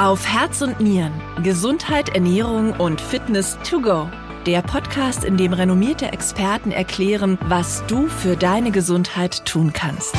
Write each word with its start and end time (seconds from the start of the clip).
Auf 0.00 0.26
Herz 0.26 0.62
und 0.62 0.80
Nieren. 0.80 1.12
Gesundheit, 1.42 2.14
Ernährung 2.14 2.72
und 2.72 3.02
Fitness 3.02 3.58
to 3.68 3.82
go. 3.82 4.08
Der 4.46 4.62
Podcast, 4.62 5.24
in 5.24 5.36
dem 5.36 5.52
renommierte 5.52 6.06
Experten 6.10 6.72
erklären, 6.72 7.36
was 7.48 7.84
du 7.86 8.08
für 8.08 8.34
deine 8.34 8.70
Gesundheit 8.70 9.44
tun 9.44 9.74
kannst. 9.74 10.14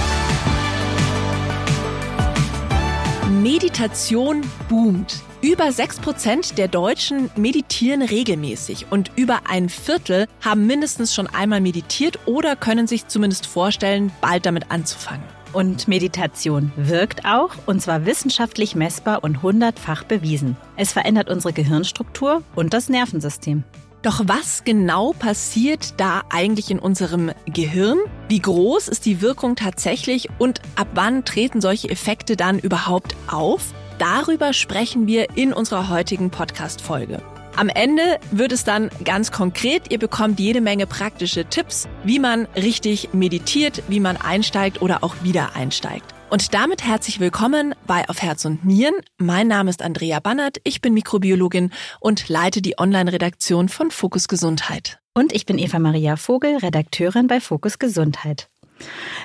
Meditation 3.42 4.44
boomt. 4.70 5.24
Über 5.42 5.70
6% 5.70 6.54
der 6.54 6.68
Deutschen 6.68 7.32
meditieren 7.36 8.04
regelmäßig 8.04 8.86
und 8.92 9.10
über 9.16 9.40
ein 9.50 9.68
Viertel 9.68 10.28
haben 10.42 10.68
mindestens 10.68 11.16
schon 11.16 11.26
einmal 11.26 11.60
meditiert 11.60 12.20
oder 12.28 12.56
können 12.56 12.86
sich 12.86 13.08
zumindest 13.08 13.48
vorstellen, 13.48 14.12
bald 14.22 14.46
damit 14.46 14.70
anzufangen. 14.70 15.41
Und 15.54 15.88
Meditation 15.88 16.72
wirkt 16.76 17.26
auch, 17.26 17.52
und 17.66 17.82
zwar 17.82 18.06
wissenschaftlich 18.06 18.76
messbar 18.76 19.24
und 19.24 19.42
hundertfach 19.42 20.04
bewiesen. 20.04 20.56
Es 20.78 20.94
verändert 20.94 21.30
unsere 21.30 21.54
Gehirnstruktur 21.54 22.44
und 22.56 22.74
das 22.74 22.88
Nervensystem. 22.88 23.64
Doch 24.02 24.22
was 24.26 24.64
genau 24.64 25.14
passiert 25.14 25.94
da 25.98 26.22
eigentlich 26.30 26.72
in 26.72 26.80
unserem 26.80 27.32
Gehirn? 27.46 28.00
Wie 28.30 28.40
groß 28.40 28.88
ist 28.88 29.06
die 29.06 29.22
Wirkung 29.22 29.56
tatsächlich 29.56 30.30
und 30.40 30.62
ab 30.76 30.88
wann 30.96 31.24
treten 31.24 31.62
solche 31.62 31.90
Effekte 31.90 32.36
dann 32.36 32.58
überhaupt 32.58 33.16
auf? 33.28 33.74
Darüber 34.00 34.54
sprechen 34.54 35.06
wir 35.06 35.38
in 35.38 35.54
unserer 35.54 35.90
heutigen 35.90 36.32
Podcast-Folge. 36.32 37.22
Am 37.56 37.70
Ende 37.70 38.20
wird 38.32 38.52
es 38.52 38.64
dann 38.64 38.90
ganz 39.04 39.32
konkret. 39.32 39.92
Ihr 39.92 40.00
bekommt 40.00 40.40
jede 40.40 40.62
Menge 40.62 40.88
praktische 40.88 41.46
Tipps, 41.46 41.88
wie 42.04 42.18
man 42.18 42.46
richtig 42.56 43.14
meditiert, 43.14 43.84
wie 43.88 44.00
man 44.00 44.18
einsteigt 44.18 44.82
oder 44.82 45.04
auch 45.04 45.16
wieder 45.22 45.56
einsteigt. 45.56 46.06
Und 46.30 46.54
damit 46.54 46.86
herzlich 46.86 47.20
willkommen 47.20 47.76
bei 47.86 48.08
Auf 48.08 48.22
Herz 48.22 48.46
und 48.46 48.64
Nieren. 48.64 48.96
Mein 49.18 49.50
Name 49.50 49.70
ist 49.70 49.82
Andrea 49.82 50.22
Bannert, 50.22 50.60
ich 50.64 50.80
bin 50.80 50.94
Mikrobiologin 50.94 51.72
und 52.00 52.30
leite 52.30 52.62
die 52.62 52.80
Online-Redaktion 52.80 53.68
von 53.68 53.92
Fokus 53.92 54.30
Gesundheit. 54.30 55.00
Und 55.14 55.34
ich 55.34 55.46
bin 55.46 55.58
Eva 55.58 55.78
Maria 55.78 56.16
Vogel, 56.16 56.56
Redakteurin 56.56 57.28
bei 57.28 57.42
Fokus 57.42 57.80
Gesundheit. 57.80 58.51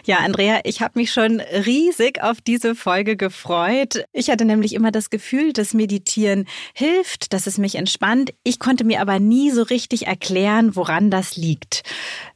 Ja, 0.04 0.18
Andrea, 0.18 0.60
ich 0.64 0.80
habe 0.80 0.98
mich 0.98 1.12
schon 1.12 1.40
riesig 1.40 2.22
auf 2.22 2.40
diese 2.40 2.74
Folge 2.74 3.16
gefreut. 3.16 4.04
Ich 4.12 4.30
hatte 4.30 4.44
nämlich 4.44 4.74
immer 4.74 4.92
das 4.92 5.10
Gefühl, 5.10 5.52
dass 5.52 5.74
Meditieren 5.74 6.46
hilft, 6.74 7.32
dass 7.32 7.46
es 7.46 7.58
mich 7.58 7.74
entspannt. 7.74 8.32
Ich 8.44 8.58
konnte 8.58 8.84
mir 8.84 9.00
aber 9.00 9.18
nie 9.18 9.50
so 9.50 9.62
richtig 9.62 10.06
erklären, 10.06 10.76
woran 10.76 11.10
das 11.10 11.36
liegt. 11.36 11.82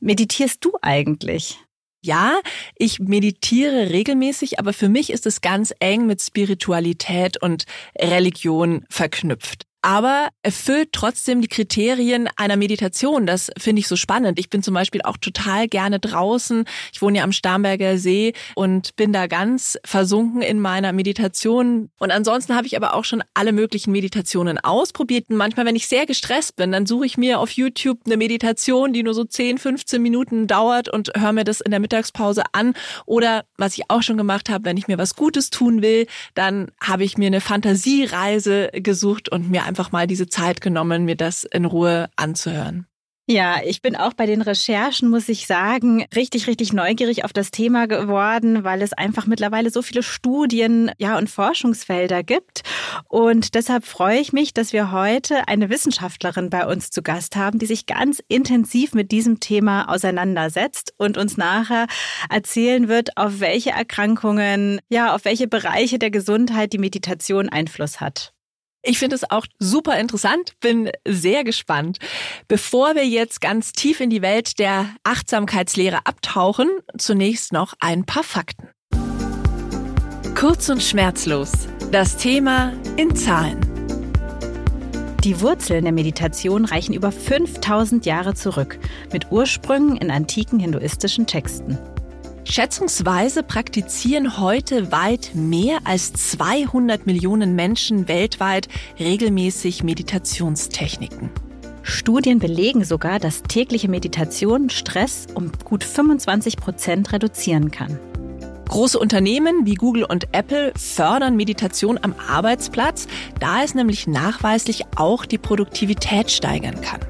Meditierst 0.01 0.65
du 0.65 0.73
eigentlich? 0.83 1.59
Ja, 2.03 2.41
ich 2.77 2.99
meditiere 2.99 3.91
regelmäßig, 3.91 4.59
aber 4.59 4.73
für 4.73 4.89
mich 4.89 5.11
ist 5.11 5.27
es 5.27 5.43
ganz 5.43 5.75
eng 5.81 6.07
mit 6.07 6.23
Spiritualität 6.23 7.41
und 7.43 7.67
Religion 7.99 8.85
verknüpft 8.89 9.70
aber 9.83 10.29
erfüllt 10.43 10.91
trotzdem 10.93 11.41
die 11.41 11.49
Kriterien 11.49 12.29
einer 12.37 12.57
Meditation. 12.57 13.27
Das 13.27 13.51
finde 13.59 13.81
ich 13.81 13.89
so 13.89 13.97
spannend. 13.97 14.39
Ich 14.39 14.51
bin 14.51 14.63
zum 14.63 14.75
Beispiel 14.75 15.03
auch 15.03 15.17
total 15.17 15.69
gerne 15.69 15.99
draußen. 15.99 16.65
Ich 16.93 17.01
wohne 17.01 17.19
ja 17.19 17.25
am 17.25 17.33
Starnberger 17.33 17.99
See 17.99 18.35
und 18.55 18.95
bin 18.97 19.13
da 19.13 19.27
ganz 19.27 19.79
versunken 19.85 20.43
in 20.43 20.61
meiner 20.61 20.93
Meditation. 20.93 21.91
Und 21.99 22.11
ansonsten 22.11 22.55
habe 22.55 22.67
ich 22.67 22.77
aber 22.77 22.95
auch 22.95 23.05
schon 23.05 23.23
alle 23.35 23.53
möglichen 23.53 23.93
Meditationen 23.93 24.59
ausprobiert. 24.59 25.31
Und 25.31 25.37
manchmal, 25.37 25.67
wenn 25.67 25.77
ich 25.77 25.89
sehr 25.89 26.07
gestresst 26.07 26.57
bin, 26.57 26.73
dann 26.73 26.87
suche 26.87 27.07
ich 27.07 27.17
mir 27.17 27.41
auf 27.41 27.51
YouTube 27.53 28.01
eine 28.05 28.17
Meditation, 28.17 28.93
die 28.93 29.03
nur 29.03 29.15
so 29.15 29.25
10, 29.25 29.59
15 29.59 30.03
Minuten 30.03 30.47
dauert 30.47 30.89
und 30.89 31.13
höre 31.17 31.33
mir 31.33 31.45
das 31.45 31.61
in 31.61 31.71
der 31.71 31.81
Mittagspause 31.81 32.43
an. 32.53 32.75
Oder 33.07 33.45
was 33.57 33.79
ich 33.79 33.85
auch 33.89 34.03
schon 34.03 34.19
gemacht 34.19 34.51
habe, 34.51 34.65
wenn 34.65 34.77
ich 34.77 34.89
mir 34.89 34.99
was 34.99 35.17
Gutes 35.17 35.51
tun 35.51 35.81
will, 35.81 36.07
dann 36.35 36.71
habe 36.83 37.05
ich 37.05 37.17
mir 37.17 37.29
eine 37.29 37.41
Fantasiereise 37.41 38.71
gesucht 38.75 39.31
und 39.31 39.51
mir 39.51 39.70
einfach 39.71 39.93
mal 39.93 40.09
diese 40.09 40.27
Zeit 40.27 40.61
genommen, 40.61 41.05
mir 41.05 41.15
das 41.15 41.45
in 41.45 41.65
Ruhe 41.65 42.11
anzuhören. 42.17 42.87
Ja, 43.29 43.61
ich 43.65 43.81
bin 43.81 43.95
auch 43.95 44.13
bei 44.13 44.27
den 44.27 44.43
Recherchen, 44.43 45.09
muss 45.09 45.29
ich 45.29 45.47
sagen, 45.47 46.05
richtig, 46.17 46.49
richtig 46.49 46.73
neugierig 46.73 47.25
auf 47.25 47.33
das 47.33 47.53
Thema 47.53 47.87
geworden, 47.87 48.65
weil 48.65 48.83
es 48.83 48.93
einfach 48.93 49.29
mittlerweile 49.29 49.71
so 49.71 49.83
viele 49.83 50.03
Studien, 50.03 50.91
ja, 50.99 51.17
und 51.17 51.31
Forschungsfelder 51.31 52.25
gibt. 52.25 52.63
Und 53.09 53.55
deshalb 53.55 53.85
freue 53.85 54.19
ich 54.19 54.33
mich, 54.33 54.53
dass 54.53 54.73
wir 54.73 54.91
heute 54.91 55.47
eine 55.47 55.71
Wissenschaftlerin 55.71 56.51
bei 56.51 56.67
uns 56.67 56.91
zu 56.91 57.03
Gast 57.03 57.37
haben, 57.37 57.61
die 57.61 57.67
sich 57.67 57.87
ganz 57.87 58.21
intensiv 58.27 58.95
mit 58.95 59.13
diesem 59.13 59.39
Thema 59.39 59.89
auseinandersetzt 59.89 60.95
und 60.97 61.17
uns 61.17 61.37
nachher 61.37 61.87
erzählen 62.31 62.89
wird, 62.89 63.17
auf 63.17 63.39
welche 63.39 63.71
Erkrankungen, 63.71 64.81
ja, 64.89 65.15
auf 65.15 65.25
welche 65.25 65.47
Bereiche 65.47 66.01
der 66.01 66.11
Gesundheit 66.11 66.73
die 66.73 66.79
Meditation 66.79 67.49
Einfluss 67.49 68.01
hat. 68.01 68.33
Ich 68.83 68.99
finde 68.99 69.17
es 69.17 69.31
auch 69.31 69.47
super 69.59 69.99
interessant, 69.99 70.55
bin 70.61 70.91
sehr 71.07 71.45
gespannt. 71.45 71.99
Bevor 72.49 72.95
wir 72.95 73.07
jetzt 73.07 73.43
ganz 73.43 73.73
tief 73.73 74.01
in 74.01 74.09
die 74.09 74.23
Welt 74.23 74.59
der 74.59 74.89
Achtsamkeitslehre 75.05 76.07
abtauchen, 76.07 76.69
zunächst 76.97 77.53
noch 77.53 77.75
ein 77.81 78.07
paar 78.07 78.25
Fakten. 78.25 78.71
Kurz 80.35 80.71
und 80.71 80.83
schmerzlos. 80.83 81.53
Das 81.93 82.17
Thema 82.17 82.73
in 82.97 83.15
Zahlen. 83.15 83.59
Die 85.25 85.43
Wurzeln 85.43 85.85
der 85.85 85.93
Meditation 85.93 86.65
reichen 86.65 86.95
über 86.95 87.13
5000 87.13 88.07
Jahre 88.07 88.33
zurück, 88.33 88.79
mit 89.13 89.31
Ursprüngen 89.31 89.99
in 89.99 90.11
antiken 90.11 90.59
hinduistischen 90.59 91.27
Texten. 91.27 91.79
Schätzungsweise 92.51 93.45
praktizieren 93.45 94.41
heute 94.41 94.91
weit 94.91 95.31
mehr 95.35 95.79
als 95.85 96.13
200 96.13 97.07
Millionen 97.07 97.55
Menschen 97.55 98.09
weltweit 98.09 98.67
regelmäßig 98.99 99.85
Meditationstechniken. 99.85 101.31
Studien 101.85 102.41
belegen 102.41 102.83
sogar, 102.83 103.21
dass 103.21 103.45
tägliche 103.45 103.89
Meditation 103.89 104.69
Stress 104.69 105.29
um 105.33 105.53
gut 105.65 105.85
25 105.85 106.57
Prozent 106.57 107.13
reduzieren 107.13 107.71
kann. 107.71 108.01
Große 108.69 108.99
Unternehmen 108.99 109.65
wie 109.65 109.75
Google 109.75 110.03
und 110.03 110.27
Apple 110.33 110.73
fördern 110.77 111.37
Meditation 111.37 112.01
am 112.03 112.17
Arbeitsplatz, 112.29 113.07
da 113.39 113.63
es 113.63 113.77
nämlich 113.77 114.09
nachweislich 114.09 114.87
auch 114.97 115.25
die 115.25 115.39
Produktivität 115.39 116.33
steigern 116.33 116.81
kann. 116.81 117.01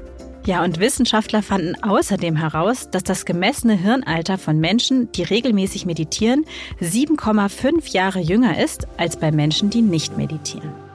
Ja, 0.43 0.63
und 0.63 0.79
Wissenschaftler 0.79 1.43
fanden 1.43 1.75
außerdem 1.83 2.35
heraus, 2.35 2.89
dass 2.89 3.03
das 3.03 3.25
gemessene 3.25 3.75
Hirnalter 3.75 4.39
von 4.39 4.59
Menschen, 4.59 5.11
die 5.11 5.21
regelmäßig 5.21 5.85
meditieren, 5.85 6.45
7,5 6.81 7.93
Jahre 7.93 8.19
jünger 8.19 8.59
ist 8.59 8.87
als 8.97 9.17
bei 9.17 9.31
Menschen, 9.31 9.69
die 9.69 9.83
nicht 9.83 10.17
meditieren. 10.17 10.90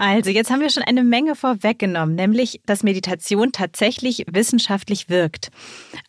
Also, 0.00 0.30
jetzt 0.30 0.48
haben 0.52 0.60
wir 0.60 0.70
schon 0.70 0.84
eine 0.84 1.02
Menge 1.02 1.34
vorweggenommen, 1.34 2.14
nämlich, 2.14 2.60
dass 2.66 2.84
Meditation 2.84 3.50
tatsächlich 3.50 4.24
wissenschaftlich 4.30 5.08
wirkt. 5.08 5.48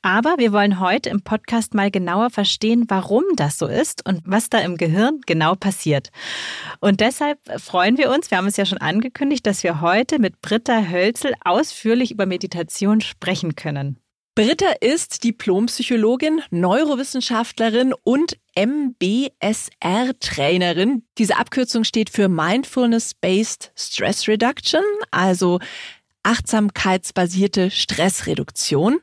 Aber 0.04 0.36
wir 0.38 0.54
wollen 0.54 0.80
heute 0.80 1.10
im 1.10 1.24
Podcast 1.24 1.74
mal 1.74 1.90
genauer 1.90 2.30
verstehen, 2.30 2.86
warum 2.88 3.24
das 3.36 3.58
so 3.58 3.66
ist 3.66 4.08
und 4.08 4.22
was 4.26 4.48
da 4.48 4.60
im 4.60 4.78
Gehirn 4.78 5.22
genau 5.26 5.56
passiert. 5.56 6.12
Und 6.80 7.00
deshalb 7.00 7.40
freuen 7.60 7.98
wir 7.98 8.12
uns, 8.12 8.30
wir 8.30 8.38
haben 8.38 8.46
es 8.46 8.58
ja 8.58 8.68
schon 8.68 8.78
angekündigt, 8.78 9.48
dass 9.48 9.64
wir 9.64 9.82
heute 9.82 10.20
mit 10.20 10.40
Britta 10.40 10.84
Hölzel 10.92 11.34
ausführlich 11.44 12.12
über 12.12 12.28
Meditation 12.28 13.02
sprechen 13.02 13.56
können. 13.56 13.98
Britta 14.36 14.72
ist 14.80 15.24
Diplompsychologin, 15.24 16.42
Neurowissenschaftlerin 16.52 17.94
und 18.04 18.38
MBSR-Trainerin. 18.60 21.04
Diese 21.18 21.38
Abkürzung 21.38 21.86
steht 21.86 22.10
für 22.10 22.28
Mindfulness-Based 22.28 23.72
Stress 23.76 24.28
Reduction, 24.28 24.84
also 25.12 25.60
achtsamkeitsbasierte 26.24 27.72
Stressreduktion. 27.72 29.00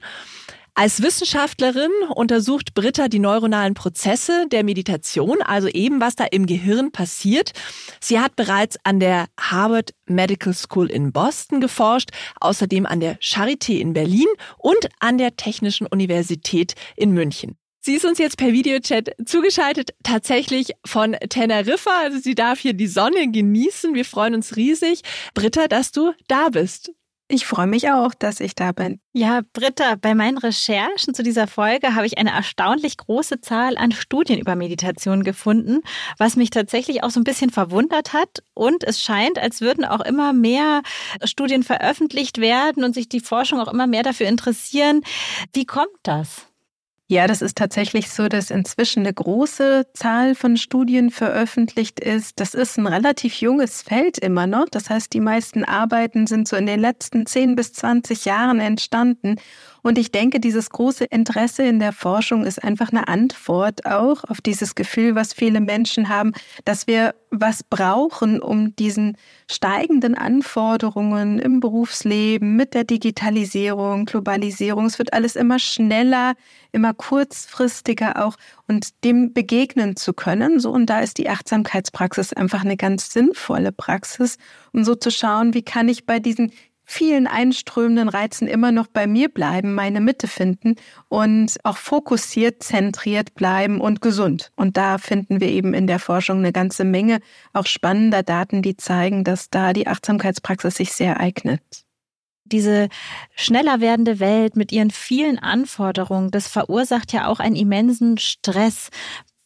Als 0.75 1.01
Wissenschaftlerin 1.01 1.91
untersucht 2.15 2.75
Britta 2.75 3.09
die 3.09 3.19
neuronalen 3.19 3.73
Prozesse 3.73 4.47
der 4.53 4.63
Meditation, 4.63 5.41
also 5.41 5.69
eben 5.69 6.03
was 6.03 6.17
da 6.17 6.25
im 6.25 6.45
Gehirn 6.45 6.93
passiert. 6.93 7.53
Sie 7.99 8.21
hat 8.21 8.37
bereits 8.37 8.77
an 8.85 9.01
der 9.01 9.25
Harvard 9.41 9.95
Medical 10.05 10.53
School 10.53 10.91
in 10.91 11.13
Boston 11.13 11.63
geforscht, 11.63 12.11
außerdem 12.43 12.85
an 12.85 13.01
der 13.01 13.19
Charité 13.21 13.79
in 13.79 13.95
Berlin 13.95 14.29
und 14.59 14.91
an 15.01 15.17
der 15.17 15.37
Technischen 15.37 15.87
Universität 15.87 16.75
in 16.95 17.13
München. 17.13 17.57
Sie 17.87 17.95
ist 17.95 18.05
uns 18.05 18.19
jetzt 18.19 18.37
per 18.37 18.53
Videochat 18.53 19.11
zugeschaltet, 19.27 19.95
tatsächlich 20.03 20.73
von 20.85 21.13
Teneriffa. 21.13 22.01
Also 22.03 22.19
sie 22.19 22.35
darf 22.35 22.59
hier 22.59 22.73
die 22.73 22.89
Sonne 22.89 23.31
genießen. 23.31 23.95
Wir 23.95 24.05
freuen 24.05 24.35
uns 24.35 24.57
riesig. 24.57 25.03
Britta, 25.35 25.69
dass 25.69 25.93
du 25.93 26.13
da 26.27 26.49
bist. 26.49 26.91
Ich 27.29 27.47
freue 27.47 27.69
mich 27.69 27.89
auch, 27.93 28.13
dass 28.13 28.41
ich 28.41 28.57
da 28.57 28.73
bin. 28.73 28.99
Ja, 29.13 29.43
Britta, 29.53 29.95
bei 29.95 30.17
meinen 30.17 30.37
Recherchen 30.37 31.15
zu 31.15 31.23
dieser 31.23 31.47
Folge 31.47 31.95
habe 31.95 32.07
ich 32.07 32.19
eine 32.19 32.31
erstaunlich 32.33 32.97
große 32.97 33.41
Zahl 33.41 33.77
an 33.77 33.93
Studien 33.93 34.41
über 34.41 34.57
Meditation 34.57 35.23
gefunden, 35.23 35.83
was 36.19 36.35
mich 36.35 36.51
tatsächlich 36.51 37.05
auch 37.05 37.11
so 37.11 37.21
ein 37.21 37.25
bisschen 37.25 37.51
verwundert 37.51 38.13
hat. 38.13 38.43
Und 38.55 38.83
es 38.83 39.01
scheint, 39.01 39.39
als 39.39 39.61
würden 39.61 39.85
auch 39.85 40.01
immer 40.01 40.33
mehr 40.33 40.83
Studien 41.23 41.63
veröffentlicht 41.63 42.39
werden 42.41 42.83
und 42.83 42.97
sich 42.97 43.09
die 43.09 43.21
Forschung 43.21 43.61
auch 43.61 43.73
immer 43.73 43.87
mehr 43.87 44.03
dafür 44.03 44.27
interessieren. 44.27 45.03
Wie 45.53 45.67
kommt 45.67 45.95
das? 46.03 46.46
Ja, 47.09 47.29
das 47.29 47.41
ist 47.41 47.57
tatsächlich 47.57 48.11
so, 48.11 48.27
dass 48.27 48.51
inzwischen 48.51 49.01
eine 49.01 49.15
große 49.15 49.87
Zahl 49.95 50.35
von 50.35 50.57
Studien 50.57 51.11
veröffentlicht 51.13 52.01
ist. 52.01 52.41
Das 52.41 52.53
ist 52.53 52.79
ein 52.79 52.87
relativ 52.89 53.41
junges 53.41 53.83
Feld 53.83 54.19
immer 54.19 54.49
noch. 54.49 54.67
Das 54.69 54.91
heißt, 54.91 55.13
die 55.13 55.21
meisten 55.21 55.63
Arbeiten 55.63 56.27
sind 56.27 56.49
so 56.49 56.57
in 56.57 56.67
den 56.67 56.81
letzten 56.81 57.25
10 57.25 57.55
bis 57.55 57.73
20 57.75 58.25
Jahren 58.25 58.59
entstanden. 58.59 59.37
Und 59.87 59.99
ich 59.99 60.11
denke, 60.11 60.41
dieses 60.41 60.71
große 60.71 61.05
Interesse 61.05 61.63
in 61.63 61.79
der 61.79 61.93
Forschung 61.93 62.45
ist 62.45 62.65
einfach 62.65 62.91
eine 62.91 63.07
Antwort 63.07 63.87
auch 63.87 64.25
auf 64.25 64.41
dieses 64.41 64.75
Gefühl, 64.75 65.15
was 65.15 65.33
viele 65.33 65.61
Menschen 65.61 66.09
haben, 66.09 66.33
dass 66.65 66.89
wir 66.89 67.15
was 67.31 67.63
brauchen, 67.63 68.43
um 68.43 68.75
diesen 68.75 69.17
steigenden 69.49 70.17
Anforderungen 70.17 71.39
im 71.39 71.61
Berufsleben 71.61 72.57
mit 72.57 72.75
der 72.75 72.83
Digitalisierung, 72.83 74.07
Globalisierung. 74.07 74.87
Es 74.87 74.99
wird 74.99 75.13
alles 75.13 75.37
immer 75.37 75.61
schneller, 75.61 76.35
immer 76.73 76.93
kurzfristiger 76.93 78.25
auch 78.27 78.35
und 78.67 79.05
dem 79.05 79.35
begegnen 79.35 79.95
zu 79.95 80.15
können. 80.15 80.59
So, 80.59 80.73
und 80.73 80.87
da 80.87 80.99
ist 80.99 81.17
die 81.19 81.29
Achtsamkeitspraxis 81.29 82.33
einfach 82.33 82.65
eine 82.65 82.77
ganz 82.77 83.13
sinnvolle 83.13 83.71
Praxis, 83.71 84.37
um 84.73 84.83
so 84.83 84.97
zu 84.97 85.13
schauen, 85.13 85.55
wie 85.55 85.63
kann 85.63 85.89
ich 85.89 86.07
bei 86.07 86.19
diesen 86.19 86.51
vielen 86.87 87.27
einströmenden 87.27 88.09
Reizen 88.09 88.47
immer 88.47 88.71
noch 88.73 88.87
bei 88.87 89.07
mir 89.07 89.29
bleiben, 89.29 89.75
meine 89.75 90.01
Mitte 90.01 90.29
finden 90.29 90.77
und 91.09 91.57
auch 91.65 91.77
fokussiert, 91.77 92.63
zentriert 92.63 93.35
bleiben 93.35 93.81
und 93.81 94.01
gesund. 94.01 94.53
Und 94.55 94.77
da 94.77 94.97
finden 94.97 95.41
wir 95.41 95.49
eben 95.49 95.75
in 95.75 95.89
der 95.89 95.99
Forschung 95.99 96.39
eine 96.39 96.53
ganze 96.53 96.85
Menge 96.85 97.19
auch 97.53 97.67
spannender 97.67 98.23
Daten, 98.23 98.63
die 98.63 98.77
zeigen, 98.77 99.25
dass 99.25 99.51
da 99.51 99.73
die 99.73 99.89
Achtsamkeitspraxis 99.89 100.77
sich 100.77 100.93
sehr 100.93 101.19
eignet. 101.19 101.61
Diese 102.45 102.89
schneller 103.35 103.81
werdende 103.81 104.21
Welt 104.21 104.55
mit 104.55 104.71
ihren 104.71 104.93
vielen 104.93 105.41
Anforderungen, 105.41 106.31
das 106.31 106.47
verursacht 106.47 107.13
ja 107.13 107.27
auch 107.27 107.41
einen 107.41 107.57
immensen 107.57 108.19
Stress. 108.19 108.91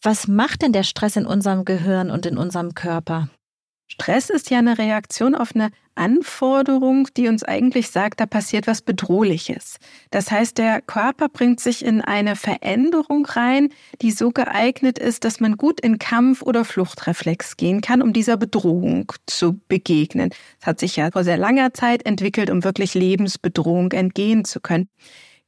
Was 0.02 0.28
macht 0.28 0.60
denn 0.60 0.74
der 0.74 0.82
Stress 0.82 1.16
in 1.16 1.24
unserem 1.24 1.64
Gehirn 1.64 2.10
und 2.10 2.26
in 2.26 2.36
unserem 2.36 2.74
Körper? 2.74 3.30
Stress 3.92 4.30
ist 4.30 4.50
ja 4.50 4.58
eine 4.58 4.78
Reaktion 4.78 5.34
auf 5.34 5.54
eine 5.54 5.70
Anforderung, 5.96 7.08
die 7.16 7.26
uns 7.26 7.42
eigentlich 7.42 7.90
sagt, 7.90 8.20
da 8.20 8.26
passiert 8.26 8.68
was 8.68 8.82
Bedrohliches. 8.82 9.78
Das 10.10 10.30
heißt, 10.30 10.56
der 10.58 10.80
Körper 10.80 11.28
bringt 11.28 11.58
sich 11.58 11.84
in 11.84 12.00
eine 12.00 12.36
Veränderung 12.36 13.26
rein, 13.26 13.68
die 14.00 14.12
so 14.12 14.30
geeignet 14.30 14.98
ist, 14.98 15.24
dass 15.24 15.40
man 15.40 15.56
gut 15.56 15.80
in 15.80 15.98
Kampf- 15.98 16.42
oder 16.42 16.64
Fluchtreflex 16.64 17.56
gehen 17.56 17.80
kann, 17.80 18.00
um 18.00 18.12
dieser 18.12 18.36
Bedrohung 18.36 19.12
zu 19.26 19.60
begegnen. 19.68 20.30
Das 20.60 20.68
hat 20.68 20.80
sich 20.80 20.96
ja 20.96 21.10
vor 21.10 21.24
sehr 21.24 21.36
langer 21.36 21.74
Zeit 21.74 22.06
entwickelt, 22.06 22.48
um 22.48 22.62
wirklich 22.62 22.94
Lebensbedrohung 22.94 23.90
entgehen 23.92 24.44
zu 24.44 24.60
können. 24.60 24.88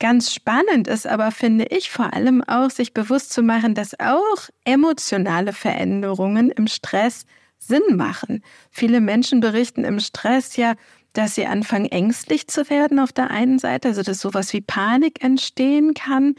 Ganz 0.00 0.34
spannend 0.34 0.88
ist 0.88 1.06
aber, 1.06 1.30
finde 1.30 1.66
ich, 1.66 1.90
vor 1.90 2.12
allem 2.12 2.42
auch, 2.42 2.70
sich 2.70 2.92
bewusst 2.92 3.32
zu 3.32 3.40
machen, 3.40 3.76
dass 3.76 3.98
auch 4.00 4.48
emotionale 4.64 5.52
Veränderungen 5.52 6.50
im 6.50 6.66
Stress 6.66 7.24
Sinn 7.66 7.96
machen. 7.96 8.42
Viele 8.70 9.00
Menschen 9.00 9.40
berichten 9.40 9.84
im 9.84 10.00
Stress 10.00 10.56
ja, 10.56 10.74
dass 11.12 11.34
sie 11.34 11.46
anfangen 11.46 11.86
ängstlich 11.86 12.48
zu 12.48 12.68
werden 12.70 12.98
auf 12.98 13.12
der 13.12 13.30
einen 13.30 13.58
Seite, 13.58 13.88
also 13.88 14.02
dass 14.02 14.20
sowas 14.20 14.52
wie 14.52 14.60
Panik 14.60 15.22
entstehen 15.22 15.94
kann. 15.94 16.34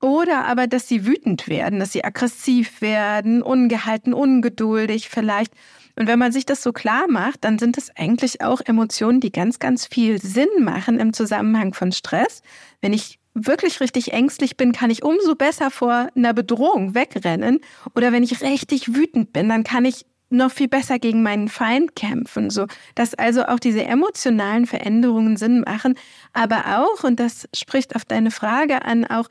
Oder 0.00 0.46
aber, 0.46 0.66
dass 0.66 0.88
sie 0.88 1.06
wütend 1.06 1.48
werden, 1.48 1.78
dass 1.78 1.92
sie 1.92 2.02
aggressiv 2.02 2.80
werden, 2.80 3.40
ungehalten, 3.40 4.12
ungeduldig 4.12 5.08
vielleicht. 5.08 5.52
Und 5.94 6.08
wenn 6.08 6.18
man 6.18 6.32
sich 6.32 6.44
das 6.44 6.62
so 6.62 6.72
klar 6.72 7.06
macht, 7.08 7.44
dann 7.44 7.58
sind 7.58 7.78
es 7.78 7.94
eigentlich 7.96 8.40
auch 8.40 8.60
Emotionen, 8.64 9.20
die 9.20 9.30
ganz, 9.30 9.60
ganz 9.60 9.86
viel 9.86 10.20
Sinn 10.20 10.48
machen 10.60 10.98
im 10.98 11.12
Zusammenhang 11.12 11.72
von 11.74 11.92
Stress. 11.92 12.42
Wenn 12.80 12.92
ich 12.92 13.20
wirklich 13.34 13.80
richtig 13.80 14.12
ängstlich 14.12 14.56
bin, 14.56 14.72
kann 14.72 14.90
ich 14.90 15.04
umso 15.04 15.36
besser 15.36 15.70
vor 15.70 16.08
einer 16.16 16.34
Bedrohung 16.34 16.94
wegrennen. 16.94 17.60
Oder 17.94 18.10
wenn 18.10 18.24
ich 18.24 18.42
richtig 18.42 18.94
wütend 18.94 19.32
bin, 19.32 19.48
dann 19.48 19.64
kann 19.64 19.84
ich 19.84 20.04
noch 20.32 20.50
viel 20.50 20.68
besser 20.68 20.98
gegen 20.98 21.22
meinen 21.22 21.48
Feind 21.48 21.96
kämpfen, 21.96 22.50
so 22.50 22.66
dass 22.94 23.14
also 23.14 23.44
auch 23.44 23.58
diese 23.58 23.84
emotionalen 23.84 24.66
Veränderungen 24.66 25.36
Sinn 25.36 25.60
machen, 25.60 25.94
aber 26.32 26.78
auch 26.78 27.04
und 27.04 27.20
das 27.20 27.48
spricht 27.54 27.96
auf 27.96 28.04
deine 28.04 28.30
Frage 28.30 28.84
an, 28.84 29.04
auch 29.04 29.28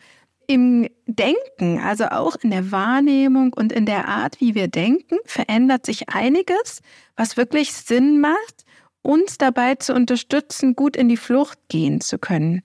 im 0.48 0.90
Denken, 1.06 1.80
also 1.80 2.06
auch 2.06 2.36
in 2.42 2.52
der 2.52 2.72
Wahrnehmung 2.72 3.54
und 3.54 3.72
in 3.72 3.86
der 3.86 4.08
Art, 4.08 4.42
wie 4.42 4.56
wir 4.56 4.68
denken, 4.68 5.18
verändert 5.26 5.86
sich 5.86 6.10
einiges, 6.10 6.82
was 7.16 7.38
wirklich 7.38 7.74
Sinn 7.74 8.20
macht, 8.20 8.66
uns 9.02 9.38
dabei 9.38 9.76
zu 9.76 9.94
unterstützen, 9.94 10.76
gut 10.76 10.96
in 10.96 11.08
die 11.10 11.18
Flucht 11.18 11.58
gehen 11.70 12.02
zu 12.02 12.18
können. 12.18 12.64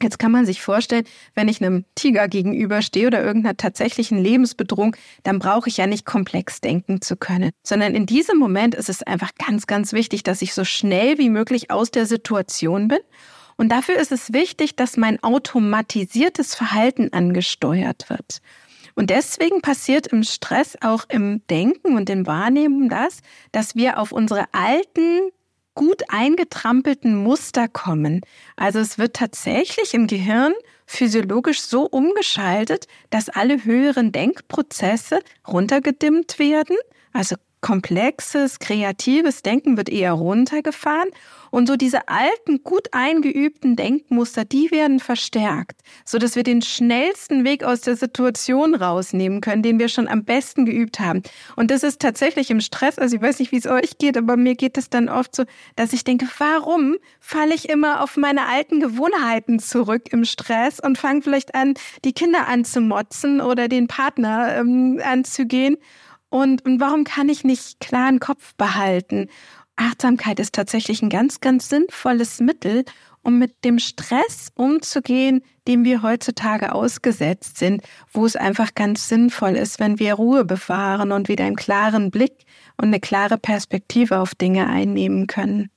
Jetzt 0.00 0.18
kann 0.18 0.30
man 0.30 0.46
sich 0.46 0.62
vorstellen, 0.62 1.04
wenn 1.34 1.48
ich 1.48 1.60
einem 1.60 1.84
Tiger 1.96 2.28
gegenüberstehe 2.28 3.08
oder 3.08 3.22
irgendeiner 3.22 3.56
tatsächlichen 3.56 4.18
Lebensbedrohung, 4.18 4.94
dann 5.24 5.40
brauche 5.40 5.68
ich 5.68 5.76
ja 5.76 5.86
nicht 5.86 6.06
komplex 6.06 6.60
denken 6.60 7.00
zu 7.00 7.16
können, 7.16 7.50
sondern 7.64 7.94
in 7.94 8.06
diesem 8.06 8.38
Moment 8.38 8.74
ist 8.76 8.88
es 8.88 9.02
einfach 9.02 9.32
ganz, 9.34 9.66
ganz 9.66 9.92
wichtig, 9.92 10.22
dass 10.22 10.42
ich 10.42 10.54
so 10.54 10.64
schnell 10.64 11.18
wie 11.18 11.30
möglich 11.30 11.70
aus 11.70 11.90
der 11.90 12.06
Situation 12.06 12.88
bin. 12.88 13.00
Und 13.56 13.70
dafür 13.70 13.96
ist 13.96 14.12
es 14.12 14.32
wichtig, 14.32 14.76
dass 14.76 14.96
mein 14.96 15.20
automatisiertes 15.22 16.54
Verhalten 16.54 17.12
angesteuert 17.12 18.08
wird. 18.08 18.40
Und 18.94 19.10
deswegen 19.10 19.62
passiert 19.62 20.08
im 20.08 20.22
Stress 20.22 20.76
auch 20.80 21.04
im 21.08 21.42
Denken 21.48 21.96
und 21.96 22.08
im 22.10 22.26
Wahrnehmen 22.26 22.88
das, 22.88 23.20
dass 23.52 23.74
wir 23.74 23.98
auf 23.98 24.12
unsere 24.12 24.46
alten 24.52 25.30
gut 25.78 26.02
eingetrampelten 26.08 27.14
Muster 27.14 27.68
kommen. 27.68 28.22
Also 28.56 28.80
es 28.80 28.98
wird 28.98 29.14
tatsächlich 29.14 29.94
im 29.94 30.08
Gehirn 30.08 30.52
physiologisch 30.86 31.60
so 31.60 31.84
umgeschaltet, 31.86 32.88
dass 33.10 33.28
alle 33.28 33.64
höheren 33.64 34.10
Denkprozesse 34.10 35.20
runtergedimmt 35.46 36.40
werden. 36.40 36.76
Also 37.12 37.36
komplexes, 37.60 38.58
kreatives 38.58 39.42
Denken 39.42 39.76
wird 39.76 39.88
eher 39.88 40.12
runtergefahren 40.12 41.08
und 41.50 41.66
so 41.66 41.76
diese 41.76 42.08
alten, 42.08 42.62
gut 42.62 42.88
eingeübten 42.92 43.76
Denkmuster, 43.76 44.44
die 44.44 44.70
werden 44.70 45.00
verstärkt, 45.00 45.80
so 46.04 46.18
dass 46.18 46.36
wir 46.36 46.42
den 46.42 46.62
schnellsten 46.62 47.44
Weg 47.44 47.64
aus 47.64 47.80
der 47.80 47.96
Situation 47.96 48.74
rausnehmen 48.74 49.40
können, 49.40 49.62
den 49.62 49.78
wir 49.78 49.88
schon 49.88 50.08
am 50.08 50.24
besten 50.24 50.66
geübt 50.66 51.00
haben. 51.00 51.22
Und 51.56 51.70
das 51.70 51.82
ist 51.82 52.00
tatsächlich 52.00 52.50
im 52.50 52.60
Stress, 52.60 52.98
also 52.98 53.16
ich 53.16 53.22
weiß 53.22 53.38
nicht, 53.38 53.52
wie 53.52 53.58
es 53.58 53.66
euch 53.66 53.98
geht, 53.98 54.16
aber 54.16 54.36
mir 54.36 54.54
geht 54.54 54.78
es 54.78 54.90
dann 54.90 55.08
oft 55.08 55.34
so, 55.34 55.44
dass 55.76 55.92
ich 55.92 56.04
denke, 56.04 56.26
warum 56.38 56.96
falle 57.20 57.54
ich 57.54 57.68
immer 57.68 58.02
auf 58.02 58.16
meine 58.16 58.46
alten 58.46 58.80
Gewohnheiten 58.80 59.58
zurück 59.58 60.12
im 60.12 60.24
Stress 60.24 60.80
und 60.80 60.98
fange 60.98 61.22
vielleicht 61.22 61.54
an, 61.54 61.74
die 62.04 62.12
Kinder 62.12 62.46
anzumotzen 62.48 63.40
oder 63.40 63.68
den 63.68 63.86
Partner 63.88 64.56
ähm, 64.58 65.00
anzugehen? 65.02 65.76
Und, 66.30 66.64
und 66.64 66.80
warum 66.80 67.04
kann 67.04 67.28
ich 67.28 67.44
nicht 67.44 67.80
klaren 67.80 68.20
Kopf 68.20 68.54
behalten? 68.56 69.28
Achtsamkeit 69.76 70.40
ist 70.40 70.54
tatsächlich 70.54 71.02
ein 71.02 71.08
ganz, 71.08 71.40
ganz 71.40 71.68
sinnvolles 71.68 72.40
Mittel, 72.40 72.84
um 73.22 73.38
mit 73.38 73.64
dem 73.64 73.78
Stress 73.78 74.48
umzugehen, 74.54 75.42
dem 75.66 75.84
wir 75.84 76.02
heutzutage 76.02 76.72
ausgesetzt 76.72 77.58
sind, 77.58 77.82
wo 78.12 78.24
es 78.26 78.36
einfach 78.36 78.74
ganz 78.74 79.08
sinnvoll 79.08 79.56
ist, 79.56 79.80
wenn 79.80 79.98
wir 79.98 80.14
Ruhe 80.14 80.44
bewahren 80.44 81.12
und 81.12 81.28
wieder 81.28 81.44
einen 81.44 81.56
klaren 81.56 82.10
Blick 82.10 82.44
und 82.76 82.88
eine 82.88 83.00
klare 83.00 83.38
Perspektive 83.38 84.18
auf 84.18 84.34
Dinge 84.34 84.66
einnehmen 84.66 85.26
können. 85.26 85.70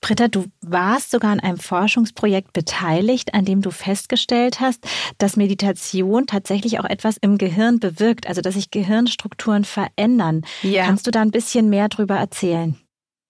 Britta, 0.00 0.28
du 0.28 0.46
warst 0.62 1.10
sogar 1.10 1.30
an 1.30 1.40
einem 1.40 1.58
Forschungsprojekt 1.58 2.52
beteiligt, 2.52 3.34
an 3.34 3.44
dem 3.44 3.60
du 3.60 3.70
festgestellt 3.70 4.60
hast, 4.60 4.86
dass 5.18 5.36
Meditation 5.36 6.26
tatsächlich 6.26 6.80
auch 6.80 6.84
etwas 6.84 7.16
im 7.18 7.38
Gehirn 7.38 7.80
bewirkt, 7.80 8.26
also 8.26 8.40
dass 8.40 8.54
sich 8.54 8.70
Gehirnstrukturen 8.70 9.64
verändern. 9.64 10.42
Ja. 10.62 10.86
Kannst 10.86 11.06
du 11.06 11.10
da 11.10 11.20
ein 11.20 11.30
bisschen 11.30 11.68
mehr 11.68 11.88
drüber 11.88 12.16
erzählen? 12.16 12.76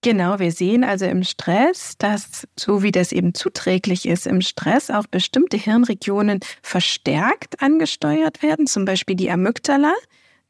Genau, 0.03 0.39
wir 0.39 0.51
sehen 0.51 0.83
also 0.83 1.05
im 1.05 1.25
Stress, 1.25 1.95
dass, 1.99 2.49
so 2.59 2.83
wie 2.83 2.91
das 2.91 3.13
eben 3.13 3.35
zuträglich 3.35 4.09
ist, 4.09 4.27
im 4.27 4.41
Stress 4.41 4.89
auch 4.89 5.07
bestimmte 5.07 5.59
Hirnregionen 5.59 6.41
verstärkt 6.63 7.63
angesteuert 7.63 8.43
werden, 8.43 8.67
zum 8.67 8.87
Beispiel 8.87 9.15
die 9.15 9.31
Amygdala, 9.31 9.93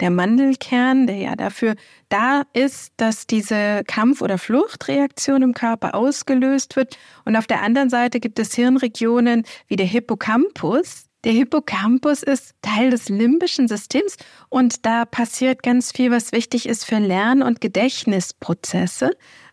der 0.01 0.11
Mandelkern, 0.11 1.07
der 1.07 1.17
ja 1.17 1.37
dafür 1.37 1.75
da 2.09 2.43
ist, 2.53 2.93
dass 2.97 3.27
diese 3.27 3.83
Kampf- 3.87 4.23
oder 4.23 4.39
Fluchtreaktion 4.39 5.43
im 5.43 5.55
Körper 5.55 5.95
ausgelöst 5.95 6.77
wird. 6.77 6.99
Und 7.25 7.37
auf 7.37 7.47
der 7.47 7.63
anderen 7.63 7.91
Seite 7.91 8.21
gibt 8.21 8.39
es 8.39 8.55
Hirnregionen 8.55 9.45
wie 9.69 9.77
der 9.77 9.87
Hippocampus, 9.87 11.05
der 11.25 11.33
Hippocampus 11.33 12.23
ist 12.23 12.55
Teil 12.63 12.89
des 12.89 13.11
limbischen 13.11 13.69
Systems 13.69 14.17
und 14.49 14.87
da 14.87 15.05
passiert 15.05 15.63
ganz 15.63 15.93
viel, 15.93 16.11
was 16.11 16.33
wichtig 16.33 16.67
ist 16.67 16.87
für 16.87 16.99
Lern- 16.99 17.43
und 17.43 17.61
Gedächtnisprozesse 17.61 19.11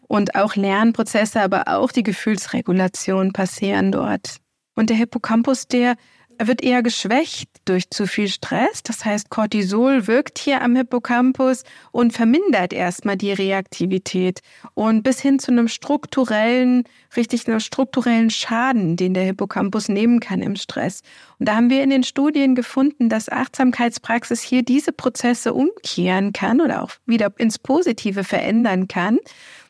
und 0.07 0.35
auch 0.35 0.55
Lernprozesse, 0.55 1.41
aber 1.41 1.67
auch 1.67 1.91
die 1.91 2.03
Gefühlsregulation 2.03 3.33
passieren 3.33 3.91
dort. 3.91 4.37
Und 4.75 4.89
der 4.89 4.95
Hippocampus, 4.95 5.67
der 5.67 5.97
wird 6.41 6.63
eher 6.63 6.84
geschwächt 6.84 7.50
durch 7.65 7.89
zu 7.89 8.08
viel 8.08 8.27
Stress. 8.27 8.84
Das 8.84 9.06
heißt, 9.06 9.29
Cortisol 9.29 10.08
wirkt 10.08 10.38
hier 10.39 10.62
am 10.62 10.75
Hippocampus 10.75 11.63
und 11.91 12.13
vermindert 12.13 12.74
erstmal 12.74 13.17
die 13.17 13.32
Reaktivität 13.32 14.41
und 14.74 15.03
bis 15.03 15.20
hin 15.20 15.39
zu 15.39 15.51
einem 15.51 15.67
strukturellen, 15.67 16.84
richtig 17.15 17.48
einem 17.48 17.60
strukturellen 17.60 18.29
Schaden, 18.29 18.96
den 18.96 19.13
der 19.13 19.24
Hippocampus 19.24 19.89
nehmen 19.89 20.20
kann 20.20 20.41
im 20.41 20.56
Stress. 20.56 21.01
Und 21.39 21.48
da 21.48 21.56
haben 21.56 21.70
wir 21.70 21.84
in 21.84 21.89
den 21.89 22.03
Studien 22.03 22.56
gefunden, 22.56 23.10
dass 23.10 23.29
Achtsamkeitspraxis 23.29 24.41
hier 24.41 24.63
diese 24.63 24.91
Prozesse 24.91 25.53
umkehren 25.53 26.34
kann 26.34 26.62
oder 26.62 26.84
auch 26.84 26.91
wieder 27.06 27.34
ins 27.38 27.60
Positive 27.60 28.24
verändern 28.24 28.88
kann. 28.88 29.20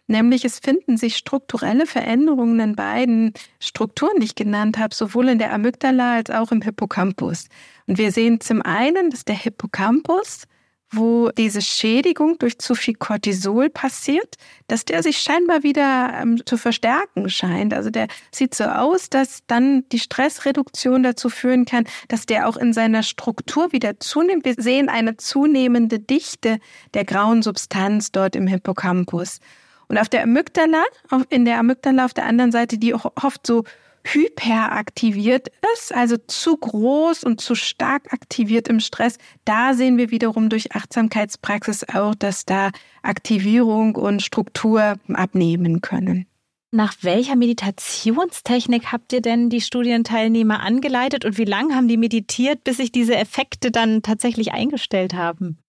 Nämlich 0.08 0.46
es 0.46 0.60
finden 0.60 0.96
sich 0.98 1.18
strukturelle 1.18 1.86
Veränderungen 1.86 2.60
in 2.62 2.76
beiden 2.76 3.34
Strukturen, 3.60 4.20
die 4.20 4.26
ich 4.26 4.36
genannt 4.36 4.78
habe, 4.78 4.96
sowohl 4.96 5.28
in 5.28 5.38
der 5.38 5.54
Amygdala 5.54 6.16
als 6.16 6.30
auch 6.30 6.52
im 6.52 6.62
Hippocampus. 6.62 7.48
Und 7.88 7.98
wir 7.98 8.14
sehen 8.14 8.40
zum 8.40 8.62
einen, 8.62 9.10
dass 9.10 9.26
der 9.26 9.36
Hippocampus, 9.36 10.44
wo 10.90 11.30
diese 11.32 11.62
Schädigung 11.62 12.40
durch 12.40 12.58
zu 12.60 12.74
viel 12.74 12.94
Cortisol 12.94 13.70
passiert, 13.70 14.36
dass 14.68 14.86
der 14.86 15.04
sich 15.04 15.18
scheinbar 15.18 15.64
wieder 15.64 16.14
ähm, 16.22 16.46
zu 16.46 16.56
verstärken 16.58 17.30
scheint. 17.30 17.74
Also 17.74 17.90
der 17.90 18.08
sieht 18.32 18.56
so 18.56 18.64
aus, 18.64 19.10
dass 19.10 19.42
dann 19.48 19.84
die 19.92 20.00
Stressreduktion 20.00 21.04
dazu 21.04 21.30
führen 21.30 21.66
kann, 21.66 21.84
dass 22.08 22.26
der 22.26 22.48
auch 22.48 22.56
in 22.56 22.72
seiner 22.72 23.04
Struktur 23.04 23.74
wieder 23.74 24.00
zunimmt. 24.00 24.46
Wir 24.46 24.56
sehen 24.58 24.88
eine 24.88 25.18
zunehmende 25.18 26.00
Dichte 26.00 26.60
der 26.94 27.04
grauen 27.04 27.44
Substanz 27.44 28.14
dort 28.14 28.38
im 28.38 28.48
Hippocampus. 28.48 29.42
Und 29.88 29.98
auf 29.98 30.10
der 30.10 30.24
Amygdala, 30.24 30.84
in 31.30 31.46
der 31.46 31.60
Amygdala 31.60 32.06
auf 32.06 32.14
der 32.14 32.26
anderen 32.26 32.52
Seite, 32.52 32.78
die 32.78 32.94
oft 32.94 33.48
so 33.48 33.64
hyperaktiviert 34.04 35.50
ist, 35.74 35.94
also 35.94 36.18
zu 36.18 36.56
groß 36.58 37.24
und 37.24 37.42
zu 37.42 37.56
stark 37.56 38.14
aktiviert 38.14 38.68
im 38.68 38.80
Stress, 38.80 39.18
da 39.46 39.74
sehen 39.74 39.98
wir 39.98 40.12
wiederum 40.12 40.50
durch 40.50 40.74
Achtsamkeitspraxis 40.74 41.86
auch, 41.94 42.16
dass 42.16 42.46
da 42.46 42.72
Aktivierung 43.02 43.96
und 43.96 44.22
Struktur 44.22 44.96
abnehmen 45.14 45.82
können. 45.82 46.26
Nach 46.72 46.96
welcher 47.02 47.38
Meditationstechnik 47.38 48.92
habt 48.92 49.14
ihr 49.14 49.22
denn 49.22 49.50
die 49.50 49.62
Studienteilnehmer 49.62 50.60
angeleitet 50.60 51.24
und 51.24 51.38
wie 51.38 51.46
lange 51.46 51.76
haben 51.76 51.88
die 51.88 51.98
meditiert, 51.98 52.64
bis 52.66 52.78
sich 52.78 52.92
diese 52.92 53.16
Effekte 53.16 53.72
dann 53.72 54.02
tatsächlich 54.02 54.52
eingestellt 54.52 55.14
haben? 55.14 55.60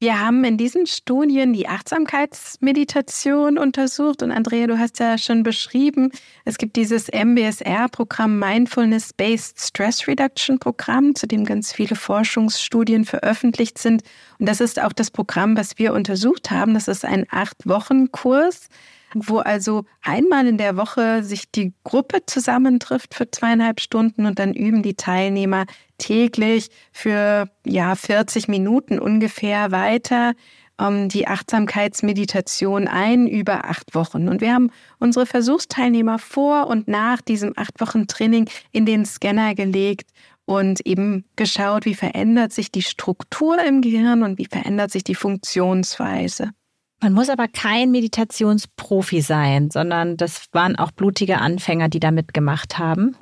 Wir 0.00 0.20
haben 0.20 0.44
in 0.44 0.56
diesen 0.56 0.86
Studien 0.86 1.52
die 1.52 1.66
Achtsamkeitsmeditation 1.66 3.58
untersucht 3.58 4.22
und 4.22 4.30
Andrea, 4.30 4.68
du 4.68 4.78
hast 4.78 5.00
ja 5.00 5.18
schon 5.18 5.42
beschrieben, 5.42 6.12
es 6.44 6.56
gibt 6.56 6.76
dieses 6.76 7.08
MBSR-Programm 7.08 8.38
Mindfulness-Based 8.38 9.58
Stress 9.60 10.06
Reduction 10.06 10.60
Programm, 10.60 11.16
zu 11.16 11.26
dem 11.26 11.44
ganz 11.44 11.72
viele 11.72 11.96
Forschungsstudien 11.96 13.06
veröffentlicht 13.06 13.76
sind. 13.78 14.04
Und 14.38 14.48
das 14.48 14.60
ist 14.60 14.80
auch 14.80 14.92
das 14.92 15.10
Programm, 15.10 15.56
was 15.56 15.78
wir 15.78 15.92
untersucht 15.92 16.52
haben. 16.52 16.74
Das 16.74 16.86
ist 16.86 17.04
ein 17.04 17.26
Acht-Wochen-Kurs 17.28 18.68
wo 19.14 19.38
also 19.38 19.84
einmal 20.02 20.46
in 20.46 20.58
der 20.58 20.76
Woche 20.76 21.22
sich 21.22 21.50
die 21.50 21.72
Gruppe 21.84 22.26
zusammentrifft 22.26 23.14
für 23.14 23.30
zweieinhalb 23.30 23.80
Stunden 23.80 24.26
und 24.26 24.38
dann 24.38 24.54
üben 24.54 24.82
die 24.82 24.94
Teilnehmer 24.94 25.66
täglich 25.98 26.68
für 26.92 27.50
ja 27.64 27.94
40 27.94 28.48
Minuten 28.48 28.98
ungefähr 28.98 29.70
weiter 29.70 30.34
ähm, 30.80 31.08
die 31.08 31.26
Achtsamkeitsmeditation 31.26 32.88
ein 32.88 33.26
über 33.26 33.64
acht 33.64 33.94
Wochen. 33.94 34.28
Und 34.28 34.40
wir 34.40 34.54
haben 34.54 34.70
unsere 34.98 35.26
Versuchsteilnehmer 35.26 36.18
vor 36.18 36.66
und 36.68 36.88
nach 36.88 37.20
diesem 37.20 37.52
acht 37.56 37.80
Wochen 37.80 38.06
Training 38.06 38.48
in 38.72 38.86
den 38.86 39.04
Scanner 39.04 39.54
gelegt 39.54 40.10
und 40.44 40.80
eben 40.86 41.24
geschaut, 41.36 41.84
wie 41.84 41.94
verändert 41.94 42.52
sich 42.52 42.72
die 42.72 42.82
Struktur 42.82 43.62
im 43.62 43.82
Gehirn 43.82 44.22
und 44.22 44.38
wie 44.38 44.46
verändert 44.46 44.90
sich 44.90 45.04
die 45.04 45.14
Funktionsweise. 45.14 46.52
Man 47.00 47.12
muss 47.12 47.28
aber 47.28 47.46
kein 47.46 47.92
Meditationsprofi 47.92 49.20
sein, 49.20 49.70
sondern 49.70 50.16
das 50.16 50.46
waren 50.52 50.76
auch 50.76 50.90
blutige 50.90 51.38
Anfänger, 51.38 51.88
die 51.88 52.00
da 52.00 52.10
mitgemacht 52.10 52.78
haben. 52.78 53.16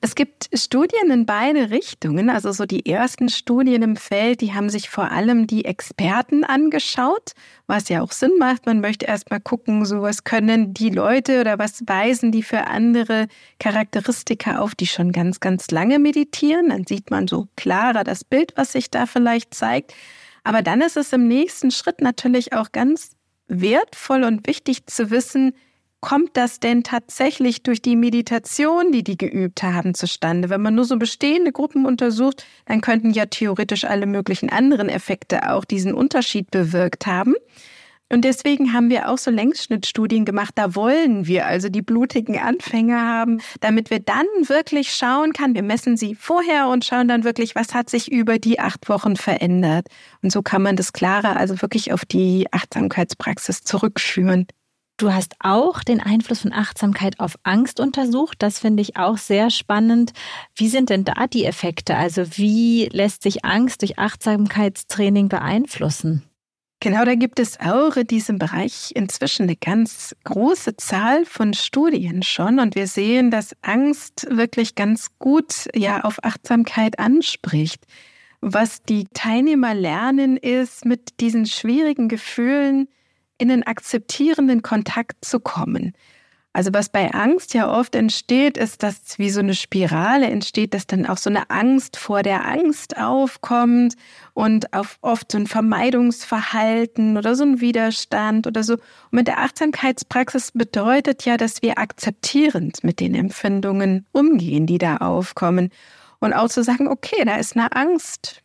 Es 0.00 0.14
gibt 0.14 0.48
Studien 0.54 1.10
in 1.10 1.26
beide 1.26 1.70
Richtungen. 1.70 2.30
Also 2.30 2.52
so 2.52 2.66
die 2.66 2.86
ersten 2.86 3.28
Studien 3.28 3.82
im 3.82 3.96
Feld, 3.96 4.40
die 4.42 4.54
haben 4.54 4.70
sich 4.70 4.90
vor 4.90 5.10
allem 5.10 5.48
die 5.48 5.64
Experten 5.64 6.44
angeschaut, 6.44 7.32
was 7.66 7.88
ja 7.88 8.02
auch 8.02 8.12
Sinn 8.12 8.30
macht. 8.38 8.66
Man 8.66 8.80
möchte 8.80 9.06
erst 9.06 9.30
mal 9.30 9.40
gucken, 9.40 9.84
so 9.86 10.02
was 10.02 10.22
können 10.22 10.72
die 10.72 10.90
Leute 10.90 11.40
oder 11.40 11.58
was 11.58 11.82
weisen 11.86 12.30
die 12.30 12.44
für 12.44 12.68
andere 12.68 13.26
Charakteristika 13.58 14.58
auf, 14.58 14.76
die 14.76 14.86
schon 14.86 15.10
ganz, 15.10 15.40
ganz 15.40 15.68
lange 15.72 15.98
meditieren. 15.98 16.68
Dann 16.68 16.86
sieht 16.86 17.10
man 17.10 17.26
so 17.26 17.48
klarer 17.56 18.04
das 18.04 18.22
Bild, 18.22 18.52
was 18.54 18.72
sich 18.72 18.92
da 18.92 19.06
vielleicht 19.06 19.52
zeigt. 19.52 19.94
Aber 20.44 20.62
dann 20.62 20.80
ist 20.80 20.96
es 20.96 21.12
im 21.12 21.28
nächsten 21.28 21.70
Schritt 21.70 22.00
natürlich 22.00 22.52
auch 22.52 22.72
ganz 22.72 23.12
wertvoll 23.48 24.24
und 24.24 24.46
wichtig 24.46 24.86
zu 24.86 25.10
wissen, 25.10 25.54
kommt 26.00 26.36
das 26.36 26.60
denn 26.60 26.84
tatsächlich 26.84 27.62
durch 27.62 27.82
die 27.82 27.96
Meditation, 27.96 28.92
die 28.92 29.02
die 29.02 29.18
geübt 29.18 29.62
haben, 29.62 29.94
zustande? 29.94 30.48
Wenn 30.48 30.62
man 30.62 30.74
nur 30.74 30.84
so 30.84 30.96
bestehende 30.96 31.50
Gruppen 31.50 31.86
untersucht, 31.86 32.46
dann 32.66 32.80
könnten 32.80 33.10
ja 33.10 33.26
theoretisch 33.26 33.84
alle 33.84 34.06
möglichen 34.06 34.48
anderen 34.50 34.88
Effekte 34.88 35.50
auch 35.50 35.64
diesen 35.64 35.94
Unterschied 35.94 36.50
bewirkt 36.50 37.06
haben. 37.06 37.34
Und 38.10 38.22
deswegen 38.24 38.72
haben 38.72 38.88
wir 38.88 39.10
auch 39.10 39.18
so 39.18 39.30
Längsschnittstudien 39.30 40.24
gemacht. 40.24 40.52
Da 40.54 40.74
wollen 40.74 41.26
wir 41.26 41.46
also 41.46 41.68
die 41.68 41.82
blutigen 41.82 42.38
Anfänger 42.38 43.02
haben, 43.02 43.40
damit 43.60 43.90
wir 43.90 44.00
dann 44.00 44.26
wirklich 44.46 44.94
schauen 44.94 45.34
kann. 45.34 45.54
Wir 45.54 45.62
messen 45.62 45.98
sie 45.98 46.14
vorher 46.14 46.68
und 46.68 46.86
schauen 46.86 47.08
dann 47.08 47.24
wirklich, 47.24 47.54
was 47.54 47.74
hat 47.74 47.90
sich 47.90 48.10
über 48.10 48.38
die 48.38 48.60
acht 48.60 48.88
Wochen 48.88 49.16
verändert. 49.16 49.88
Und 50.22 50.32
so 50.32 50.40
kann 50.40 50.62
man 50.62 50.76
das 50.76 50.94
klarer 50.94 51.36
also 51.36 51.60
wirklich 51.60 51.92
auf 51.92 52.06
die 52.06 52.46
Achtsamkeitspraxis 52.50 53.62
zurückführen. 53.62 54.46
Du 54.96 55.12
hast 55.12 55.36
auch 55.38 55.84
den 55.84 56.00
Einfluss 56.00 56.40
von 56.40 56.52
Achtsamkeit 56.52 57.20
auf 57.20 57.36
Angst 57.44 57.78
untersucht. 57.78 58.36
Das 58.40 58.58
finde 58.58 58.82
ich 58.82 58.96
auch 58.96 59.16
sehr 59.18 59.50
spannend. 59.50 60.12
Wie 60.56 60.68
sind 60.68 60.90
denn 60.90 61.04
da 61.04 61.28
die 61.28 61.44
Effekte? 61.44 61.94
Also 61.94 62.24
wie 62.36 62.88
lässt 62.90 63.22
sich 63.22 63.44
Angst 63.44 63.82
durch 63.82 63.98
Achtsamkeitstraining 63.98 65.28
beeinflussen? 65.28 66.24
Genau, 66.80 67.04
da 67.04 67.16
gibt 67.16 67.40
es 67.40 67.58
auch 67.58 67.96
in 67.96 68.06
diesem 68.06 68.38
Bereich 68.38 68.92
inzwischen 68.94 69.44
eine 69.44 69.56
ganz 69.56 70.14
große 70.22 70.76
Zahl 70.76 71.24
von 71.24 71.52
Studien 71.52 72.22
schon 72.22 72.60
und 72.60 72.76
wir 72.76 72.86
sehen, 72.86 73.32
dass 73.32 73.56
Angst 73.62 74.28
wirklich 74.30 74.76
ganz 74.76 75.08
gut 75.18 75.68
ja 75.74 76.02
auf 76.02 76.22
Achtsamkeit 76.22 77.00
anspricht. 77.00 77.84
Was 78.40 78.80
die 78.84 79.08
Teilnehmer 79.12 79.74
lernen, 79.74 80.36
ist, 80.36 80.84
mit 80.84 81.18
diesen 81.18 81.46
schwierigen 81.46 82.06
Gefühlen 82.08 82.88
in 83.38 83.50
einen 83.50 83.64
akzeptierenden 83.64 84.62
Kontakt 84.62 85.24
zu 85.24 85.40
kommen. 85.40 85.94
Also 86.58 86.74
was 86.74 86.88
bei 86.88 87.12
Angst 87.12 87.54
ja 87.54 87.72
oft 87.72 87.94
entsteht, 87.94 88.58
ist, 88.58 88.82
dass 88.82 89.16
wie 89.16 89.30
so 89.30 89.38
eine 89.38 89.54
Spirale 89.54 90.26
entsteht, 90.26 90.74
dass 90.74 90.88
dann 90.88 91.06
auch 91.06 91.16
so 91.16 91.30
eine 91.30 91.50
Angst 91.50 91.96
vor 91.96 92.24
der 92.24 92.48
Angst 92.48 92.96
aufkommt 92.96 93.94
und 94.34 94.72
auf 94.74 94.98
oft 95.00 95.30
so 95.30 95.38
ein 95.38 95.46
Vermeidungsverhalten 95.46 97.16
oder 97.16 97.36
so 97.36 97.44
ein 97.44 97.60
Widerstand 97.60 98.48
oder 98.48 98.64
so. 98.64 98.72
Und 98.72 99.12
mit 99.12 99.28
der 99.28 99.38
Achtsamkeitspraxis 99.38 100.50
bedeutet 100.50 101.24
ja, 101.24 101.36
dass 101.36 101.62
wir 101.62 101.78
akzeptierend 101.78 102.82
mit 102.82 102.98
den 102.98 103.14
Empfindungen 103.14 104.04
umgehen, 104.10 104.66
die 104.66 104.78
da 104.78 104.96
aufkommen. 104.96 105.70
Und 106.18 106.32
auch 106.32 106.48
zu 106.48 106.64
sagen, 106.64 106.88
okay, 106.88 107.24
da 107.24 107.36
ist 107.36 107.56
eine 107.56 107.70
Angst, 107.70 108.42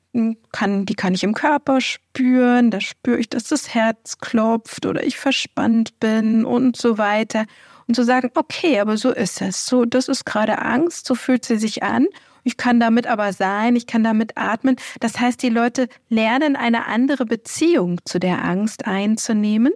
kann, 0.52 0.86
die 0.86 0.94
kann 0.94 1.16
ich 1.16 1.24
im 1.24 1.34
Körper 1.34 1.82
spüren, 1.82 2.70
da 2.70 2.80
spüre 2.80 3.18
ich, 3.18 3.30
dass 3.30 3.46
das 3.46 3.74
Herz 3.74 4.20
klopft 4.20 4.86
oder 4.86 5.04
ich 5.04 5.18
verspannt 5.18 6.00
bin 6.00 6.46
und 6.46 6.78
so 6.78 7.00
weiter 7.00 7.46
und 7.88 7.96
zu 7.96 8.04
sagen, 8.04 8.32
okay, 8.36 8.80
aber 8.80 8.98
so 8.98 9.12
ist 9.12 9.42
es. 9.42 9.66
So, 9.66 9.86
das 9.86 10.08
ist 10.08 10.26
gerade 10.26 10.60
Angst, 10.60 11.06
so 11.06 11.16
fühlt 11.16 11.46
sie 11.46 11.58
sich 11.58 11.84
an. 11.84 12.08
Ich 12.44 12.58
kann 12.58 12.80
damit 12.80 13.08
aber 13.08 13.32
sein, 13.34 13.76
ich 13.76 13.88
kann 13.88 14.04
damit 14.04 14.38
atmen. 14.38 14.76
Das 15.00 15.20
heißt, 15.20 15.42
die 15.42 15.50
Leute 15.50 15.88
lernen 16.10 16.56
eine 16.56 16.88
andere 16.88 17.26
Beziehung 17.26 18.00
zu 18.06 18.20
der 18.20 18.44
Angst 18.44 18.86
einzunehmen. 18.86 19.74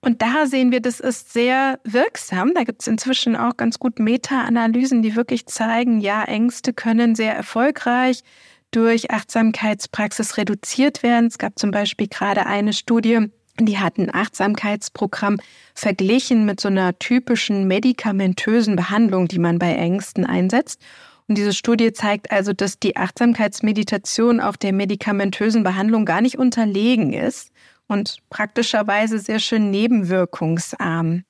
Und 0.00 0.22
da 0.22 0.46
sehen 0.46 0.70
wir, 0.70 0.80
das 0.80 1.00
ist 1.00 1.32
sehr 1.32 1.80
wirksam. 1.84 2.54
Da 2.54 2.64
gibt 2.64 2.82
es 2.82 2.86
inzwischen 2.86 3.36
auch 3.36 3.56
ganz 3.56 3.78
gut 3.78 3.98
Meta-Analysen, 3.98 5.02
die 5.02 5.16
wirklich 5.16 5.46
zeigen, 5.46 6.00
ja, 6.00 6.22
Ängste 6.24 6.72
können 6.72 7.14
sehr 7.14 7.34
erfolgreich 7.34 8.22
durch 8.70 9.10
Achtsamkeitspraxis 9.10 10.36
reduziert 10.36 11.02
werden. 11.02 11.26
Es 11.26 11.38
gab 11.38 11.58
zum 11.58 11.70
Beispiel 11.70 12.08
gerade 12.08 12.46
eine 12.46 12.72
Studie, 12.72 13.30
die 13.64 13.78
hat 13.78 13.96
ein 13.96 14.14
Achtsamkeitsprogramm 14.14 15.38
verglichen 15.74 16.44
mit 16.44 16.60
so 16.60 16.68
einer 16.68 16.98
typischen 16.98 17.66
medikamentösen 17.66 18.76
Behandlung, 18.76 19.28
die 19.28 19.38
man 19.38 19.58
bei 19.58 19.74
Ängsten 19.74 20.26
einsetzt. 20.26 20.82
Und 21.28 21.38
diese 21.38 21.54
Studie 21.54 21.92
zeigt 21.92 22.30
also, 22.30 22.52
dass 22.52 22.78
die 22.78 22.96
Achtsamkeitsmeditation 22.96 24.40
auch 24.40 24.56
der 24.56 24.72
medikamentösen 24.72 25.62
Behandlung 25.62 26.04
gar 26.04 26.20
nicht 26.20 26.38
unterlegen 26.38 27.12
ist 27.14 27.50
und 27.88 28.18
praktischerweise 28.28 29.18
sehr 29.18 29.38
schön 29.38 29.70
nebenwirkungsarm. 29.70 31.24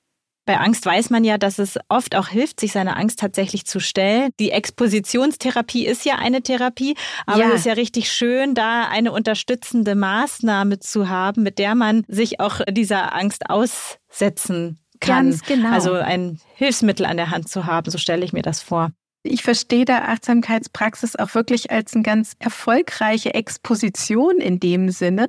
Bei 0.47 0.59
Angst 0.59 0.87
weiß 0.87 1.11
man 1.11 1.25
ja, 1.25 1.39
dass 1.39 1.59
es 1.59 1.77
oft 1.89 2.15
auch 2.15 2.29
hilft, 2.29 2.61
sich 2.61 2.71
seiner 2.73 2.97
Angst 2.97 3.19
tatsächlich 3.19 3.67
zu 3.67 3.81
stellen. 3.81 4.31
Die 4.39 4.53
Expositionstherapie 4.53 5.85
ist 5.85 6.05
ja 6.05 6.15
eine 6.15 6.41
Therapie, 6.41 6.95
aber 7.27 7.41
ja. 7.41 7.49
es 7.49 7.55
ist 7.57 7.67
ja 7.67 7.73
richtig 7.73 8.11
schön, 8.11 8.55
da 8.55 8.89
eine 8.89 9.11
unterstützende 9.11 9.97
Maßnahme 9.97 10.79
zu 10.79 11.09
haben, 11.09 11.43
mit 11.43 11.59
der 11.59 11.75
man 11.75 12.05
sich 12.07 12.39
auch 12.39 12.61
dieser 12.71 13.13
Angst 13.15 13.51
aussetzen 13.51 14.79
kann. 15.01 15.31
Ganz 15.31 15.43
genau. 15.43 15.73
Also 15.73 15.95
ein 15.95 16.41
Hilfsmittel 16.55 17.07
an 17.07 17.17
der 17.17 17.31
Hand 17.31 17.49
zu 17.49 17.67
haben, 17.67 17.91
so 17.91 17.99
stelle 17.99 18.25
ich 18.25 18.33
mir 18.33 18.43
das 18.43 18.63
vor. 18.63 18.93
Ich 19.25 19.43
verstehe 19.43 19.85
da 19.85 20.03
Achtsamkeitspraxis 20.03 21.17
auch 21.17 21.35
wirklich 21.35 21.73
als 21.73 21.95
eine 21.95 22.05
ganz 22.05 22.35
erfolgreiche 22.39 23.35
Exposition 23.35 24.39
in 24.39 24.61
dem 24.61 24.91
Sinne, 24.91 25.27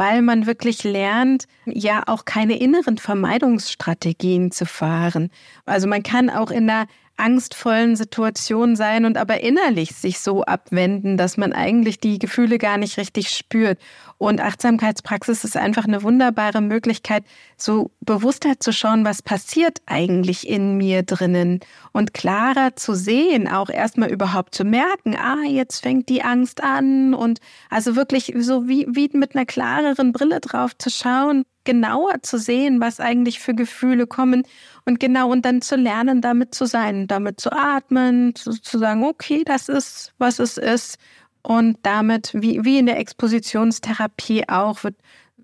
weil 0.00 0.22
man 0.22 0.46
wirklich 0.46 0.82
lernt, 0.82 1.44
ja 1.66 2.02
auch 2.06 2.24
keine 2.24 2.58
inneren 2.58 2.96
Vermeidungsstrategien 2.96 4.50
zu 4.50 4.64
fahren. 4.64 5.28
Also 5.66 5.86
man 5.88 6.02
kann 6.02 6.30
auch 6.30 6.50
in 6.50 6.70
einer 6.70 6.86
angstvollen 7.20 7.94
Situation 7.96 8.74
sein 8.74 9.04
und 9.04 9.16
aber 9.16 9.40
innerlich 9.42 9.94
sich 9.94 10.18
so 10.20 10.42
abwenden, 10.42 11.16
dass 11.16 11.36
man 11.36 11.52
eigentlich 11.52 12.00
die 12.00 12.18
Gefühle 12.18 12.58
gar 12.58 12.78
nicht 12.78 12.96
richtig 12.98 13.30
spürt. 13.30 13.78
Und 14.18 14.40
Achtsamkeitspraxis 14.40 15.44
ist 15.44 15.56
einfach 15.56 15.84
eine 15.84 16.02
wunderbare 16.02 16.60
Möglichkeit, 16.60 17.24
so 17.56 17.90
bewusster 18.00 18.60
zu 18.60 18.72
schauen, 18.72 19.04
was 19.04 19.22
passiert 19.22 19.78
eigentlich 19.86 20.48
in 20.48 20.76
mir 20.76 21.02
drinnen 21.02 21.60
und 21.92 22.12
klarer 22.12 22.76
zu 22.76 22.94
sehen, 22.94 23.48
auch 23.48 23.70
erstmal 23.70 24.10
überhaupt 24.10 24.54
zu 24.54 24.64
merken, 24.64 25.16
ah, 25.16 25.44
jetzt 25.48 25.80
fängt 25.80 26.08
die 26.08 26.22
Angst 26.22 26.62
an 26.62 27.14
und 27.14 27.40
also 27.70 27.96
wirklich 27.96 28.34
so 28.36 28.68
wie, 28.68 28.86
wie 28.90 29.08
mit 29.14 29.34
einer 29.34 29.46
klareren 29.46 30.12
Brille 30.12 30.40
drauf 30.40 30.76
zu 30.76 30.90
schauen, 30.90 31.44
genauer 31.64 32.22
zu 32.22 32.38
sehen, 32.38 32.80
was 32.80 33.00
eigentlich 33.00 33.40
für 33.40 33.54
Gefühle 33.54 34.06
kommen 34.06 34.44
und 34.86 35.00
genau 35.00 35.30
und 35.30 35.44
dann 35.44 35.62
zu 35.62 35.76
lernen, 35.76 36.20
damit 36.20 36.54
zu 36.54 36.66
sein, 36.66 37.06
damit 37.06 37.40
zu 37.40 37.52
atmen, 37.52 38.34
zu, 38.34 38.52
zu 38.52 38.78
sagen, 38.78 39.04
okay, 39.04 39.42
das 39.44 39.68
ist, 39.68 40.12
was 40.18 40.38
es 40.38 40.56
ist 40.56 40.98
und 41.42 41.78
damit, 41.82 42.32
wie, 42.34 42.64
wie 42.64 42.78
in 42.78 42.86
der 42.86 42.98
Expositionstherapie 42.98 44.48
auch, 44.48 44.84
wird 44.84 44.96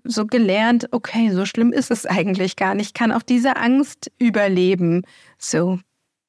so 0.03 0.25
gelernt, 0.25 0.87
okay, 0.91 1.31
so 1.31 1.45
schlimm 1.45 1.73
ist 1.73 1.91
es 1.91 2.05
eigentlich 2.07 2.55
gar 2.55 2.75
nicht, 2.75 2.87
ich 2.87 2.93
kann 2.93 3.11
auch 3.11 3.23
diese 3.23 3.57
Angst 3.57 4.11
überleben. 4.19 5.03
So. 5.37 5.79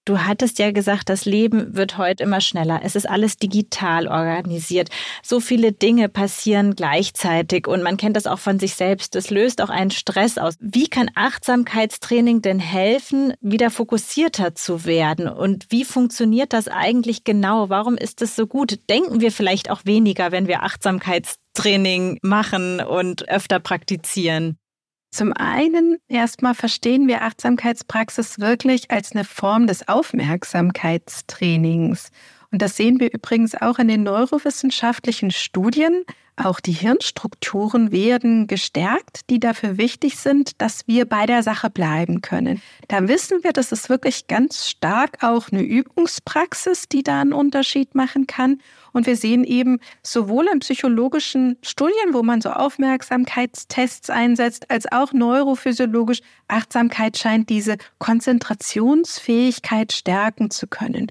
Du 0.08 0.20
hattest 0.20 0.58
ja 0.58 0.70
gesagt, 0.70 1.10
das 1.10 1.26
Leben 1.26 1.76
wird 1.76 1.98
heute 1.98 2.22
immer 2.22 2.40
schneller. 2.40 2.80
Es 2.82 2.96
ist 2.96 3.06
alles 3.06 3.36
digital 3.36 4.08
organisiert. 4.08 4.88
So 5.22 5.38
viele 5.38 5.72
Dinge 5.72 6.08
passieren 6.08 6.74
gleichzeitig 6.74 7.68
und 7.68 7.82
man 7.82 7.98
kennt 7.98 8.16
das 8.16 8.26
auch 8.26 8.38
von 8.38 8.58
sich 8.58 8.72
selbst. 8.72 9.14
Das 9.14 9.28
löst 9.28 9.60
auch 9.60 9.68
einen 9.68 9.90
Stress 9.90 10.38
aus. 10.38 10.54
Wie 10.60 10.88
kann 10.88 11.10
Achtsamkeitstraining 11.14 12.40
denn 12.40 12.58
helfen, 12.58 13.34
wieder 13.42 13.70
fokussierter 13.70 14.54
zu 14.54 14.86
werden? 14.86 15.28
Und 15.28 15.66
wie 15.68 15.84
funktioniert 15.84 16.54
das 16.54 16.68
eigentlich 16.68 17.24
genau? 17.24 17.68
Warum 17.68 17.98
ist 17.98 18.22
es 18.22 18.34
so 18.34 18.46
gut? 18.46 18.88
Denken 18.88 19.20
wir 19.20 19.30
vielleicht 19.30 19.68
auch 19.68 19.84
weniger, 19.84 20.32
wenn 20.32 20.48
wir 20.48 20.62
Achtsamkeitstraining 20.62 22.18
machen 22.22 22.80
und 22.80 23.28
öfter 23.28 23.60
praktizieren? 23.60 24.56
Zum 25.10 25.32
einen 25.32 25.96
erstmal 26.08 26.54
verstehen 26.54 27.08
wir 27.08 27.22
Achtsamkeitspraxis 27.22 28.40
wirklich 28.40 28.90
als 28.90 29.12
eine 29.12 29.24
Form 29.24 29.66
des 29.66 29.88
Aufmerksamkeitstrainings. 29.88 32.10
Und 32.50 32.62
das 32.62 32.76
sehen 32.76 32.98
wir 32.98 33.12
übrigens 33.12 33.54
auch 33.54 33.78
in 33.78 33.88
den 33.88 34.02
neurowissenschaftlichen 34.04 35.30
Studien. 35.30 36.04
Auch 36.36 36.60
die 36.60 36.72
Hirnstrukturen 36.72 37.90
werden 37.90 38.46
gestärkt, 38.46 39.28
die 39.28 39.40
dafür 39.40 39.76
wichtig 39.76 40.16
sind, 40.16 40.62
dass 40.62 40.86
wir 40.86 41.04
bei 41.04 41.26
der 41.26 41.42
Sache 41.42 41.68
bleiben 41.68 42.22
können. 42.22 42.62
Da 42.86 43.08
wissen 43.08 43.42
wir, 43.42 43.52
dass 43.52 43.72
es 43.72 43.88
wirklich 43.88 44.28
ganz 44.28 44.68
stark 44.68 45.24
auch 45.24 45.50
eine 45.50 45.62
Übungspraxis, 45.62 46.88
die 46.88 47.02
da 47.02 47.20
einen 47.20 47.32
Unterschied 47.32 47.96
machen 47.96 48.28
kann. 48.28 48.60
Und 48.92 49.06
wir 49.06 49.16
sehen 49.16 49.42
eben 49.42 49.80
sowohl 50.04 50.46
in 50.50 50.60
psychologischen 50.60 51.58
Studien, 51.62 52.12
wo 52.12 52.22
man 52.22 52.40
so 52.40 52.50
Aufmerksamkeitstests 52.50 54.08
einsetzt, 54.08 54.70
als 54.70 54.90
auch 54.90 55.12
neurophysiologisch 55.12 56.20
Achtsamkeit 56.46 57.18
scheint 57.18 57.50
diese 57.50 57.78
Konzentrationsfähigkeit 57.98 59.92
stärken 59.92 60.50
zu 60.50 60.68
können. 60.68 61.10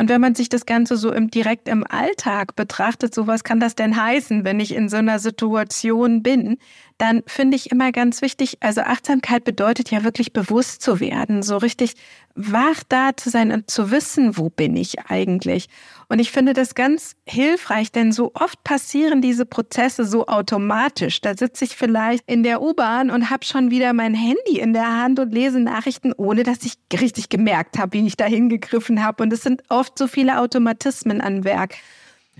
Und 0.00 0.08
wenn 0.08 0.22
man 0.22 0.34
sich 0.34 0.48
das 0.48 0.64
Ganze 0.64 0.96
so 0.96 1.12
im, 1.12 1.30
direkt 1.30 1.68
im 1.68 1.84
Alltag 1.86 2.56
betrachtet, 2.56 3.14
so 3.14 3.26
was 3.26 3.44
kann 3.44 3.60
das 3.60 3.74
denn 3.74 4.02
heißen, 4.02 4.46
wenn 4.46 4.58
ich 4.58 4.74
in 4.74 4.88
so 4.88 4.96
einer 4.96 5.18
Situation 5.18 6.22
bin, 6.22 6.56
dann 7.00 7.22
finde 7.26 7.56
ich 7.56 7.70
immer 7.70 7.92
ganz 7.92 8.20
wichtig, 8.20 8.58
also 8.60 8.82
Achtsamkeit 8.82 9.44
bedeutet 9.44 9.90
ja 9.90 10.04
wirklich 10.04 10.32
bewusst 10.32 10.82
zu 10.82 11.00
werden, 11.00 11.42
so 11.42 11.56
richtig 11.56 11.94
wach 12.34 12.82
da 12.88 13.16
zu 13.16 13.30
sein 13.30 13.52
und 13.52 13.70
zu 13.70 13.90
wissen, 13.90 14.36
wo 14.36 14.50
bin 14.50 14.76
ich 14.76 15.00
eigentlich. 15.08 15.68
Und 16.08 16.18
ich 16.18 16.30
finde 16.30 16.52
das 16.52 16.74
ganz 16.74 17.16
hilfreich, 17.24 17.90
denn 17.90 18.12
so 18.12 18.32
oft 18.34 18.62
passieren 18.64 19.22
diese 19.22 19.46
Prozesse 19.46 20.04
so 20.04 20.26
automatisch. 20.26 21.20
Da 21.22 21.36
sitze 21.36 21.64
ich 21.64 21.74
vielleicht 21.74 22.22
in 22.26 22.42
der 22.42 22.60
U-Bahn 22.60 23.10
und 23.10 23.30
habe 23.30 23.44
schon 23.46 23.70
wieder 23.70 23.92
mein 23.94 24.14
Handy 24.14 24.58
in 24.58 24.72
der 24.72 24.94
Hand 24.94 25.18
und 25.18 25.32
lese 25.32 25.58
Nachrichten, 25.58 26.12
ohne 26.12 26.42
dass 26.42 26.58
ich 26.64 26.74
richtig 26.92 27.30
gemerkt 27.30 27.78
habe, 27.78 27.94
wie 27.94 28.06
ich 28.06 28.16
da 28.16 28.26
hingegriffen 28.26 29.02
habe. 29.02 29.22
Und 29.22 29.32
es 29.32 29.42
sind 29.42 29.62
oft 29.70 29.96
so 29.96 30.06
viele 30.06 30.38
Automatismen 30.38 31.20
an 31.20 31.44
Werk. 31.44 31.76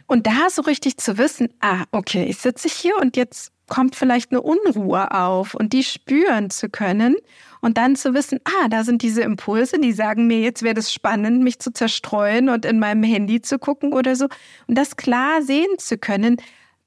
Und 0.06 0.26
da 0.26 0.50
so 0.50 0.62
richtig 0.62 0.98
zu 0.98 1.18
wissen, 1.18 1.48
ah, 1.60 1.84
okay, 1.92 2.24
ich 2.24 2.38
sitze 2.38 2.68
hier 2.68 2.96
und 2.96 3.16
jetzt 3.16 3.52
kommt 3.70 3.96
vielleicht 3.96 4.30
eine 4.30 4.42
Unruhe 4.42 5.10
auf 5.12 5.54
und 5.54 5.72
die 5.72 5.82
spüren 5.82 6.50
zu 6.50 6.68
können 6.68 7.16
und 7.62 7.78
dann 7.78 7.96
zu 7.96 8.12
wissen, 8.12 8.40
ah, 8.44 8.68
da 8.68 8.84
sind 8.84 9.00
diese 9.00 9.22
Impulse, 9.22 9.78
die 9.78 9.92
sagen 9.92 10.26
mir, 10.26 10.40
jetzt 10.40 10.62
wäre 10.62 10.78
es 10.78 10.92
spannend, 10.92 11.42
mich 11.42 11.58
zu 11.60 11.72
zerstreuen 11.72 12.50
und 12.50 12.66
in 12.66 12.78
meinem 12.78 13.02
Handy 13.02 13.40
zu 13.40 13.58
gucken 13.58 13.94
oder 13.94 14.16
so. 14.16 14.26
Und 14.66 14.76
das 14.76 14.96
klar 14.96 15.40
sehen 15.40 15.78
zu 15.78 15.96
können, 15.96 16.36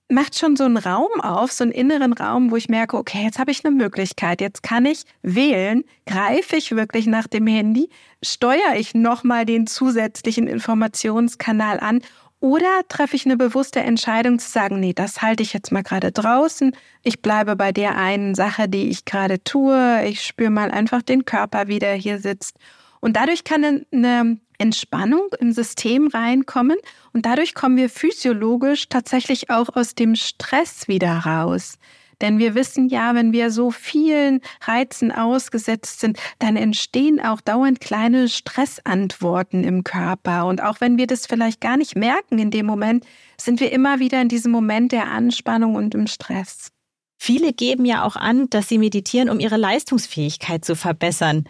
macht 0.09 0.37
schon 0.37 0.55
so 0.55 0.65
einen 0.65 0.77
Raum 0.77 1.21
auf, 1.21 1.51
so 1.51 1.63
einen 1.63 1.71
inneren 1.71 2.13
Raum, 2.13 2.51
wo 2.51 2.55
ich 2.55 2.69
merke, 2.69 2.97
okay, 2.97 3.23
jetzt 3.23 3.39
habe 3.39 3.51
ich 3.51 3.65
eine 3.65 3.73
Möglichkeit, 3.75 4.41
jetzt 4.41 4.61
kann 4.61 4.85
ich 4.85 5.03
wählen, 5.21 5.83
greife 6.05 6.55
ich 6.55 6.75
wirklich 6.75 7.07
nach 7.07 7.27
dem 7.27 7.47
Handy, 7.47 7.89
steuere 8.23 8.75
ich 8.75 8.93
nochmal 8.93 9.45
den 9.45 9.65
zusätzlichen 9.67 10.47
Informationskanal 10.47 11.79
an 11.79 12.01
oder 12.43 12.81
treffe 12.89 13.15
ich 13.15 13.25
eine 13.25 13.37
bewusste 13.37 13.79
Entscheidung 13.79 14.37
zu 14.37 14.51
sagen, 14.51 14.81
nee, 14.81 14.91
das 14.91 15.21
halte 15.21 15.41
ich 15.41 15.53
jetzt 15.53 15.71
mal 15.71 15.81
gerade 15.81 16.11
draußen. 16.11 16.75
Ich 17.01 17.21
bleibe 17.21 17.55
bei 17.55 17.71
der 17.71 17.95
einen 17.95 18.35
Sache, 18.35 18.67
die 18.67 18.89
ich 18.89 19.05
gerade 19.05 19.41
tue. 19.45 20.03
Ich 20.05 20.25
spüre 20.25 20.49
mal 20.49 20.69
einfach 20.69 21.01
den 21.01 21.23
Körper, 21.23 21.69
wie 21.69 21.79
der 21.79 21.93
hier 21.93 22.19
sitzt. 22.19 22.57
Und 22.99 23.15
dadurch 23.15 23.45
kann 23.45 23.85
eine 23.93 24.39
Entspannung 24.57 25.29
im 25.39 25.53
System 25.53 26.07
reinkommen 26.07 26.75
und 27.13 27.25
dadurch 27.25 27.53
kommen 27.53 27.77
wir 27.77 27.89
physiologisch 27.89 28.89
tatsächlich 28.89 29.49
auch 29.49 29.69
aus 29.73 29.95
dem 29.95 30.17
Stress 30.17 30.89
wieder 30.89 31.19
raus. 31.19 31.77
Denn 32.23 32.39
wir 32.39 32.55
wissen 32.55 32.87
ja, 32.87 33.15
wenn 33.15 33.33
wir 33.33 33.51
so 33.51 33.69
vielen 33.69 34.39
Reizen 34.61 35.11
ausgesetzt 35.11 35.99
sind, 35.99 36.17
dann 36.39 36.55
entstehen 36.55 37.19
auch 37.19 37.41
dauernd 37.41 37.81
kleine 37.81 38.29
Stressantworten 38.29 39.65
im 39.65 39.83
Körper. 39.83 40.45
Und 40.45 40.63
auch 40.63 40.79
wenn 40.79 40.97
wir 40.97 41.05
das 41.05 41.27
vielleicht 41.27 41.59
gar 41.59 41.75
nicht 41.75 41.97
merken 41.97 42.39
in 42.39 42.49
dem 42.49 42.65
Moment, 42.65 43.05
sind 43.37 43.59
wir 43.59 43.73
immer 43.73 43.99
wieder 43.99 44.21
in 44.21 44.29
diesem 44.29 44.53
Moment 44.53 44.93
der 44.93 45.11
Anspannung 45.11 45.75
und 45.75 45.95
im 45.95 46.07
Stress. 46.07 46.71
Viele 47.19 47.51
geben 47.51 47.83
ja 47.83 48.05
auch 48.05 48.15
an, 48.15 48.49
dass 48.49 48.69
sie 48.69 48.77
meditieren, 48.77 49.29
um 49.29 49.41
ihre 49.41 49.57
Leistungsfähigkeit 49.57 50.63
zu 50.63 50.77
verbessern. 50.77 51.43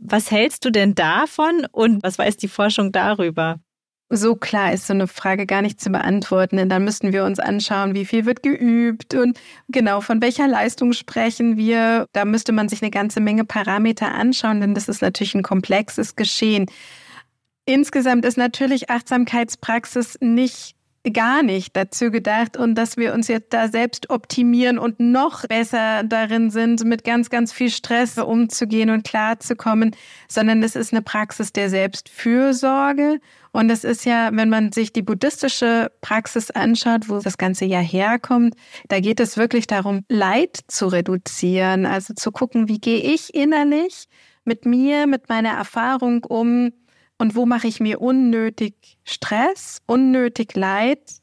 Was 0.00 0.30
hältst 0.30 0.64
du 0.64 0.70
denn 0.70 0.94
davon 0.94 1.66
und 1.70 2.02
was 2.02 2.18
weiß 2.18 2.38
die 2.38 2.48
Forschung 2.48 2.92
darüber? 2.92 3.60
So 4.16 4.34
klar 4.36 4.72
ist 4.72 4.86
so 4.86 4.92
eine 4.92 5.06
Frage 5.06 5.46
gar 5.46 5.62
nicht 5.62 5.80
zu 5.80 5.90
beantworten, 5.90 6.56
denn 6.56 6.68
dann 6.68 6.84
müssten 6.84 7.12
wir 7.12 7.24
uns 7.24 7.38
anschauen, 7.38 7.94
wie 7.94 8.04
viel 8.04 8.26
wird 8.26 8.42
geübt 8.42 9.14
und 9.14 9.38
genau 9.68 10.00
von 10.00 10.22
welcher 10.22 10.48
Leistung 10.48 10.92
sprechen 10.92 11.56
wir. 11.56 12.06
Da 12.12 12.24
müsste 12.24 12.52
man 12.52 12.68
sich 12.68 12.82
eine 12.82 12.90
ganze 12.90 13.20
Menge 13.20 13.44
Parameter 13.44 14.12
anschauen, 14.12 14.60
denn 14.60 14.74
das 14.74 14.88
ist 14.88 15.02
natürlich 15.02 15.34
ein 15.34 15.42
komplexes 15.42 16.16
Geschehen. 16.16 16.66
Insgesamt 17.66 18.24
ist 18.24 18.36
natürlich 18.36 18.90
Achtsamkeitspraxis 18.90 20.18
nicht 20.20 20.76
gar 21.12 21.42
nicht 21.42 21.76
dazu 21.76 22.10
gedacht 22.10 22.56
und 22.56 22.76
dass 22.76 22.96
wir 22.96 23.12
uns 23.12 23.28
jetzt 23.28 23.52
da 23.52 23.68
selbst 23.68 24.08
optimieren 24.08 24.78
und 24.78 25.00
noch 25.00 25.46
besser 25.46 26.02
darin 26.02 26.50
sind, 26.50 26.82
mit 26.84 27.04
ganz, 27.04 27.28
ganz 27.28 27.52
viel 27.52 27.70
Stress 27.70 28.16
umzugehen 28.16 28.88
und 28.88 29.04
klarzukommen, 29.04 29.94
sondern 30.28 30.62
es 30.62 30.76
ist 30.76 30.92
eine 30.92 31.02
Praxis 31.02 31.52
der 31.52 31.68
Selbstfürsorge 31.68 33.20
und 33.54 33.70
es 33.70 33.84
ist 33.84 34.04
ja, 34.04 34.30
wenn 34.32 34.48
man 34.48 34.72
sich 34.72 34.92
die 34.92 35.02
buddhistische 35.02 35.92
Praxis 36.00 36.50
anschaut, 36.50 37.08
wo 37.08 37.20
das 37.20 37.38
Ganze 37.38 37.64
ja 37.66 37.78
herkommt, 37.78 38.56
da 38.88 38.98
geht 38.98 39.20
es 39.20 39.36
wirklich 39.36 39.68
darum, 39.68 40.04
Leid 40.08 40.58
zu 40.66 40.88
reduzieren, 40.88 41.86
also 41.86 42.14
zu 42.14 42.32
gucken, 42.32 42.66
wie 42.66 42.80
gehe 42.80 42.98
ich 42.98 43.32
innerlich 43.32 44.08
mit 44.44 44.66
mir, 44.66 45.06
mit 45.06 45.28
meiner 45.28 45.50
Erfahrung 45.50 46.24
um 46.24 46.72
und 47.16 47.36
wo 47.36 47.46
mache 47.46 47.68
ich 47.68 47.78
mir 47.78 48.00
unnötig 48.00 48.98
Stress, 49.04 49.78
unnötig 49.86 50.56
Leid 50.56 51.20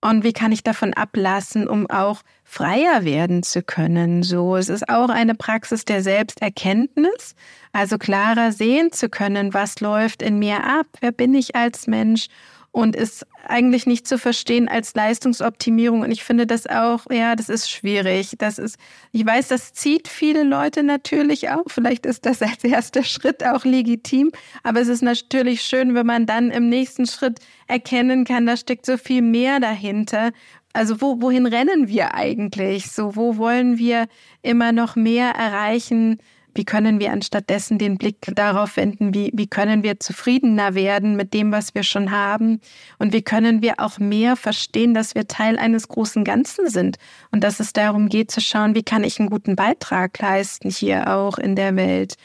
und 0.00 0.24
wie 0.24 0.32
kann 0.32 0.52
ich 0.52 0.62
davon 0.62 0.94
ablassen, 0.94 1.68
um 1.68 1.90
auch 1.90 2.22
freier 2.54 3.04
werden 3.04 3.42
zu 3.42 3.62
können. 3.62 4.22
So, 4.22 4.54
es 4.54 4.68
ist 4.68 4.88
auch 4.88 5.08
eine 5.08 5.34
Praxis 5.34 5.84
der 5.84 6.04
Selbsterkenntnis, 6.04 7.34
also 7.72 7.98
klarer 7.98 8.52
sehen 8.52 8.92
zu 8.92 9.08
können, 9.08 9.52
was 9.52 9.80
läuft 9.80 10.22
in 10.22 10.38
mir 10.38 10.62
ab, 10.62 10.86
wer 11.00 11.10
bin 11.10 11.34
ich 11.34 11.56
als 11.56 11.88
Mensch 11.88 12.28
und 12.70 12.94
ist 12.94 13.26
eigentlich 13.46 13.86
nicht 13.86 14.06
zu 14.06 14.18
verstehen 14.18 14.68
als 14.68 14.94
Leistungsoptimierung. 14.94 16.02
Und 16.02 16.10
ich 16.10 16.24
finde 16.24 16.44
das 16.44 16.66
auch, 16.66 17.06
ja, 17.10 17.36
das 17.36 17.48
ist 17.48 17.70
schwierig. 17.70 18.34
Das 18.38 18.58
ist, 18.58 18.78
ich 19.12 19.24
weiß, 19.24 19.48
das 19.48 19.74
zieht 19.74 20.08
viele 20.08 20.42
Leute 20.42 20.82
natürlich 20.82 21.50
auch. 21.50 21.66
Vielleicht 21.68 22.04
ist 22.04 22.26
das 22.26 22.42
als 22.42 22.64
erster 22.64 23.04
Schritt 23.04 23.44
auch 23.44 23.64
legitim. 23.64 24.32
Aber 24.64 24.80
es 24.80 24.88
ist 24.88 25.02
natürlich 25.02 25.62
schön, 25.62 25.94
wenn 25.94 26.06
man 26.06 26.26
dann 26.26 26.50
im 26.50 26.68
nächsten 26.68 27.06
Schritt 27.06 27.38
erkennen 27.68 28.24
kann, 28.24 28.44
da 28.44 28.56
steckt 28.56 28.86
so 28.86 28.96
viel 28.96 29.22
mehr 29.22 29.60
dahinter. 29.60 30.32
Also 30.74 31.00
wo, 31.00 31.22
wohin 31.22 31.46
rennen 31.46 31.86
wir 31.86 32.14
eigentlich? 32.14 32.90
So, 32.90 33.14
wo 33.14 33.36
wollen 33.36 33.78
wir 33.78 34.08
immer 34.42 34.72
noch 34.72 34.96
mehr 34.96 35.30
erreichen? 35.30 36.18
Wie 36.52 36.64
können 36.64 36.98
wir 36.98 37.12
anstattdessen 37.12 37.78
den 37.78 37.96
Blick 37.96 38.16
darauf 38.34 38.76
wenden, 38.76 39.14
wie, 39.14 39.30
wie 39.34 39.46
können 39.46 39.84
wir 39.84 40.00
zufriedener 40.00 40.74
werden 40.74 41.14
mit 41.14 41.32
dem, 41.32 41.52
was 41.52 41.76
wir 41.76 41.84
schon 41.84 42.10
haben? 42.10 42.60
Und 42.98 43.12
wie 43.12 43.22
können 43.22 43.62
wir 43.62 43.74
auch 43.78 43.98
mehr 44.00 44.34
verstehen, 44.34 44.94
dass 44.94 45.14
wir 45.14 45.28
Teil 45.28 45.58
eines 45.58 45.86
großen 45.86 46.24
Ganzen 46.24 46.68
sind 46.68 46.96
und 47.30 47.44
dass 47.44 47.60
es 47.60 47.72
darum 47.72 48.08
geht 48.08 48.32
zu 48.32 48.40
schauen, 48.40 48.74
wie 48.74 48.82
kann 48.82 49.04
ich 49.04 49.20
einen 49.20 49.30
guten 49.30 49.54
Beitrag 49.54 50.18
leisten 50.18 50.70
hier 50.70 51.14
auch 51.14 51.38
in 51.38 51.54
der 51.54 51.76
Welt? 51.76 52.16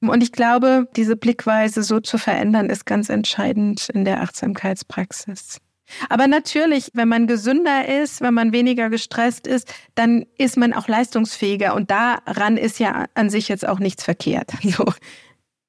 Und 0.00 0.22
ich 0.22 0.32
glaube, 0.32 0.88
diese 0.96 1.16
Blickweise 1.16 1.82
so 1.82 2.00
zu 2.00 2.16
verändern, 2.16 2.70
ist 2.70 2.86
ganz 2.86 3.10
entscheidend 3.10 3.90
in 3.90 4.06
der 4.06 4.22
Achtsamkeitspraxis. 4.22 5.60
Aber 6.08 6.26
natürlich, 6.26 6.90
wenn 6.94 7.08
man 7.08 7.26
gesünder 7.26 7.86
ist, 7.86 8.20
wenn 8.20 8.34
man 8.34 8.52
weniger 8.52 8.90
gestresst 8.90 9.46
ist, 9.46 9.72
dann 9.94 10.26
ist 10.38 10.56
man 10.56 10.72
auch 10.72 10.88
leistungsfähiger. 10.88 11.74
Und 11.74 11.90
daran 11.90 12.56
ist 12.56 12.78
ja 12.78 13.06
an 13.14 13.30
sich 13.30 13.48
jetzt 13.48 13.66
auch 13.66 13.78
nichts 13.78 14.04
verkehrt. 14.04 14.52
So. 14.70 14.84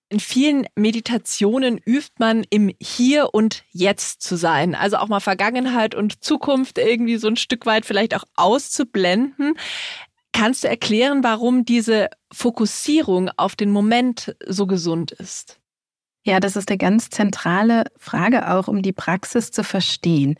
In 0.09 0.19
vielen 0.19 0.67
Meditationen 0.75 1.77
übt 1.77 2.11
man 2.19 2.43
im 2.49 2.69
Hier 2.81 3.33
und 3.33 3.63
Jetzt 3.71 4.21
zu 4.21 4.35
sein. 4.35 4.75
Also 4.75 4.97
auch 4.97 5.07
mal 5.07 5.21
Vergangenheit 5.21 5.95
und 5.95 6.21
Zukunft 6.21 6.77
irgendwie 6.77 7.15
so 7.15 7.29
ein 7.29 7.37
Stück 7.37 7.65
weit 7.65 7.85
vielleicht 7.85 8.13
auch 8.13 8.25
auszublenden. 8.35 9.55
Kannst 10.33 10.65
du 10.65 10.67
erklären, 10.67 11.23
warum 11.23 11.63
diese 11.63 12.09
Fokussierung 12.31 13.29
auf 13.37 13.55
den 13.55 13.71
Moment 13.71 14.35
so 14.45 14.67
gesund 14.67 15.11
ist? 15.13 15.60
Ja, 16.23 16.39
das 16.39 16.55
ist 16.55 16.69
eine 16.69 16.77
ganz 16.77 17.09
zentrale 17.09 17.85
Frage 17.97 18.51
auch, 18.51 18.67
um 18.67 18.81
die 18.81 18.93
Praxis 18.93 19.51
zu 19.51 19.63
verstehen. 19.63 20.35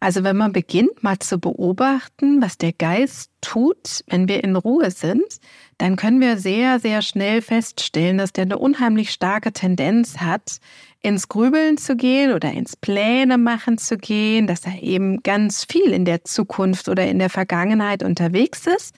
Also 0.00 0.24
wenn 0.24 0.36
man 0.36 0.52
beginnt, 0.52 1.02
mal 1.02 1.18
zu 1.18 1.38
beobachten, 1.38 2.42
was 2.42 2.58
der 2.58 2.72
Geist 2.72 3.30
tut, 3.40 4.04
wenn 4.08 4.28
wir 4.28 4.44
in 4.44 4.56
Ruhe 4.56 4.90
sind, 4.90 5.40
dann 5.78 5.96
können 5.96 6.20
wir 6.20 6.36
sehr, 6.36 6.80
sehr 6.80 7.02
schnell 7.02 7.40
feststellen, 7.40 8.18
dass 8.18 8.32
der 8.32 8.42
eine 8.42 8.58
unheimlich 8.58 9.10
starke 9.10 9.52
Tendenz 9.52 10.18
hat, 10.18 10.58
ins 11.00 11.28
Grübeln 11.28 11.78
zu 11.78 11.96
gehen 11.96 12.32
oder 12.32 12.52
ins 12.52 12.76
Pläne 12.76 13.38
machen 13.38 13.78
zu 13.78 13.96
gehen, 13.96 14.46
dass 14.46 14.66
er 14.66 14.82
eben 14.82 15.22
ganz 15.22 15.64
viel 15.64 15.92
in 15.92 16.04
der 16.04 16.24
Zukunft 16.24 16.88
oder 16.88 17.06
in 17.06 17.18
der 17.18 17.30
Vergangenheit 17.30 18.02
unterwegs 18.02 18.66
ist. 18.66 18.96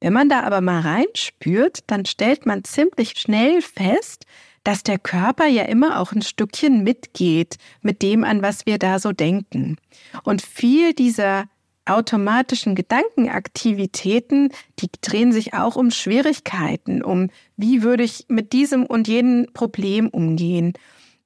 Wenn 0.00 0.12
man 0.12 0.28
da 0.28 0.42
aber 0.42 0.60
mal 0.60 0.80
reinspürt, 0.80 1.80
dann 1.86 2.06
stellt 2.06 2.46
man 2.46 2.64
ziemlich 2.64 3.18
schnell 3.18 3.60
fest, 3.62 4.26
dass 4.64 4.82
der 4.82 4.98
Körper 4.98 5.46
ja 5.46 5.64
immer 5.64 6.00
auch 6.00 6.12
ein 6.12 6.22
Stückchen 6.22 6.82
mitgeht 6.84 7.56
mit 7.82 8.02
dem, 8.02 8.24
an 8.24 8.42
was 8.42 8.66
wir 8.66 8.78
da 8.78 8.98
so 8.98 9.12
denken. 9.12 9.76
Und 10.24 10.42
viel 10.42 10.92
dieser 10.92 11.44
automatischen 11.86 12.74
Gedankenaktivitäten, 12.74 14.50
die 14.78 14.88
drehen 15.00 15.32
sich 15.32 15.54
auch 15.54 15.76
um 15.76 15.90
Schwierigkeiten, 15.90 17.02
um 17.02 17.30
wie 17.56 17.82
würde 17.82 18.04
ich 18.04 18.26
mit 18.28 18.52
diesem 18.52 18.86
und 18.86 19.08
jenem 19.08 19.46
Problem 19.52 20.08
umgehen. 20.08 20.74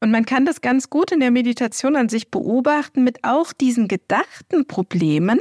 Und 0.01 0.11
man 0.11 0.27
kann 0.27 0.45
das 0.45 0.61
ganz 0.61 0.91
gut 0.91 1.13
in 1.13 1.21
der 1.21 1.31
Meditation 1.31 1.97
an 1.97 2.09
sich 2.09 2.31
beobachten 2.31 3.05
mit 3.05 3.25
auch 3.25 3.53
diesen 3.53 3.89
gedachten 3.89 4.67
Problemen, 4.67 5.39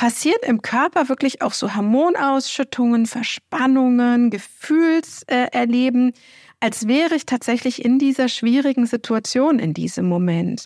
passiert 0.00 0.46
im 0.46 0.62
Körper 0.62 1.10
wirklich 1.10 1.42
auch 1.42 1.52
so 1.52 1.76
Hormonausschüttungen, 1.76 3.04
Verspannungen, 3.04 4.30
Gefühlserleben, 4.30 6.14
als 6.58 6.88
wäre 6.88 7.16
ich 7.16 7.26
tatsächlich 7.26 7.84
in 7.84 7.98
dieser 7.98 8.30
schwierigen 8.30 8.86
Situation 8.86 9.58
in 9.58 9.74
diesem 9.74 10.08
Moment. 10.08 10.64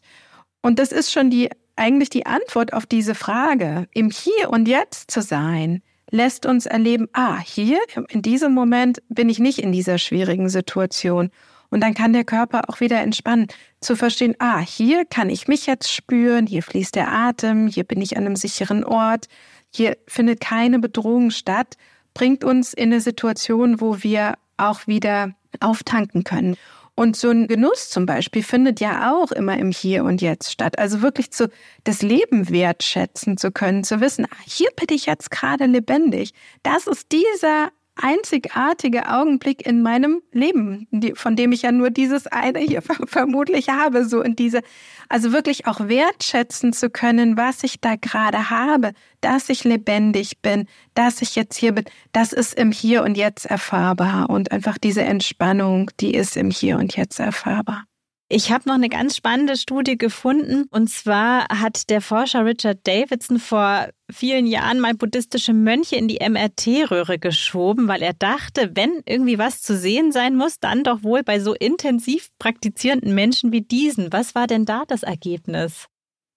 Und 0.63 0.79
das 0.79 0.93
ist 0.93 1.11
schon 1.11 1.31
die, 1.31 1.51
eigentlich 1.75 2.11
die 2.11 2.27
Antwort 2.27 2.73
auf 2.73 2.87
diese 2.87 3.17
Frage. 3.17 3.89
Im 3.93 4.09
Hier 4.09 4.51
und 4.51 4.69
Jetzt 4.69 5.11
zu 5.11 5.21
sein, 5.21 5.83
lässt 6.13 6.47
uns 6.47 6.67
erleben, 6.67 7.09
ah, 7.13 7.41
hier, 7.41 7.81
in 8.11 8.23
diesem 8.23 8.55
Moment 8.55 9.03
bin 9.09 9.29
ich 9.29 9.41
nicht 9.41 9.59
in 9.59 9.73
dieser 9.73 9.99
schwierigen 9.99 10.49
Situation. 10.49 11.31
Und 11.71 11.81
dann 11.83 11.95
kann 11.95 12.13
der 12.13 12.25
Körper 12.25 12.69
auch 12.69 12.81
wieder 12.81 13.01
entspannen, 13.01 13.49
zu 13.81 13.97
verstehen, 13.97 14.35
ah, 14.39 14.61
hier 14.61 15.05
kann 15.05 15.31
ich 15.31 15.49
mich 15.49 15.67
jetzt 15.67 15.93
spüren, 15.93 16.47
hier 16.47 16.63
fließt 16.63 16.95
der 16.95 17.13
Atem, 17.13 17.67
hier 17.67 17.85
bin 17.85 18.01
ich 18.01 18.17
an 18.17 18.27
einem 18.27 18.37
sicheren 18.37 18.85
Ort, 18.85 19.29
hier 19.71 19.97
findet 20.07 20.41
keine 20.41 20.79
Bedrohung 20.79 21.31
statt, 21.31 21.77
bringt 22.15 22.45
uns 22.45 22.73
in 22.73 22.93
eine 22.93 23.01
Situation, 23.01 23.81
wo 23.81 24.03
wir 24.03 24.35
auch 24.57 24.87
wieder 24.87 25.35
auftanken 25.61 26.25
können. 26.25 26.57
Und 26.97 27.17
so 27.17 27.31
ein 27.31 27.49
Genuss 27.49 27.91
zum 27.91 28.07
Beispiel 28.07 28.45
findet 28.45 28.79
ja 28.79 29.13
auch 29.13 29.33
immer 29.33 29.59
im 29.59 29.73
Hier 29.73 30.05
und 30.05 30.23
Jetzt 30.23 30.53
statt. 30.53 30.79
Also 30.79 31.03
wirklich 31.03 31.33
zu, 31.33 31.51
das 31.83 32.03
Leben 32.03 32.51
wertschätzen 32.51 33.37
zu 33.37 33.51
können, 33.51 33.83
zu 33.83 34.01
wissen, 34.01 34.27
ah, 34.31 34.37
hier 34.47 34.71
bin 34.77 34.95
ich 34.95 35.07
jetzt 35.07 35.33
gerade 35.33 35.67
lebendig. 35.67 36.35
Das 36.63 36.87
ist 36.87 37.11
dieser 37.11 37.71
einzigartige 37.97 39.09
Augenblick 39.09 39.67
in 39.67 39.83
meinem 39.83 40.21
Leben, 40.33 40.89
von 41.15 41.37
dem 41.37 41.53
ich 41.53 41.63
ja 41.63 41.73
nur 41.73 41.91
dieses 41.91 42.27
eine 42.27 42.59
hier 42.59 42.83
vermutlich 43.07 43.69
habe, 43.69 44.05
so 44.05 44.21
in 44.21 44.37
diese, 44.37 44.63
also 45.09 45.33
wirklich 45.33 45.67
auch 45.67 45.81
wertschätzen 45.81 46.73
zu 46.73 46.91
können, 46.91 47.37
was 47.37 47.63
ich 47.63 47.81
da 47.81 47.97
gerade 47.97 48.51
habe, 48.51 48.93
dass 49.21 49.49
ich 49.49 49.65
lebendig 49.65 50.41
bin, 50.43 50.67
dass 50.95 51.23
ich 51.23 51.37
jetzt 51.37 51.57
hier 51.57 51.73
bin, 51.73 51.85
das 52.13 52.33
ist 52.33 52.55
im 52.55 52.73
Hier 52.73 53.03
und 53.03 53.17
Jetzt 53.17 53.47
erfahrbar 53.47 54.29
und 54.31 54.53
einfach 54.53 54.79
diese 54.79 55.03
Entspannung, 55.03 55.91
die 56.01 56.15
ist 56.15 56.37
im 56.37 56.51
Hier 56.51 56.79
und 56.79 56.97
Jetzt 56.97 57.21
erfahrbar. 57.21 57.85
Ich 58.31 58.51
habe 58.51 58.67
noch 58.67 58.75
eine 58.75 58.89
ganz 58.89 59.17
spannende 59.17 59.55
Studie 59.57 59.99
gefunden. 59.99 60.65
Und 60.71 60.89
zwar 60.89 61.47
hat 61.49 61.91
der 61.91 62.01
Forscher 62.01 62.47
Richard 62.47 62.79
Davidson 62.85 63.39
vor 63.39 63.89
vielen 64.11 64.47
Jahren 64.47 64.81
mal 64.81 64.95
buddhistische 64.95 65.53
Mönche 65.53 65.97
in 65.97 66.09
die 66.09 66.21
MRT-Röhre 66.27 67.19
geschoben, 67.19 67.87
weil 67.87 68.03
er 68.03 68.15
dachte, 68.15 68.71
wenn 68.75 69.03
irgendwie 69.05 69.39
was 69.39 69.61
zu 69.61 69.77
sehen 69.77 70.11
sein 70.11 70.37
muss, 70.37 70.59
dann 70.59 70.85
doch 70.85 71.03
wohl 71.03 71.23
bei 71.23 71.39
so 71.39 71.53
intensiv 71.55 72.31
praktizierenden 72.39 73.15
Menschen 73.15 73.53
wie 73.53 73.61
diesen. 73.61 74.13
Was 74.13 74.35
war 74.35 74.47
denn 74.47 74.65
da 74.65 74.85
das 74.87 75.03
Ergebnis? 75.03 75.87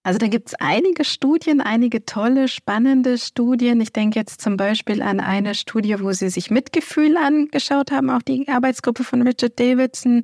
Also 0.02 0.18
da 0.18 0.28
gibt 0.28 0.48
es 0.48 0.54
einige 0.54 1.04
Studien, 1.04 1.60
einige 1.60 2.04
tolle, 2.04 2.48
spannende 2.48 3.18
Studien. 3.18 3.80
Ich 3.80 3.92
denke 3.92 4.18
jetzt 4.18 4.40
zum 4.40 4.56
Beispiel 4.56 5.02
an 5.02 5.20
eine 5.20 5.54
Studie, 5.54 5.96
wo 6.00 6.12
sie 6.12 6.28
sich 6.28 6.50
Mitgefühl 6.50 7.16
angeschaut 7.16 7.90
haben, 7.90 8.10
auch 8.10 8.22
die 8.22 8.46
Arbeitsgruppe 8.48 9.04
von 9.04 9.22
Richard 9.22 9.58
Davidson 9.58 10.22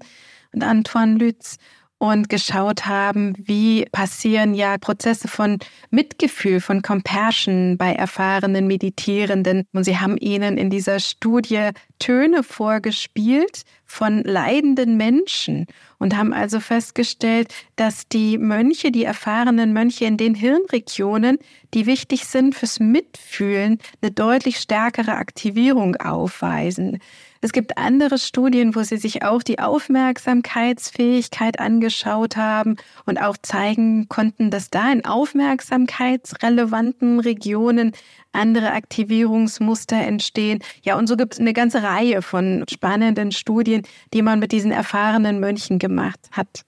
und 0.54 0.62
Antoine 0.62 1.16
Lütz 1.16 1.58
und 1.98 2.28
geschaut 2.28 2.86
haben, 2.86 3.34
wie 3.38 3.86
passieren 3.90 4.54
ja 4.54 4.76
Prozesse 4.78 5.28
von 5.28 5.58
Mitgefühl, 5.90 6.60
von 6.60 6.82
Compassion 6.82 7.78
bei 7.78 7.92
erfahrenen 7.92 8.66
Meditierenden. 8.66 9.64
Und 9.72 9.84
sie 9.84 9.98
haben 9.98 10.16
ihnen 10.18 10.58
in 10.58 10.70
dieser 10.70 11.00
Studie 11.00 11.70
Töne 11.98 12.42
vorgespielt 12.42 13.62
von 13.86 14.22
leidenden 14.22 14.96
Menschen 14.96 15.66
und 15.98 16.16
haben 16.16 16.32
also 16.34 16.60
festgestellt, 16.60 17.54
dass 17.76 18.08
die 18.08 18.38
Mönche, 18.38 18.90
die 18.90 19.04
erfahrenen 19.04 19.72
Mönche 19.72 20.04
in 20.04 20.16
den 20.16 20.34
Hirnregionen, 20.34 21.38
die 21.72 21.86
wichtig 21.86 22.26
sind 22.26 22.54
fürs 22.54 22.80
Mitfühlen, 22.80 23.78
eine 24.02 24.10
deutlich 24.10 24.58
stärkere 24.58 25.16
Aktivierung 25.16 25.96
aufweisen. 25.96 26.98
Es 27.44 27.52
gibt 27.52 27.76
andere 27.76 28.16
Studien, 28.16 28.74
wo 28.74 28.82
sie 28.84 28.96
sich 28.96 29.22
auch 29.22 29.42
die 29.42 29.58
Aufmerksamkeitsfähigkeit 29.58 31.60
angeschaut 31.60 32.38
haben 32.38 32.76
und 33.04 33.20
auch 33.20 33.36
zeigen 33.36 34.08
konnten, 34.08 34.50
dass 34.50 34.70
da 34.70 34.90
in 34.90 35.04
aufmerksamkeitsrelevanten 35.04 37.20
Regionen 37.20 37.92
andere 38.32 38.72
Aktivierungsmuster 38.72 39.96
entstehen. 39.96 40.60
Ja, 40.84 40.96
und 40.96 41.06
so 41.06 41.18
gibt 41.18 41.34
es 41.34 41.40
eine 41.40 41.52
ganze 41.52 41.82
Reihe 41.82 42.22
von 42.22 42.64
spannenden 42.66 43.30
Studien, 43.30 43.82
die 44.14 44.22
man 44.22 44.38
mit 44.38 44.50
diesen 44.50 44.70
erfahrenen 44.70 45.38
Mönchen 45.38 45.78
gemacht 45.78 46.30
hat. 46.32 46.64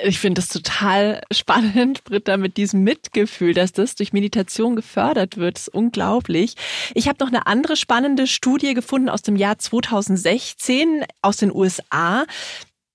Ich 0.00 0.20
finde 0.20 0.40
das 0.40 0.48
total 0.48 1.22
spannend, 1.32 2.04
Britta, 2.04 2.36
mit 2.36 2.56
diesem 2.56 2.84
Mitgefühl, 2.84 3.52
dass 3.52 3.72
das 3.72 3.96
durch 3.96 4.12
Meditation 4.12 4.76
gefördert 4.76 5.36
wird. 5.38 5.56
Das 5.56 5.68
ist 5.68 5.74
unglaublich. 5.74 6.54
Ich 6.94 7.08
habe 7.08 7.18
noch 7.24 7.32
eine 7.32 7.48
andere 7.48 7.74
spannende 7.74 8.28
Studie 8.28 8.74
gefunden 8.74 9.08
aus 9.08 9.22
dem 9.22 9.34
Jahr 9.34 9.58
2016 9.58 11.04
aus 11.20 11.38
den 11.38 11.52
USA. 11.52 12.26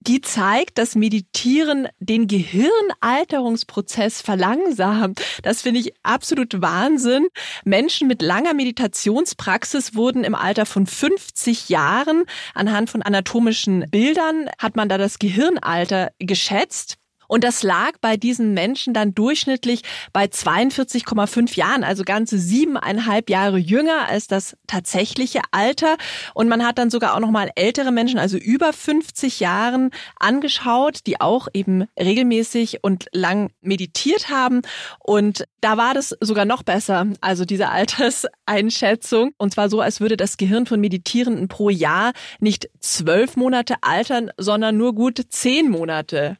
Die 0.07 0.21
zeigt, 0.21 0.77
dass 0.77 0.95
Meditieren 0.95 1.87
den 1.99 2.27
Gehirnalterungsprozess 2.27 4.21
verlangsamt. 4.21 5.21
Das 5.43 5.61
finde 5.61 5.79
ich 5.79 5.93
absolut 6.03 6.61
Wahnsinn. 6.61 7.27
Menschen 7.63 8.07
mit 8.07 8.21
langer 8.21 8.53
Meditationspraxis 8.53 9.95
wurden 9.95 10.23
im 10.23 10.35
Alter 10.35 10.65
von 10.65 10.85
50 10.85 11.69
Jahren 11.69 12.25
anhand 12.53 12.89
von 12.89 13.01
anatomischen 13.01 13.85
Bildern 13.89 14.49
hat 14.57 14.75
man 14.75 14.89
da 14.89 14.97
das 14.97 15.19
Gehirnalter 15.19 16.11
geschätzt. 16.19 16.97
Und 17.33 17.43
das 17.43 17.63
lag 17.63 17.93
bei 17.99 18.15
diesen 18.15 18.53
Menschen 18.53 18.93
dann 18.93 19.15
durchschnittlich 19.15 19.81
bei 20.11 20.25
42,5 20.25 21.57
Jahren, 21.57 21.83
also 21.83 22.03
ganze 22.03 22.37
siebeneinhalb 22.37 23.27
Jahre 23.27 23.57
jünger 23.57 24.07
als 24.07 24.27
das 24.27 24.55
tatsächliche 24.67 25.41
Alter. 25.49 25.97
Und 26.35 26.47
man 26.47 26.63
hat 26.63 26.77
dann 26.77 26.91
sogar 26.91 27.15
auch 27.15 27.19
nochmal 27.19 27.49
ältere 27.55 27.91
Menschen, 27.91 28.19
also 28.19 28.37
über 28.37 28.71
50 28.71 29.39
Jahren 29.39 29.89
angeschaut, 30.19 31.07
die 31.07 31.21
auch 31.21 31.47
eben 31.55 31.85
regelmäßig 31.99 32.83
und 32.83 33.07
lang 33.13 33.49
meditiert 33.61 34.29
haben. 34.29 34.61
Und 34.99 35.45
da 35.59 35.75
war 35.75 35.95
das 35.95 36.15
sogar 36.19 36.45
noch 36.45 36.61
besser, 36.61 37.07
also 37.19 37.45
diese 37.45 37.69
Alterseinschätzung. 37.69 39.31
Und 39.39 39.53
zwar 39.55 39.69
so, 39.69 39.81
als 39.81 40.01
würde 40.01 40.17
das 40.17 40.37
Gehirn 40.37 40.67
von 40.67 40.79
Meditierenden 40.79 41.47
pro 41.47 41.71
Jahr 41.71 42.13
nicht 42.39 42.69
zwölf 42.79 43.37
Monate 43.37 43.77
altern, 43.81 44.29
sondern 44.37 44.77
nur 44.77 44.93
gut 44.93 45.19
zehn 45.29 45.71
Monate 45.71 46.37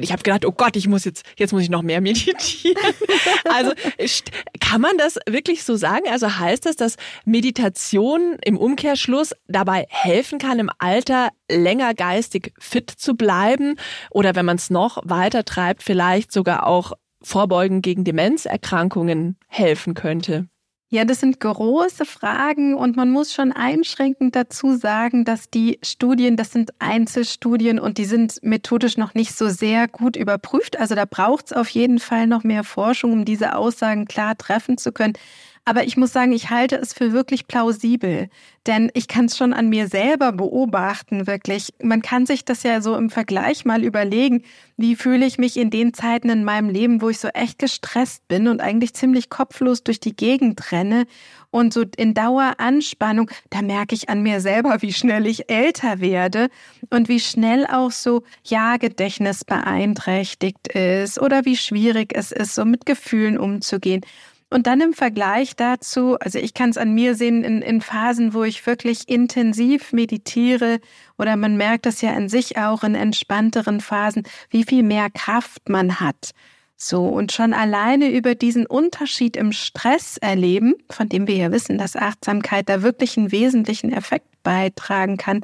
ich 0.00 0.12
habe 0.12 0.22
gedacht, 0.22 0.44
oh 0.44 0.52
Gott, 0.52 0.76
ich 0.76 0.86
muss 0.86 1.04
jetzt, 1.04 1.24
jetzt 1.38 1.52
muss 1.52 1.62
ich 1.62 1.70
noch 1.70 1.82
mehr 1.82 2.00
meditieren. 2.00 2.76
Also 3.50 3.72
kann 4.60 4.80
man 4.80 4.98
das 4.98 5.18
wirklich 5.28 5.64
so 5.64 5.76
sagen? 5.76 6.06
Also 6.10 6.38
heißt 6.38 6.66
das, 6.66 6.76
dass 6.76 6.96
Meditation 7.24 8.36
im 8.44 8.58
Umkehrschluss 8.58 9.34
dabei 9.48 9.86
helfen 9.88 10.38
kann, 10.38 10.58
im 10.58 10.70
Alter 10.78 11.30
länger 11.50 11.94
geistig 11.94 12.52
fit 12.58 12.90
zu 12.90 13.14
bleiben 13.14 13.76
oder 14.10 14.34
wenn 14.34 14.44
man 14.44 14.56
es 14.56 14.70
noch 14.70 14.98
weiter 15.04 15.44
treibt, 15.44 15.82
vielleicht 15.82 16.30
sogar 16.30 16.66
auch 16.66 16.92
vorbeugen 17.22 17.82
gegen 17.82 18.04
Demenzerkrankungen 18.04 19.36
helfen 19.48 19.94
könnte? 19.94 20.48
Ja, 20.90 21.04
das 21.04 21.20
sind 21.20 21.38
große 21.38 22.06
Fragen 22.06 22.74
und 22.74 22.96
man 22.96 23.10
muss 23.10 23.34
schon 23.34 23.52
einschränkend 23.52 24.34
dazu 24.34 24.74
sagen, 24.74 25.26
dass 25.26 25.50
die 25.50 25.78
Studien, 25.82 26.36
das 26.36 26.50
sind 26.50 26.70
Einzelstudien 26.78 27.78
und 27.78 27.98
die 27.98 28.06
sind 28.06 28.38
methodisch 28.42 28.96
noch 28.96 29.12
nicht 29.12 29.34
so 29.36 29.50
sehr 29.50 29.86
gut 29.86 30.16
überprüft. 30.16 30.78
Also 30.78 30.94
da 30.94 31.04
braucht 31.04 31.46
es 31.46 31.52
auf 31.52 31.68
jeden 31.68 31.98
Fall 31.98 32.26
noch 32.26 32.42
mehr 32.42 32.64
Forschung, 32.64 33.12
um 33.12 33.24
diese 33.26 33.54
Aussagen 33.54 34.06
klar 34.06 34.38
treffen 34.38 34.78
zu 34.78 34.90
können. 34.90 35.12
Aber 35.68 35.84
ich 35.84 35.98
muss 35.98 36.14
sagen, 36.14 36.32
ich 36.32 36.48
halte 36.48 36.76
es 36.76 36.94
für 36.94 37.12
wirklich 37.12 37.46
plausibel, 37.46 38.30
denn 38.66 38.90
ich 38.94 39.06
kann 39.06 39.26
es 39.26 39.36
schon 39.36 39.52
an 39.52 39.68
mir 39.68 39.86
selber 39.86 40.32
beobachten, 40.32 41.26
wirklich. 41.26 41.74
Man 41.82 42.00
kann 42.00 42.24
sich 42.24 42.46
das 42.46 42.62
ja 42.62 42.80
so 42.80 42.96
im 42.96 43.10
Vergleich 43.10 43.66
mal 43.66 43.84
überlegen, 43.84 44.44
wie 44.78 44.96
fühle 44.96 45.26
ich 45.26 45.36
mich 45.36 45.58
in 45.58 45.68
den 45.68 45.92
Zeiten 45.92 46.30
in 46.30 46.42
meinem 46.42 46.70
Leben, 46.70 47.02
wo 47.02 47.10
ich 47.10 47.18
so 47.18 47.28
echt 47.28 47.58
gestresst 47.58 48.26
bin 48.28 48.48
und 48.48 48.62
eigentlich 48.62 48.94
ziemlich 48.94 49.28
kopflos 49.28 49.84
durch 49.84 50.00
die 50.00 50.16
Gegend 50.16 50.72
renne 50.72 51.04
und 51.50 51.74
so 51.74 51.84
in 51.98 52.14
Daueranspannung, 52.14 53.30
da 53.50 53.60
merke 53.60 53.94
ich 53.94 54.08
an 54.08 54.22
mir 54.22 54.40
selber, 54.40 54.80
wie 54.80 54.94
schnell 54.94 55.26
ich 55.26 55.50
älter 55.50 56.00
werde 56.00 56.48
und 56.88 57.10
wie 57.10 57.20
schnell 57.20 57.66
auch 57.66 57.90
so 57.90 58.22
Ja-Gedächtnis 58.42 59.44
beeinträchtigt 59.44 60.68
ist 60.68 61.20
oder 61.20 61.44
wie 61.44 61.58
schwierig 61.58 62.14
es 62.14 62.32
ist, 62.32 62.54
so 62.54 62.64
mit 62.64 62.86
Gefühlen 62.86 63.36
umzugehen. 63.36 64.00
Und 64.50 64.66
dann 64.66 64.80
im 64.80 64.94
Vergleich 64.94 65.56
dazu, 65.56 66.16
also 66.18 66.38
ich 66.38 66.54
kann 66.54 66.70
es 66.70 66.78
an 66.78 66.94
mir 66.94 67.14
sehen, 67.14 67.44
in, 67.44 67.60
in 67.60 67.82
Phasen, 67.82 68.32
wo 68.32 68.44
ich 68.44 68.66
wirklich 68.66 69.06
intensiv 69.08 69.92
meditiere 69.92 70.80
oder 71.18 71.36
man 71.36 71.58
merkt 71.58 71.84
das 71.84 72.00
ja 72.00 72.14
an 72.14 72.30
sich 72.30 72.56
auch 72.56 72.82
in 72.82 72.94
entspannteren 72.94 73.80
Phasen, 73.80 74.22
wie 74.48 74.64
viel 74.64 74.82
mehr 74.82 75.10
Kraft 75.10 75.68
man 75.68 76.00
hat. 76.00 76.30
So, 76.80 77.06
und 77.06 77.32
schon 77.32 77.52
alleine 77.52 78.10
über 78.10 78.34
diesen 78.34 78.64
Unterschied 78.64 79.36
im 79.36 79.52
Stress 79.52 80.16
erleben, 80.16 80.76
von 80.90 81.08
dem 81.08 81.26
wir 81.26 81.36
ja 81.36 81.52
wissen, 81.52 81.76
dass 81.76 81.96
Achtsamkeit 81.96 82.68
da 82.68 82.82
wirklich 82.82 83.18
einen 83.18 83.32
wesentlichen 83.32 83.92
Effekt 83.92 84.28
beitragen 84.44 85.16
kann, 85.16 85.42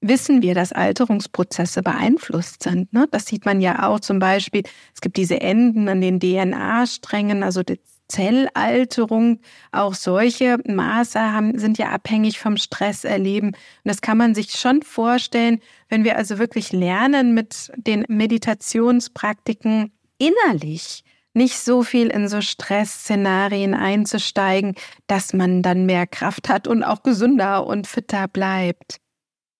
wissen 0.00 0.42
wir, 0.42 0.54
dass 0.54 0.72
Alterungsprozesse 0.72 1.82
beeinflusst 1.82 2.62
sind. 2.62 2.92
Ne? 2.92 3.08
Das 3.10 3.26
sieht 3.26 3.44
man 3.44 3.60
ja 3.60 3.88
auch 3.88 4.00
zum 4.00 4.18
Beispiel, 4.18 4.62
es 4.94 5.00
gibt 5.00 5.16
diese 5.16 5.40
Enden 5.40 5.88
an 5.88 6.00
den 6.00 6.20
DNA-Strängen, 6.20 7.42
also 7.42 7.62
Zellalterung, 8.08 9.40
auch 9.72 9.94
solche 9.94 10.58
Maße 10.66 11.20
haben, 11.20 11.58
sind 11.58 11.78
ja 11.78 11.90
abhängig 11.90 12.38
vom 12.38 12.56
Stresserleben. 12.56 13.50
Und 13.50 13.56
das 13.84 14.00
kann 14.00 14.18
man 14.18 14.34
sich 14.34 14.52
schon 14.52 14.82
vorstellen, 14.82 15.60
wenn 15.88 16.04
wir 16.04 16.16
also 16.16 16.38
wirklich 16.38 16.72
lernen, 16.72 17.34
mit 17.34 17.72
den 17.76 18.04
Meditationspraktiken 18.08 19.92
innerlich 20.18 21.04
nicht 21.34 21.58
so 21.58 21.82
viel 21.82 22.08
in 22.08 22.28
so 22.28 22.40
Stressszenarien 22.40 23.74
einzusteigen, 23.74 24.74
dass 25.06 25.34
man 25.34 25.62
dann 25.62 25.84
mehr 25.84 26.06
Kraft 26.06 26.48
hat 26.48 26.66
und 26.66 26.82
auch 26.82 27.02
gesünder 27.02 27.66
und 27.66 27.86
fitter 27.86 28.26
bleibt. 28.26 29.00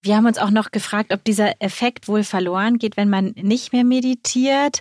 Wir 0.03 0.17
haben 0.17 0.27
uns 0.27 0.39
auch 0.39 0.51
noch 0.51 0.71
gefragt, 0.71 1.13
ob 1.13 1.25
dieser 1.25 1.61
Effekt 1.61 2.09
wohl 2.09 2.23
verloren 2.23 2.79
geht, 2.79 2.97
wenn 2.97 3.11
man 3.11 3.33
nicht 3.37 3.73
mehr 3.73 3.85
meditiert. 3.85 4.81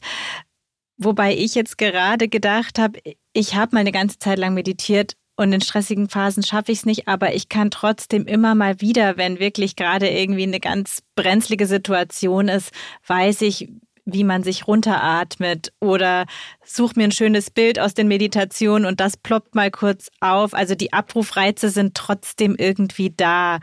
Wobei 0.98 1.36
ich 1.36 1.56
jetzt 1.56 1.78
gerade 1.78 2.28
gedacht 2.28 2.80
habe, 2.80 3.00
ich 3.34 3.56
habe 3.56 3.76
mal 3.76 3.82
eine 3.82 3.92
ganze 3.92 4.18
Zeit 4.20 4.40
lang 4.40 4.54
meditiert 4.54 5.16
und 5.36 5.52
in 5.52 5.62
stressigen 5.62 6.08
Phasen 6.08 6.44
schaffe 6.44 6.72
ich 6.72 6.80
es 6.80 6.86
nicht, 6.86 7.08
aber 7.08 7.36
ich 7.36 7.50
kann 7.50 7.70
trotzdem 7.70 8.26
immer 8.26 8.56
mal 8.56 8.80
wieder, 8.80 9.18
wenn 9.18 9.40
wirklich 9.40 9.76
gerade 9.76 10.08
irgendwie 10.08 10.44
eine 10.44 10.62
ganz 10.62 11.04
brenzlige 11.16 11.68
Situation 11.68 12.48
ist, 12.48 12.72
weiß 13.08 13.42
ich, 13.42 13.70
wie 14.06 14.24
man 14.24 14.44
sich 14.44 14.68
runteratmet 14.68 15.74
oder 15.82 16.26
such 16.64 16.96
mir 16.96 17.06
ein 17.06 17.12
schönes 17.12 17.50
Bild 17.50 17.80
aus 17.80 17.96
den 17.96 18.08
Meditationen 18.08 18.86
und 18.86 19.00
das 19.00 19.18
ploppt 19.18 19.56
mal 19.56 19.72
kurz 19.72 20.10
auf. 20.22 20.54
Also 20.54 20.76
die 20.76 20.94
Abrufreize 20.94 21.70
sind 21.70 21.96
trotzdem 21.96 22.56
irgendwie 22.56 23.12
da. 23.16 23.60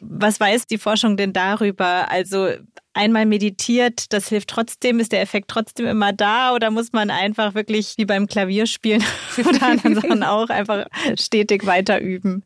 Was 0.00 0.38
weiß 0.38 0.66
die 0.68 0.78
Forschung 0.78 1.16
denn 1.16 1.32
darüber? 1.32 2.10
Also 2.10 2.50
einmal 2.92 3.26
meditiert, 3.26 4.12
das 4.12 4.28
hilft 4.28 4.48
trotzdem, 4.48 5.00
ist 5.00 5.12
der 5.12 5.20
Effekt 5.20 5.48
trotzdem 5.48 5.86
immer 5.86 6.12
da 6.12 6.54
oder 6.54 6.70
muss 6.70 6.92
man 6.92 7.10
einfach 7.10 7.54
wirklich 7.54 7.94
wie 7.96 8.04
beim 8.04 8.26
Klavierspielen 8.26 9.02
oder 9.38 9.62
anderen 9.62 9.94
Sachen 9.94 10.22
auch 10.22 10.48
einfach 10.50 10.86
stetig 11.18 11.66
weiter 11.66 12.00
üben? 12.00 12.44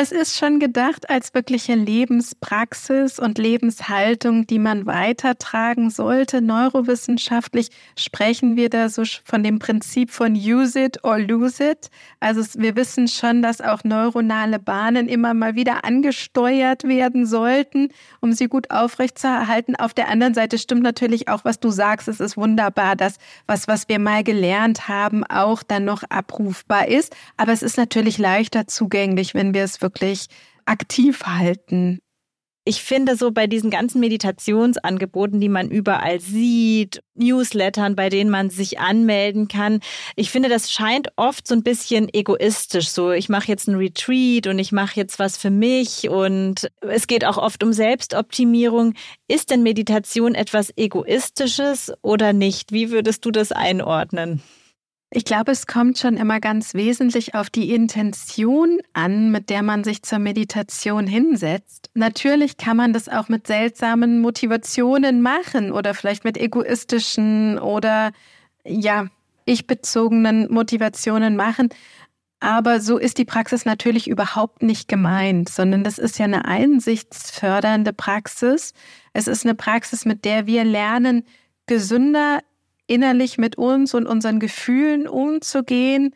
Es 0.00 0.12
ist 0.12 0.38
schon 0.38 0.60
gedacht 0.60 1.10
als 1.10 1.34
wirkliche 1.34 1.74
Lebenspraxis 1.74 3.18
und 3.18 3.36
Lebenshaltung, 3.36 4.46
die 4.46 4.60
man 4.60 4.86
weitertragen 4.86 5.90
sollte. 5.90 6.40
Neurowissenschaftlich 6.40 7.70
sprechen 7.98 8.54
wir 8.54 8.70
da 8.70 8.90
so 8.90 9.02
von 9.24 9.42
dem 9.42 9.58
Prinzip 9.58 10.12
von 10.12 10.36
use 10.36 10.78
it 10.78 11.02
or 11.02 11.18
lose 11.18 11.72
it. 11.72 11.90
Also 12.20 12.42
wir 12.60 12.76
wissen 12.76 13.08
schon, 13.08 13.42
dass 13.42 13.60
auch 13.60 13.82
neuronale 13.82 14.60
Bahnen 14.60 15.08
immer 15.08 15.34
mal 15.34 15.56
wieder 15.56 15.84
angesteuert 15.84 16.84
werden 16.84 17.26
sollten, 17.26 17.88
um 18.20 18.32
sie 18.32 18.46
gut 18.46 18.70
aufrechtzuerhalten. 18.70 19.74
Auf 19.74 19.94
der 19.94 20.10
anderen 20.10 20.32
Seite 20.32 20.58
stimmt 20.58 20.84
natürlich 20.84 21.26
auch, 21.26 21.44
was 21.44 21.58
du 21.58 21.70
sagst. 21.70 22.06
Es 22.06 22.20
ist 22.20 22.36
wunderbar, 22.36 22.94
dass 22.94 23.16
was, 23.48 23.66
was 23.66 23.88
wir 23.88 23.98
mal 23.98 24.22
gelernt 24.22 24.86
haben, 24.86 25.24
auch 25.24 25.64
dann 25.64 25.84
noch 25.84 26.04
abrufbar 26.08 26.86
ist. 26.86 27.16
Aber 27.36 27.50
es 27.50 27.64
ist 27.64 27.76
natürlich 27.76 28.18
leichter 28.18 28.68
zugänglich, 28.68 29.34
wenn 29.34 29.54
wir 29.54 29.64
es 29.64 29.80
wirklich 29.80 29.87
wirklich 29.88 30.26
aktiv 30.66 31.22
halten. 31.24 31.98
Ich 32.64 32.82
finde 32.82 33.16
so 33.16 33.30
bei 33.30 33.46
diesen 33.46 33.70
ganzen 33.70 33.98
Meditationsangeboten, 33.98 35.40
die 35.40 35.48
man 35.48 35.70
überall 35.70 36.20
sieht, 36.20 37.00
Newslettern, 37.14 37.96
bei 37.96 38.10
denen 38.10 38.28
man 38.28 38.50
sich 38.50 38.78
anmelden 38.78 39.48
kann, 39.48 39.80
ich 40.16 40.30
finde, 40.30 40.50
das 40.50 40.70
scheint 40.70 41.08
oft 41.16 41.46
so 41.46 41.54
ein 41.54 41.62
bisschen 41.62 42.12
egoistisch. 42.12 42.90
So, 42.90 43.12
ich 43.12 43.30
mache 43.30 43.48
jetzt 43.48 43.68
einen 43.68 43.78
Retreat 43.78 44.48
und 44.48 44.58
ich 44.58 44.70
mache 44.70 45.00
jetzt 45.00 45.18
was 45.18 45.38
für 45.38 45.48
mich 45.50 46.10
und 46.10 46.68
es 46.82 47.06
geht 47.06 47.24
auch 47.24 47.38
oft 47.38 47.64
um 47.64 47.72
Selbstoptimierung. 47.72 48.92
Ist 49.28 49.50
denn 49.50 49.62
Meditation 49.62 50.34
etwas 50.34 50.70
Egoistisches 50.76 51.90
oder 52.02 52.34
nicht? 52.34 52.70
Wie 52.70 52.90
würdest 52.90 53.24
du 53.24 53.30
das 53.30 53.50
einordnen? 53.50 54.42
Ich 55.10 55.24
glaube, 55.24 55.52
es 55.52 55.66
kommt 55.66 55.98
schon 55.98 56.18
immer 56.18 56.38
ganz 56.38 56.74
wesentlich 56.74 57.34
auf 57.34 57.48
die 57.48 57.72
Intention 57.72 58.80
an, 58.92 59.30
mit 59.30 59.48
der 59.48 59.62
man 59.62 59.82
sich 59.82 60.02
zur 60.02 60.18
Meditation 60.18 61.06
hinsetzt. 61.06 61.88
Natürlich 61.94 62.58
kann 62.58 62.76
man 62.76 62.92
das 62.92 63.08
auch 63.08 63.30
mit 63.30 63.46
seltsamen 63.46 64.20
Motivationen 64.20 65.22
machen 65.22 65.72
oder 65.72 65.94
vielleicht 65.94 66.24
mit 66.24 66.36
egoistischen 66.36 67.58
oder 67.58 68.12
ja, 68.66 69.06
ich-bezogenen 69.46 70.52
Motivationen 70.52 71.36
machen. 71.36 71.70
Aber 72.40 72.80
so 72.80 72.98
ist 72.98 73.16
die 73.16 73.24
Praxis 73.24 73.64
natürlich 73.64 74.08
überhaupt 74.08 74.62
nicht 74.62 74.88
gemeint, 74.88 75.48
sondern 75.48 75.84
das 75.84 75.98
ist 75.98 76.18
ja 76.18 76.26
eine 76.26 76.44
einsichtsfördernde 76.44 77.94
Praxis. 77.94 78.74
Es 79.14 79.26
ist 79.26 79.46
eine 79.46 79.54
Praxis, 79.54 80.04
mit 80.04 80.26
der 80.26 80.46
wir 80.46 80.64
lernen, 80.64 81.24
gesünder 81.66 82.40
innerlich 82.88 83.38
mit 83.38 83.56
uns 83.56 83.94
und 83.94 84.06
unseren 84.06 84.40
Gefühlen 84.40 85.06
umzugehen 85.06 86.12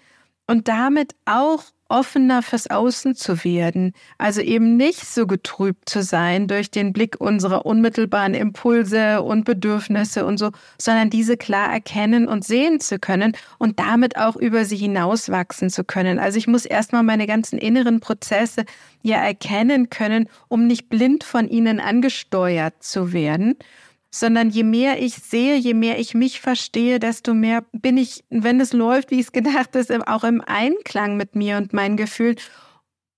und 0.49 0.67
damit 0.67 1.15
auch 1.25 1.63
offener 1.93 2.43
fürs 2.43 2.71
Außen 2.71 3.15
zu 3.15 3.45
werden. 3.45 3.93
Also 4.17 4.41
eben 4.41 4.77
nicht 4.79 5.05
so 5.07 5.27
getrübt 5.27 5.91
zu 5.91 6.03
sein 6.03 6.49
durch 6.49 6.71
den 6.71 6.95
Blick 6.95 7.21
unserer 7.21 7.67
unmittelbaren 7.67 8.33
Impulse 8.33 9.23
und 9.23 9.45
Bedürfnisse 9.45 10.25
und 10.25 10.39
so, 10.39 10.53
sondern 10.79 11.11
diese 11.11 11.37
klar 11.37 11.71
erkennen 11.71 12.27
und 12.27 12.45
sehen 12.45 12.81
zu 12.81 12.99
können 12.99 13.37
und 13.59 13.79
damit 13.79 14.17
auch 14.17 14.37
über 14.37 14.65
sie 14.65 14.77
hinauswachsen 14.77 15.69
zu 15.69 15.85
können. 15.85 16.19
Also 16.19 16.39
ich 16.39 16.47
muss 16.47 16.65
erstmal 16.65 17.03
meine 17.03 17.27
ganzen 17.27 17.59
inneren 17.59 18.01
Prozesse 18.01 18.65
ja 19.03 19.19
erkennen 19.19 19.91
können, 19.91 20.31
um 20.49 20.67
nicht 20.67 20.89
blind 20.89 21.25
von 21.25 21.47
ihnen 21.47 21.79
angesteuert 21.79 22.83
zu 22.83 23.13
werden 23.13 23.57
sondern 24.15 24.51
je 24.51 24.63
mehr 24.63 25.03
ich 25.03 25.15
sehe, 25.15 25.57
je 25.57 25.75
mehr 25.75 25.99
ich 25.99 26.15
mich 26.15 26.41
verstehe, 26.41 27.01
desto 27.01 27.33
mehr 27.33 27.65
bin 27.73 27.97
ich, 27.97 28.25
wenn 28.29 28.61
es 28.61 28.73
läuft, 28.75 29.11
wie 29.11 29.21
es 29.21 29.33
gedacht 29.33 29.75
ist, 29.75 29.91
auch 30.07 30.23
im 30.23 30.43
Einklang 30.43 31.17
mit 31.17 31.35
mir 31.35 31.57
und 31.57 31.73
meinen 31.73 31.97
Gefühlen 31.97 32.37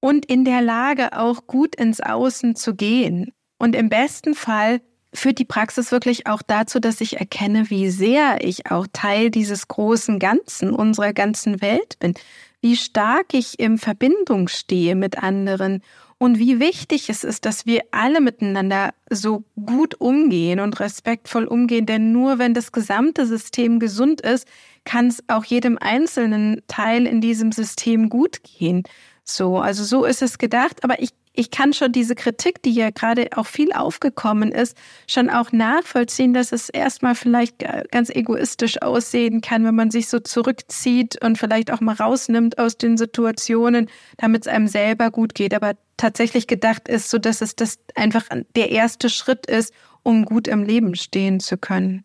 und 0.01 0.25
in 0.27 0.45
der 0.45 0.63
Lage, 0.63 1.19
auch 1.19 1.47
gut 1.47 1.75
ins 1.75 2.01
Außen 2.01 2.55
zu 2.55 2.75
gehen. 2.75 3.33
Und 3.59 3.75
im 3.75 3.89
besten 3.89 4.35
Fall 4.35 4.81
führt 5.13 5.39
die 5.39 5.45
Praxis 5.45 5.91
wirklich 5.91 6.27
auch 6.27 6.43
dazu, 6.43 6.79
dass 6.79 7.01
ich 7.01 7.19
erkenne, 7.19 7.71
wie 7.71 7.91
sehr 7.91 8.45
ich 8.45 8.71
auch 8.71 8.87
Teil 8.93 9.31
dieses 9.31 9.67
großen 9.67 10.19
Ganzen, 10.19 10.71
unserer 10.71 11.13
ganzen 11.13 11.61
Welt 11.61 11.99
bin, 11.99 12.15
wie 12.61 12.77
stark 12.77 13.33
ich 13.33 13.59
in 13.59 13.79
Verbindung 13.79 14.49
stehe 14.49 14.95
mit 14.95 15.23
anderen 15.23 15.83
und 16.25 16.39
wie 16.39 16.59
wichtig 16.59 17.11
es 17.11 17.23
ist, 17.23 17.45
dass 17.45 17.67
wir 17.67 17.83
alle 17.91 18.23
miteinander 18.23 18.95
so 19.11 19.45
gut 19.67 20.01
umgehen 20.01 20.59
und 20.59 20.81
respektvoll 20.81 21.45
umgehen. 21.45 21.85
Denn 21.85 22.13
nur 22.13 22.39
wenn 22.39 22.55
das 22.55 22.73
gesamte 22.73 23.27
System 23.27 23.79
gesund 23.79 24.23
ist, 24.23 24.49
kann 24.87 25.09
es 25.09 25.23
auch 25.29 25.45
jedem 25.45 25.77
einzelnen 25.77 26.63
Teil 26.67 27.07
in 27.07 27.21
diesem 27.21 27.53
System 27.53 28.09
gut 28.09 28.41
gehen. 28.43 28.85
So, 29.23 29.59
also 29.59 29.85
so 29.85 30.07
ist 30.07 30.23
es 30.23 30.39
gedacht. 30.39 30.83
Aber 30.83 30.99
ich 31.03 31.11
ich 31.37 31.51
kann 31.51 31.73
schon 31.73 31.91
diese 31.91 32.15
Kritik, 32.15 32.63
die 32.63 32.73
ja 32.73 32.91
gerade 32.91 33.29
auch 33.35 33.47
viel 33.47 33.73
aufgekommen 33.73 34.53
ist, 34.53 34.77
schon 35.09 35.29
auch 35.29 35.51
nachvollziehen, 35.51 36.33
dass 36.33 36.53
es 36.53 36.69
erstmal 36.69 37.17
vielleicht 37.17 37.65
ganz 37.91 38.09
egoistisch 38.09 38.81
aussehen 38.81 39.41
kann, 39.41 39.65
wenn 39.65 39.75
man 39.75 39.91
sich 39.91 40.09
so 40.09 40.21
zurückzieht 40.21 41.23
und 41.25 41.37
vielleicht 41.37 41.73
auch 41.73 41.81
mal 41.81 41.97
rausnimmt 41.97 42.59
aus 42.59 42.79
den 42.79 42.97
Situationen, 42.97 43.91
damit 44.17 44.47
es 44.47 44.49
einem 44.53 44.69
selber 44.69 45.11
gut 45.11 45.35
geht. 45.35 45.55
Aber 45.55 45.75
tatsächlich 45.97 46.47
gedacht 46.47 46.89
ist, 46.89 47.11
so 47.11 47.19
dass 47.19 47.41
es 47.41 47.57
das 47.57 47.79
einfach 47.97 48.27
der 48.55 48.71
erste 48.71 49.11
Schritt 49.11 49.47
ist, 49.47 49.75
um 50.05 50.25
gut 50.25 50.47
im 50.47 50.63
Leben 50.63 50.95
stehen 50.95 51.41
zu 51.41 51.57
können 51.57 52.05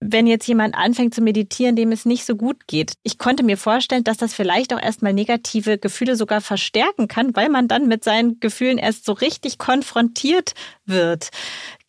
wenn 0.00 0.26
jetzt 0.26 0.48
jemand 0.48 0.74
anfängt 0.74 1.14
zu 1.14 1.20
meditieren, 1.20 1.76
dem 1.76 1.92
es 1.92 2.06
nicht 2.06 2.24
so 2.24 2.34
gut 2.34 2.66
geht. 2.66 2.94
Ich 3.02 3.18
konnte 3.18 3.42
mir 3.42 3.58
vorstellen, 3.58 4.02
dass 4.02 4.16
das 4.16 4.32
vielleicht 4.32 4.74
auch 4.74 4.80
erstmal 4.80 5.12
negative 5.12 5.78
Gefühle 5.78 6.16
sogar 6.16 6.40
verstärken 6.40 7.06
kann, 7.06 7.36
weil 7.36 7.50
man 7.50 7.68
dann 7.68 7.86
mit 7.86 8.02
seinen 8.02 8.40
Gefühlen 8.40 8.78
erst 8.78 9.04
so 9.04 9.12
richtig 9.12 9.58
konfrontiert 9.58 10.54
wird. 10.86 11.28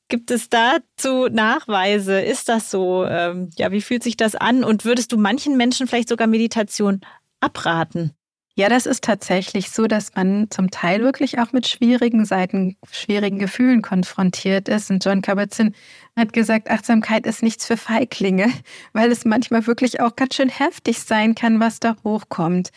Gibt 0.09 0.29
es 0.29 0.49
dazu 0.49 1.29
Nachweise? 1.31 2.19
Ist 2.19 2.49
das 2.49 2.69
so? 2.69 3.05
Ähm, 3.05 3.49
ja, 3.57 3.71
wie 3.71 3.81
fühlt 3.81 4.03
sich 4.03 4.17
das 4.17 4.35
an? 4.35 4.65
Und 4.65 4.83
würdest 4.83 5.13
du 5.13 5.17
manchen 5.17 5.55
Menschen 5.55 5.87
vielleicht 5.87 6.09
sogar 6.09 6.27
Meditation 6.27 6.99
abraten? 7.39 8.11
Ja, 8.55 8.67
das 8.67 8.85
ist 8.85 9.03
tatsächlich 9.05 9.71
so, 9.71 9.87
dass 9.87 10.13
man 10.13 10.51
zum 10.51 10.71
Teil 10.71 11.01
wirklich 11.01 11.39
auch 11.39 11.53
mit 11.53 11.67
schwierigen 11.67 12.25
Seiten, 12.25 12.75
schwierigen 12.91 13.39
Gefühlen 13.39 13.81
konfrontiert 13.81 14.67
ist. 14.67 14.91
Und 14.91 15.03
John 15.05 15.21
Kabat-Zinn 15.21 15.73
hat 16.17 16.33
gesagt, 16.33 16.69
Achtsamkeit 16.69 17.25
ist 17.25 17.43
nichts 17.43 17.65
für 17.65 17.77
Feiglinge, 17.77 18.51
weil 18.93 19.09
es 19.09 19.23
manchmal 19.23 19.67
wirklich 19.67 20.01
auch 20.01 20.17
ganz 20.17 20.35
schön 20.35 20.49
heftig 20.49 20.99
sein 20.99 21.33
kann, 21.33 21.61
was 21.61 21.79
da 21.79 21.95
hochkommt. 22.03 22.71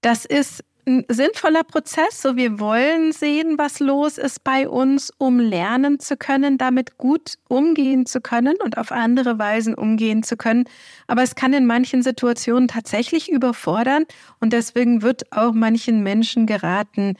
Das 0.00 0.24
ist 0.24 0.64
ein 0.90 1.04
sinnvoller 1.08 1.64
Prozess. 1.64 2.20
So, 2.20 2.36
wir 2.36 2.58
wollen 2.58 3.12
sehen, 3.12 3.56
was 3.56 3.80
los 3.80 4.18
ist 4.18 4.44
bei 4.44 4.68
uns, 4.68 5.12
um 5.18 5.38
lernen 5.38 6.00
zu 6.00 6.16
können, 6.16 6.58
damit 6.58 6.98
gut 6.98 7.34
umgehen 7.48 8.06
zu 8.06 8.20
können 8.20 8.56
und 8.62 8.76
auf 8.76 8.92
andere 8.92 9.38
Weisen 9.38 9.74
umgehen 9.74 10.22
zu 10.22 10.36
können. 10.36 10.64
Aber 11.06 11.22
es 11.22 11.34
kann 11.34 11.52
in 11.52 11.66
manchen 11.66 12.02
Situationen 12.02 12.68
tatsächlich 12.68 13.30
überfordern 13.30 14.04
und 14.40 14.52
deswegen 14.52 15.02
wird 15.02 15.32
auch 15.32 15.52
manchen 15.52 16.02
Menschen 16.02 16.46
geraten, 16.46 17.16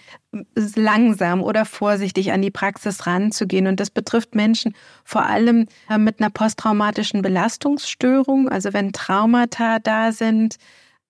langsam 0.76 1.42
oder 1.42 1.64
vorsichtig 1.64 2.33
an 2.33 2.42
die 2.42 2.50
Praxis 2.50 3.06
ranzugehen. 3.06 3.66
Und 3.66 3.80
das 3.80 3.90
betrifft 3.90 4.35
Menschen 4.35 4.74
vor 5.04 5.26
allem 5.26 5.66
äh, 5.88 5.98
mit 5.98 6.20
einer 6.20 6.30
posttraumatischen 6.30 7.22
Belastungsstörung, 7.22 8.48
also 8.48 8.72
wenn 8.72 8.92
Traumata 8.92 9.78
da 9.80 10.12
sind, 10.12 10.56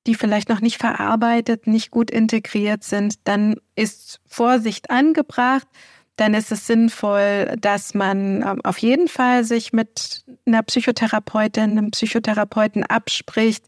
die 0.07 0.15
vielleicht 0.15 0.49
noch 0.49 0.61
nicht 0.61 0.79
verarbeitet, 0.79 1.67
nicht 1.67 1.91
gut 1.91 2.11
integriert 2.11 2.85
sind, 2.85 3.17
dann 3.25 3.57
ist 3.77 4.21
Vorsicht 4.27 4.91
angebracht. 4.91 5.67
Dann 6.17 6.35
ist 6.35 6.53
es 6.53 6.67
sinnvoll, 6.67 7.57
dass 7.59 7.95
man 7.95 8.43
ähm, 8.43 8.61
auf 8.63 8.79
jeden 8.79 9.09
Fall 9.09 9.45
sich 9.45 9.73
mit 9.73 10.23
einer 10.45 10.63
Psychotherapeutin, 10.63 11.71
einem 11.71 11.91
Psychotherapeuten 11.93 12.85
abspricht. 12.85 13.65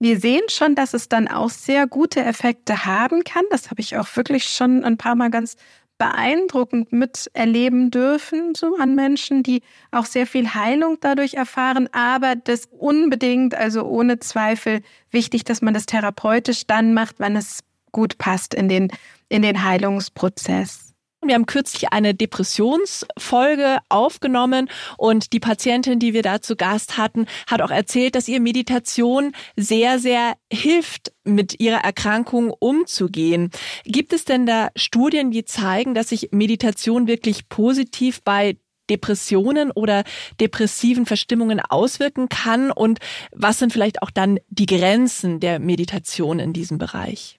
Wir 0.00 0.18
sehen 0.18 0.42
schon, 0.48 0.74
dass 0.74 0.94
es 0.94 1.08
dann 1.08 1.28
auch 1.28 1.50
sehr 1.50 1.86
gute 1.86 2.24
Effekte 2.24 2.86
haben 2.86 3.22
kann. 3.22 3.44
Das 3.50 3.70
habe 3.70 3.80
ich 3.80 3.96
auch 3.98 4.08
wirklich 4.16 4.44
schon 4.44 4.82
ein 4.82 4.96
paar 4.96 5.14
Mal 5.14 5.30
ganz 5.30 5.56
beeindruckend 6.02 6.92
miterleben 6.92 7.92
dürfen, 7.92 8.56
so 8.56 8.76
an 8.76 8.96
Menschen, 8.96 9.44
die 9.44 9.62
auch 9.92 10.04
sehr 10.04 10.26
viel 10.26 10.52
Heilung 10.52 10.98
dadurch 11.00 11.34
erfahren. 11.34 11.88
Aber 11.92 12.34
das 12.34 12.66
unbedingt, 12.66 13.54
also 13.54 13.84
ohne 13.84 14.18
Zweifel 14.18 14.80
wichtig, 15.12 15.44
dass 15.44 15.62
man 15.62 15.74
das 15.74 15.86
therapeutisch 15.86 16.66
dann 16.66 16.92
macht, 16.92 17.20
wenn 17.20 17.36
es 17.36 17.60
gut 17.92 18.18
passt 18.18 18.52
in 18.52 18.68
den, 18.68 18.88
in 19.28 19.42
den 19.42 19.62
Heilungsprozess. 19.62 20.91
Wir 21.24 21.36
haben 21.36 21.46
kürzlich 21.46 21.92
eine 21.92 22.14
Depressionsfolge 22.14 23.78
aufgenommen 23.88 24.68
und 24.98 25.32
die 25.32 25.38
Patientin, 25.38 26.00
die 26.00 26.14
wir 26.14 26.22
da 26.22 26.42
zu 26.42 26.56
Gast 26.56 26.98
hatten, 26.98 27.26
hat 27.46 27.62
auch 27.62 27.70
erzählt, 27.70 28.16
dass 28.16 28.26
ihr 28.26 28.40
Meditation 28.40 29.32
sehr, 29.56 30.00
sehr 30.00 30.34
hilft, 30.52 31.12
mit 31.24 31.60
ihrer 31.60 31.84
Erkrankung 31.84 32.50
umzugehen. 32.50 33.50
Gibt 33.84 34.12
es 34.12 34.24
denn 34.24 34.46
da 34.46 34.70
Studien, 34.74 35.30
die 35.30 35.44
zeigen, 35.44 35.94
dass 35.94 36.08
sich 36.08 36.30
Meditation 36.32 37.06
wirklich 37.06 37.48
positiv 37.48 38.22
bei 38.24 38.56
Depressionen 38.90 39.70
oder 39.70 40.02
depressiven 40.40 41.06
Verstimmungen 41.06 41.60
auswirken 41.60 42.28
kann? 42.28 42.72
Und 42.72 42.98
was 43.30 43.60
sind 43.60 43.72
vielleicht 43.72 44.02
auch 44.02 44.10
dann 44.10 44.40
die 44.48 44.66
Grenzen 44.66 45.38
der 45.38 45.60
Meditation 45.60 46.40
in 46.40 46.52
diesem 46.52 46.78
Bereich? 46.78 47.38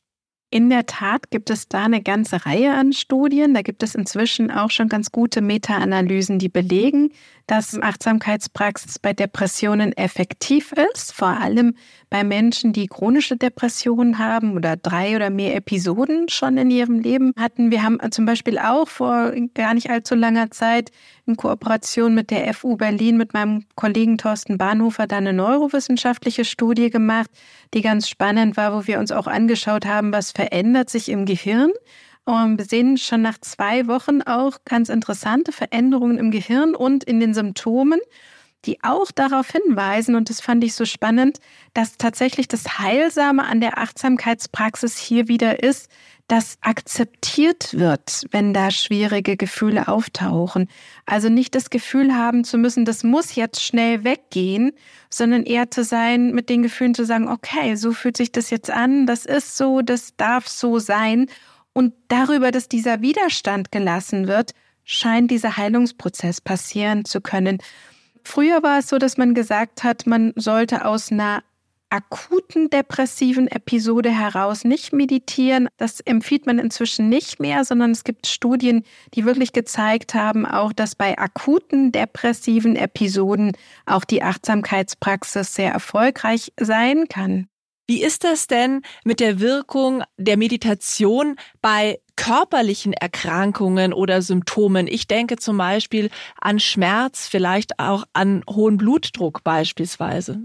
In 0.53 0.69
der 0.69 0.85
Tat 0.85 1.31
gibt 1.31 1.49
es 1.49 1.67
da 1.67 1.85
eine 1.85 2.03
ganze 2.03 2.45
Reihe 2.45 2.75
an 2.75 2.93
Studien. 2.93 3.55
Da 3.55 3.63
gibt 3.63 3.81
es 3.81 3.95
inzwischen 3.95 4.51
auch 4.51 4.69
schon 4.69 4.87
ganz 4.87 5.11
gute 5.11 5.41
Meta-Analysen, 5.41 6.37
die 6.37 6.47
belegen, 6.47 7.11
dass 7.47 7.79
Achtsamkeitspraxis 7.79 8.99
bei 8.99 9.13
Depressionen 9.13 9.91
effektiv 9.93 10.73
ist, 10.93 11.11
vor 11.13 11.27
allem 11.27 11.75
bei 12.09 12.23
Menschen, 12.23 12.73
die 12.73 12.87
chronische 12.87 13.37
Depressionen 13.37 14.17
haben 14.17 14.55
oder 14.55 14.77
drei 14.77 15.15
oder 15.15 15.29
mehr 15.29 15.55
Episoden 15.55 16.29
schon 16.29 16.57
in 16.57 16.71
ihrem 16.71 16.99
Leben 16.99 17.33
hatten. 17.37 17.71
Wir 17.71 17.83
haben 17.83 17.99
zum 18.11 18.25
Beispiel 18.25 18.57
auch 18.57 18.87
vor 18.87 19.33
gar 19.53 19.73
nicht 19.73 19.89
allzu 19.89 20.15
langer 20.15 20.51
Zeit 20.51 20.91
in 21.25 21.37
Kooperation 21.37 22.13
mit 22.13 22.31
der 22.31 22.53
FU 22.53 22.77
Berlin 22.77 23.17
mit 23.17 23.33
meinem 23.33 23.65
Kollegen 23.75 24.17
Thorsten 24.17 24.57
Bahnhofer 24.57 25.07
da 25.07 25.17
eine 25.17 25.33
neurowissenschaftliche 25.33 26.45
Studie 26.45 26.89
gemacht, 26.89 27.29
die 27.73 27.81
ganz 27.81 28.07
spannend 28.07 28.57
war, 28.57 28.73
wo 28.73 28.87
wir 28.87 28.99
uns 28.99 29.11
auch 29.11 29.27
angeschaut 29.27 29.85
haben, 29.85 30.13
was 30.13 30.31
verändert 30.31 30.89
sich 30.89 31.09
im 31.09 31.25
Gehirn. 31.25 31.71
Und 32.25 32.57
wir 32.57 32.65
sehen 32.65 32.97
schon 32.97 33.21
nach 33.21 33.37
zwei 33.39 33.87
Wochen 33.87 34.21
auch 34.21 34.59
ganz 34.65 34.89
interessante 34.89 35.51
Veränderungen 35.51 36.17
im 36.17 36.31
Gehirn 36.31 36.73
und 36.75 37.03
in 37.03 37.19
den 37.19 37.33
Symptomen, 37.33 37.99
die 38.65 38.81
auch 38.81 39.11
darauf 39.11 39.49
hinweisen, 39.49 40.15
und 40.15 40.29
das 40.29 40.39
fand 40.39 40.63
ich 40.63 40.73
so 40.73 40.85
spannend, 40.85 41.39
dass 41.73 41.97
tatsächlich 41.97 42.47
das 42.47 42.79
Heilsame 42.79 43.43
an 43.43 43.59
der 43.59 43.77
Achtsamkeitspraxis 43.77 44.97
hier 44.97 45.27
wieder 45.27 45.61
ist, 45.61 45.89
dass 46.29 46.57
akzeptiert 46.61 47.77
wird, 47.77 48.23
wenn 48.31 48.53
da 48.53 48.71
schwierige 48.71 49.35
Gefühle 49.35 49.89
auftauchen. 49.89 50.69
Also 51.05 51.27
nicht 51.27 51.53
das 51.53 51.69
Gefühl 51.69 52.15
haben 52.15 52.45
zu 52.45 52.57
müssen, 52.57 52.85
das 52.85 53.03
muss 53.03 53.35
jetzt 53.35 53.61
schnell 53.61 54.05
weggehen, 54.05 54.71
sondern 55.09 55.43
eher 55.43 55.69
zu 55.69 55.83
sein, 55.83 56.31
mit 56.31 56.49
den 56.49 56.63
Gefühlen 56.63 56.95
zu 56.95 57.05
sagen, 57.05 57.27
okay, 57.27 57.75
so 57.75 57.91
fühlt 57.91 58.15
sich 58.15 58.31
das 58.31 58.49
jetzt 58.49 58.71
an, 58.71 59.05
das 59.05 59.25
ist 59.25 59.57
so, 59.57 59.81
das 59.81 60.15
darf 60.15 60.47
so 60.47 60.79
sein. 60.79 61.27
Und 61.73 61.93
darüber, 62.07 62.51
dass 62.51 62.69
dieser 62.69 63.01
Widerstand 63.01 63.71
gelassen 63.71 64.27
wird, 64.27 64.53
scheint 64.83 65.31
dieser 65.31 65.57
Heilungsprozess 65.57 66.41
passieren 66.41 67.05
zu 67.05 67.21
können. 67.21 67.57
Früher 68.23 68.63
war 68.63 68.79
es 68.79 68.87
so, 68.87 68.97
dass 68.97 69.17
man 69.17 69.33
gesagt 69.33 69.83
hat, 69.83 70.05
man 70.07 70.33
sollte 70.35 70.85
aus 70.85 71.11
einer 71.11 71.43
akuten 71.93 72.71
depressiven 72.71 73.47
Episode 73.47 74.09
heraus 74.09 74.63
nicht 74.63 74.93
meditieren. 74.93 75.69
Das 75.77 75.99
empfiehlt 75.99 76.47
man 76.47 76.57
inzwischen 76.57 77.07
nicht 77.07 77.39
mehr, 77.39 77.63
sondern 77.63 77.91
es 77.91 78.03
gibt 78.03 78.25
Studien, 78.25 78.83
die 79.13 79.25
wirklich 79.25 79.53
gezeigt 79.53 80.15
haben, 80.15 80.47
auch 80.47 80.73
dass 80.73 80.95
bei 80.95 81.17
akuten 81.19 81.91
depressiven 81.91 82.75
Episoden 82.75 83.51
auch 83.85 84.05
die 84.05 84.23
Achtsamkeitspraxis 84.23 85.53
sehr 85.53 85.71
erfolgreich 85.71 86.51
sein 86.59 87.07
kann. 87.09 87.47
Wie 87.85 88.01
ist 88.01 88.23
das 88.23 88.47
denn 88.47 88.81
mit 89.03 89.19
der 89.19 89.41
Wirkung 89.41 90.03
der 90.17 90.37
Meditation 90.37 91.35
bei 91.61 91.99
körperlichen 92.15 92.93
Erkrankungen 92.93 93.91
oder 93.91 94.21
Symptomen? 94.21 94.87
Ich 94.87 95.07
denke 95.07 95.35
zum 95.35 95.57
Beispiel 95.57 96.09
an 96.39 96.59
Schmerz, 96.59 97.27
vielleicht 97.27 97.79
auch 97.79 98.05
an 98.13 98.43
hohen 98.49 98.77
Blutdruck 98.77 99.43
beispielsweise. 99.43 100.39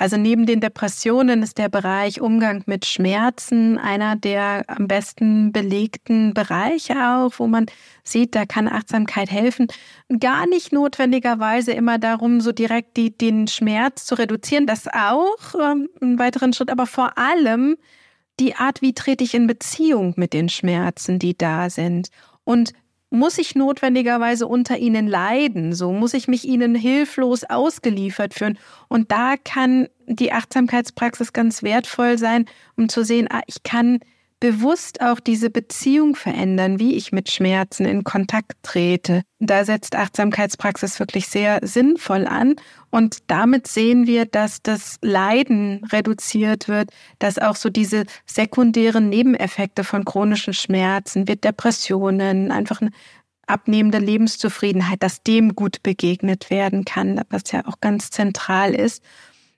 Also 0.00 0.16
neben 0.16 0.46
den 0.46 0.60
Depressionen 0.60 1.42
ist 1.42 1.58
der 1.58 1.68
Bereich 1.68 2.22
Umgang 2.22 2.62
mit 2.64 2.86
Schmerzen 2.86 3.76
einer 3.76 4.16
der 4.16 4.64
am 4.66 4.88
besten 4.88 5.52
belegten 5.52 6.32
Bereiche 6.32 6.94
auch, 6.94 7.34
wo 7.36 7.46
man 7.46 7.66
sieht, 8.02 8.34
da 8.34 8.46
kann 8.46 8.66
Achtsamkeit 8.66 9.30
helfen. 9.30 9.66
Gar 10.18 10.46
nicht 10.46 10.72
notwendigerweise 10.72 11.72
immer 11.72 11.98
darum, 11.98 12.40
so 12.40 12.50
direkt 12.50 12.96
die, 12.96 13.14
den 13.14 13.46
Schmerz 13.46 14.06
zu 14.06 14.14
reduzieren, 14.14 14.66
das 14.66 14.88
auch 14.88 15.54
ähm, 15.60 15.90
einen 16.00 16.18
weiteren 16.18 16.54
Schritt, 16.54 16.70
aber 16.70 16.86
vor 16.86 17.18
allem 17.18 17.76
die 18.40 18.54
Art, 18.54 18.80
wie 18.80 18.94
trete 18.94 19.22
ich 19.22 19.34
in 19.34 19.46
Beziehung 19.46 20.14
mit 20.16 20.32
den 20.32 20.48
Schmerzen, 20.48 21.18
die 21.18 21.36
da 21.36 21.68
sind. 21.68 22.08
Und 22.44 22.72
muss 23.10 23.38
ich 23.38 23.56
notwendigerweise 23.56 24.46
unter 24.46 24.78
ihnen 24.78 25.08
leiden, 25.08 25.72
so 25.72 25.92
muss 25.92 26.14
ich 26.14 26.28
mich 26.28 26.44
ihnen 26.44 26.74
hilflos 26.76 27.44
ausgeliefert 27.44 28.34
fühlen. 28.34 28.58
Und 28.88 29.10
da 29.10 29.34
kann 29.36 29.88
die 30.06 30.32
Achtsamkeitspraxis 30.32 31.32
ganz 31.32 31.62
wertvoll 31.62 32.18
sein, 32.18 32.46
um 32.76 32.88
zu 32.88 33.04
sehen, 33.04 33.28
ah, 33.30 33.42
ich 33.46 33.64
kann 33.64 33.98
bewusst 34.40 35.02
auch 35.02 35.20
diese 35.20 35.50
Beziehung 35.50 36.16
verändern, 36.16 36.80
wie 36.80 36.96
ich 36.96 37.12
mit 37.12 37.30
Schmerzen 37.30 37.84
in 37.84 38.04
Kontakt 38.04 38.54
trete. 38.62 39.22
Da 39.38 39.64
setzt 39.66 39.94
Achtsamkeitspraxis 39.94 40.98
wirklich 40.98 41.28
sehr 41.28 41.60
sinnvoll 41.62 42.26
an 42.26 42.56
und 42.90 43.18
damit 43.26 43.66
sehen 43.66 44.06
wir, 44.06 44.24
dass 44.24 44.62
das 44.62 44.96
Leiden 45.02 45.84
reduziert 45.92 46.68
wird, 46.68 46.90
dass 47.18 47.38
auch 47.38 47.54
so 47.54 47.68
diese 47.68 48.04
sekundären 48.24 49.10
Nebeneffekte 49.10 49.84
von 49.84 50.06
chronischen 50.06 50.54
Schmerzen, 50.54 51.28
wie 51.28 51.36
Depressionen, 51.36 52.50
einfach 52.50 52.80
eine 52.80 52.90
abnehmende 53.46 53.98
Lebenszufriedenheit, 53.98 55.02
dass 55.02 55.22
dem 55.22 55.54
gut 55.54 55.82
begegnet 55.82 56.50
werden 56.50 56.84
kann, 56.84 57.20
was 57.28 57.52
ja 57.52 57.66
auch 57.66 57.80
ganz 57.80 58.10
zentral 58.10 58.74
ist. 58.74 59.02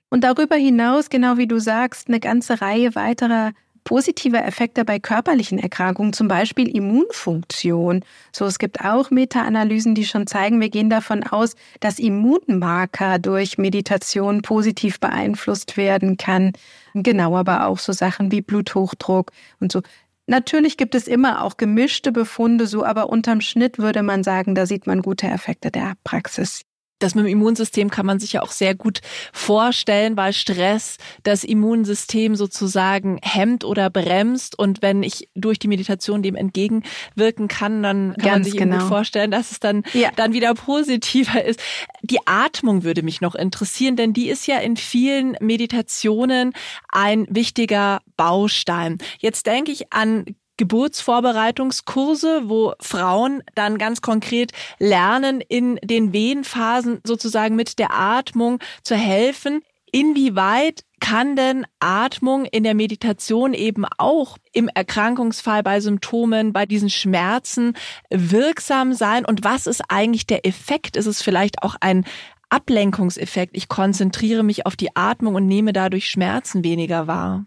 Und 0.09 0.23
darüber 0.23 0.55
hinaus, 0.55 1.09
genau 1.09 1.37
wie 1.37 1.47
du 1.47 1.59
sagst, 1.59 2.07
eine 2.07 2.19
ganze 2.19 2.61
Reihe 2.61 2.95
weiterer 2.95 3.53
positive 3.83 4.37
Effekte 4.37 4.85
bei 4.85 4.99
körperlichen 4.99 5.59
Erkrankungen, 5.59 6.13
zum 6.13 6.27
Beispiel 6.27 6.67
Immunfunktion. 6.67 8.03
So, 8.31 8.45
es 8.45 8.59
gibt 8.59 8.81
auch 8.81 9.11
Meta-Analysen, 9.11 9.95
die 9.95 10.05
schon 10.05 10.27
zeigen, 10.27 10.61
wir 10.61 10.69
gehen 10.69 10.89
davon 10.89 11.23
aus, 11.23 11.55
dass 11.79 11.99
Immunmarker 11.99 13.19
durch 13.19 13.57
Meditation 13.57 14.41
positiv 14.41 14.99
beeinflusst 14.99 15.77
werden 15.77 16.17
kann. 16.17 16.53
Genau, 16.93 17.35
aber 17.35 17.67
auch 17.67 17.79
so 17.79 17.91
Sachen 17.91 18.31
wie 18.31 18.41
Bluthochdruck 18.41 19.31
und 19.59 19.71
so. 19.71 19.81
Natürlich 20.25 20.77
gibt 20.77 20.95
es 20.95 21.07
immer 21.07 21.43
auch 21.43 21.57
gemischte 21.57 22.13
Befunde, 22.13 22.65
so, 22.65 22.85
aber 22.85 23.09
unterm 23.09 23.41
Schnitt 23.41 23.77
würde 23.77 24.03
man 24.03 24.23
sagen, 24.23 24.55
da 24.55 24.65
sieht 24.65 24.87
man 24.87 25.01
gute 25.01 25.27
Effekte 25.27 25.69
der 25.69 25.95
Praxis. 26.05 26.63
Das 27.03 27.15
mit 27.15 27.25
dem 27.25 27.31
Immunsystem 27.31 27.89
kann 27.89 28.05
man 28.05 28.19
sich 28.19 28.33
ja 28.33 28.41
auch 28.41 28.51
sehr 28.51 28.75
gut 28.75 29.01
vorstellen, 29.33 30.15
weil 30.15 30.33
Stress 30.33 30.97
das 31.23 31.43
Immunsystem 31.43 32.35
sozusagen 32.35 33.19
hemmt 33.21 33.65
oder 33.65 33.89
bremst. 33.89 34.57
Und 34.57 34.81
wenn 34.81 35.03
ich 35.03 35.29
durch 35.35 35.59
die 35.59 35.67
Meditation 35.67 36.23
dem 36.23 36.35
entgegenwirken 36.35 37.47
kann, 37.47 37.83
dann 37.83 38.13
kann 38.13 38.23
Ganz 38.23 38.31
man 38.31 38.43
sich 38.45 38.57
genau. 38.57 38.77
gut 38.79 38.87
vorstellen, 38.87 39.31
dass 39.31 39.51
es 39.51 39.59
dann, 39.59 39.83
ja. 39.93 40.11
dann 40.15 40.33
wieder 40.33 40.53
positiver 40.53 41.43
ist. 41.43 41.59
Die 42.01 42.25
Atmung 42.25 42.83
würde 42.83 43.03
mich 43.03 43.21
noch 43.21 43.35
interessieren, 43.35 43.95
denn 43.95 44.13
die 44.13 44.29
ist 44.29 44.47
ja 44.47 44.59
in 44.59 44.77
vielen 44.77 45.35
Meditationen 45.41 46.53
ein 46.89 47.27
wichtiger 47.29 48.01
Baustein. 48.15 48.97
Jetzt 49.19 49.45
denke 49.45 49.71
ich 49.71 49.91
an 49.91 50.25
Geburtsvorbereitungskurse, 50.57 52.43
wo 52.45 52.73
Frauen 52.79 53.41
dann 53.55 53.77
ganz 53.77 54.01
konkret 54.01 54.51
lernen, 54.79 55.41
in 55.41 55.79
den 55.83 56.13
Wehenphasen 56.13 57.01
sozusagen 57.03 57.55
mit 57.55 57.79
der 57.79 57.93
Atmung 57.93 58.59
zu 58.83 58.95
helfen. 58.95 59.61
Inwieweit 59.91 60.83
kann 60.99 61.35
denn 61.35 61.67
Atmung 61.79 62.45
in 62.45 62.63
der 62.63 62.73
Meditation 62.73 63.53
eben 63.53 63.85
auch 63.97 64.37
im 64.53 64.69
Erkrankungsfall 64.69 65.61
bei 65.61 65.81
Symptomen, 65.81 66.53
bei 66.53 66.65
diesen 66.65 66.89
Schmerzen 66.89 67.73
wirksam 68.09 68.93
sein? 68.93 69.25
Und 69.25 69.43
was 69.43 69.67
ist 69.67 69.83
eigentlich 69.89 70.25
der 70.25 70.47
Effekt? 70.47 70.95
Ist 70.95 71.05
es 71.05 71.21
vielleicht 71.21 71.61
auch 71.61 71.75
ein 71.81 72.05
Ablenkungseffekt? 72.49 73.55
Ich 73.55 73.67
konzentriere 73.67 74.43
mich 74.43 74.65
auf 74.65 74.75
die 74.75 74.95
Atmung 74.95 75.35
und 75.35 75.45
nehme 75.45 75.73
dadurch 75.73 76.09
Schmerzen 76.09 76.63
weniger 76.63 77.05
wahr. 77.05 77.45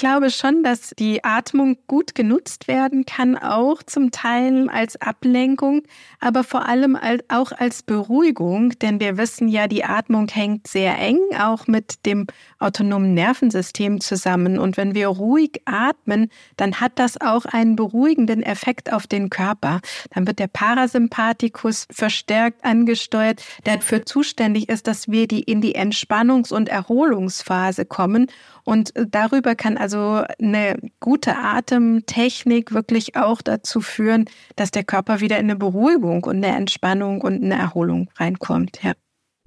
Glaube 0.00 0.30
schon, 0.30 0.62
dass 0.62 0.94
die 0.98 1.24
Atmung 1.24 1.76
gut 1.86 2.14
genutzt 2.14 2.68
werden 2.68 3.04
kann, 3.04 3.36
auch 3.36 3.82
zum 3.82 4.10
Teil 4.10 4.70
als 4.70 4.98
Ablenkung, 4.98 5.82
aber 6.20 6.42
vor 6.42 6.66
allem 6.66 6.96
auch 7.28 7.52
als 7.52 7.82
Beruhigung, 7.82 8.70
denn 8.78 8.98
wir 8.98 9.18
wissen 9.18 9.46
ja, 9.46 9.66
die 9.66 9.84
Atmung 9.84 10.26
hängt 10.28 10.68
sehr 10.68 10.98
eng 10.98 11.18
auch 11.38 11.66
mit 11.66 12.06
dem 12.06 12.26
autonomen 12.58 13.12
Nervensystem 13.12 14.00
zusammen. 14.00 14.58
Und 14.58 14.78
wenn 14.78 14.94
wir 14.94 15.08
ruhig 15.08 15.60
atmen, 15.66 16.30
dann 16.56 16.80
hat 16.80 16.92
das 16.94 17.20
auch 17.20 17.44
einen 17.44 17.76
beruhigenden 17.76 18.42
Effekt 18.42 18.90
auf 18.94 19.06
den 19.06 19.28
Körper. 19.28 19.82
Dann 20.14 20.26
wird 20.26 20.38
der 20.38 20.48
Parasympathikus 20.48 21.86
verstärkt 21.90 22.64
angesteuert, 22.64 23.44
der 23.66 23.76
dafür 23.76 24.06
zuständig 24.06 24.70
ist, 24.70 24.86
dass 24.86 25.08
wir 25.08 25.28
die 25.28 25.42
in 25.42 25.60
die 25.60 25.76
Entspannungs- 25.76 26.54
und 26.54 26.70
Erholungsphase 26.70 27.84
kommen. 27.84 28.28
Und 28.64 28.92
darüber 28.94 29.54
kann 29.54 29.76
also 29.76 29.89
eine 29.96 30.76
gute 31.00 31.36
Atemtechnik 31.36 32.72
wirklich 32.72 33.16
auch 33.16 33.42
dazu 33.42 33.80
führen, 33.80 34.26
dass 34.56 34.70
der 34.70 34.84
Körper 34.84 35.20
wieder 35.20 35.38
in 35.38 35.44
eine 35.44 35.56
Beruhigung 35.56 36.24
und 36.24 36.36
eine 36.36 36.56
Entspannung 36.56 37.20
und 37.20 37.42
eine 37.42 37.54
Erholung 37.54 38.10
reinkommt. 38.16 38.82
Ja. 38.82 38.92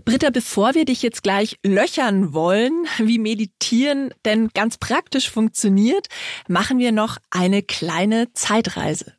Britta, 0.06 0.32
bevor 0.32 0.74
wir 0.74 0.86
dich 0.86 1.02
jetzt 1.02 1.24
gleich 1.24 1.58
löchern 1.64 2.34
wollen, 2.34 2.86
wie 2.98 3.20
Meditieren 3.20 4.14
denn 4.26 4.50
ganz 4.54 4.78
praktisch 4.78 5.30
funktioniert, 5.30 6.08
machen 6.48 6.80
wir 6.80 6.92
noch 6.92 7.18
eine 7.30 7.62
kleine 7.62 8.34
Zeitreise. 8.34 9.14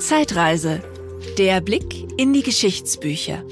Zeitreise. 0.00 0.82
Der 1.36 1.60
Blick 1.60 2.06
in 2.18 2.32
die 2.32 2.42
Geschichtsbücher. 2.42 3.44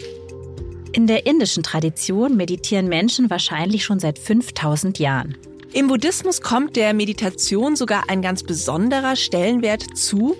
In 0.97 1.07
der 1.07 1.27
indischen 1.27 1.63
Tradition 1.63 2.39
meditieren 2.39 2.89
Menschen 2.89 3.29
wahrscheinlich 3.29 3.85
schon 3.85 3.99
seit 3.99 4.19
5000 4.19 4.99
Jahren. 4.99 5.37
Im 5.75 5.89
Buddhismus 5.89 6.41
kommt 6.41 6.75
der 6.75 6.95
Meditation 6.95 7.77
sogar 7.77 8.05
ein 8.09 8.23
ganz 8.23 8.43
besonderer 8.43 9.15
Stellenwert 9.15 9.95
zu. 9.95 10.37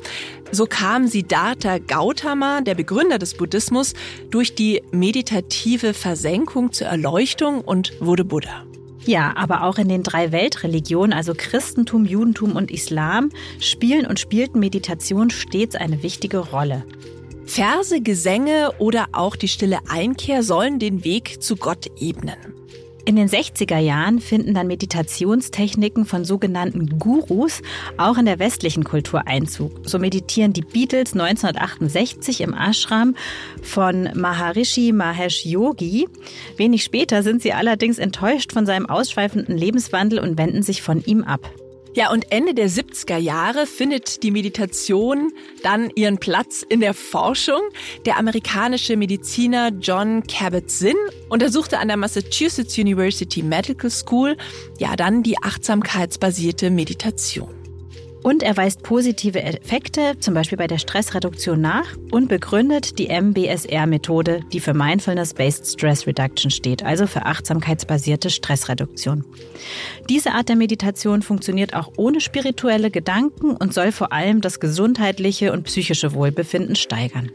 So 0.53 0.65
kam 0.65 1.09
Siddhartha 1.09 1.77
Gautama, 1.77 2.63
der 2.63 2.75
Begründer 2.75 3.19
des 3.19 3.35
Buddhismus, 3.35 3.93
durch 4.31 4.55
die 4.55 4.83
meditative 4.93 5.93
Versenkung 5.93 6.73
zur 6.73 6.87
Erleuchtung 6.87 7.61
und 7.61 7.93
wurde 8.01 8.25
Buddha. 8.25 8.65
Ja, 9.05 9.35
aber 9.37 9.63
auch 9.63 9.77
in 9.77 9.91
den 9.91 10.03
drei 10.03 10.33
Weltreligionen, 10.33 11.13
also 11.13 11.35
Christentum, 11.37 12.07
Judentum 12.07 12.57
und 12.57 12.71
Islam, 12.71 13.29
spielen 13.61 14.07
und 14.07 14.19
spielten 14.19 14.59
Meditation 14.59 15.29
stets 15.29 15.77
eine 15.77 16.03
wichtige 16.03 16.39
Rolle. 16.39 16.87
Verse, 17.47 18.01
Gesänge 18.01 18.73
oder 18.79 19.07
auch 19.13 19.37
die 19.37 19.49
stille 19.49 19.79
Einkehr 19.89 20.43
sollen 20.43 20.79
den 20.79 21.05
Weg 21.05 21.43
zu 21.43 21.57
Gott 21.57 21.87
ebnen. 21.99 22.37
In 23.07 23.15
den 23.15 23.29
60er 23.29 23.79
Jahren 23.79 24.19
finden 24.19 24.53
dann 24.53 24.67
Meditationstechniken 24.67 26.07
von 26.07 26.25
sogenannten 26.25 26.99
Gurus 26.99 27.63
auch 27.99 28.19
in 28.19 28.25
der 28.25 28.41
westlichen 28.41 28.83
Kultur 28.83 29.29
Einzug. 29.29 29.71
So 29.85 30.01
meditieren 30.01 30.53
die 30.53 30.63
Beatles 30.63 31.13
1968 31.13 32.41
im 32.41 32.53
Ashram 32.53 33.15
von 33.63 34.11
Maharishi 34.15 34.91
Mahesh 34.91 35.47
Yogi. 35.47 36.09
Wenig 36.57 36.83
später 36.83 37.23
sind 37.23 37.43
sie 37.43 37.53
allerdings 37.53 37.99
enttäuscht 37.99 38.53
von 38.53 38.67
seinem 38.67 38.87
ausschweifenden 38.87 39.57
Lebenswandel 39.57 40.19
und 40.19 40.37
wenden 40.37 40.65
sich 40.65 40.83
von 40.83 41.01
ihm 41.05 41.23
ab. 41.23 41.49
Ja, 41.97 42.11
und 42.13 42.31
Ende 42.31 42.53
der 42.53 42.69
70er 42.69 43.17
Jahre 43.17 43.67
findet 43.67 44.23
die 44.23 44.31
Meditation 44.31 45.33
dann 45.63 45.91
ihren 45.95 46.19
Platz 46.19 46.63
in 46.69 46.81
der 46.81 46.93
Forschung. 46.93 47.63
Der 48.05 48.19
amerikanische 48.19 48.99
Mediziner 48.99 49.71
John 49.71 50.23
Kabat-Zinn 50.27 50.95
untersuchte 51.31 51.79
an 51.79 51.89
der 51.89 51.97
Massachusetts 51.97 52.77
University 52.77 53.43
Medical 53.43 53.89
School 53.89 54.37
ja 54.79 54.95
dann 54.95 55.23
die 55.23 55.39
achtsamkeitsbasierte 55.43 56.69
Meditation. 56.69 57.66
Und 58.27 58.43
er 58.43 58.57
weist 58.57 58.83
positive 58.83 59.41
Effekte, 59.41 60.19
zum 60.19 60.35
Beispiel 60.35 60.59
bei 60.59 60.67
der 60.67 60.79
Stressreduktion 60.79 61.61
nach 61.61 61.97
und 62.11 62.27
begründet 62.27 62.99
die 62.99 63.07
MBSR-Methode, 63.07 64.41
die 64.53 64.59
für 64.59 64.75
Mindfulness-Based 64.75 65.65
Stress 65.65 66.09
Reduction 66.09 66.51
steht, 66.51 66.83
also 66.83 67.07
für 67.07 67.25
achtsamkeitsbasierte 67.25 68.31
Stressreduktion. 68.31 69.25
Diese 70.09 70.33
Art 70.33 70.49
der 70.49 70.57
Meditation 70.57 71.23
funktioniert 71.23 71.75
auch 71.75 71.93
ohne 71.99 72.21
spirituelle 72.21 72.91
Gedanken 72.91 73.53
und 73.53 73.73
soll 73.73 73.93
vor 73.93 74.13
allem 74.13 74.41
das 74.41 74.59
gesundheitliche 74.59 75.53
und 75.53 75.63
psychische 75.63 76.13
Wohlbefinden 76.13 76.75
steigern. 76.75 77.31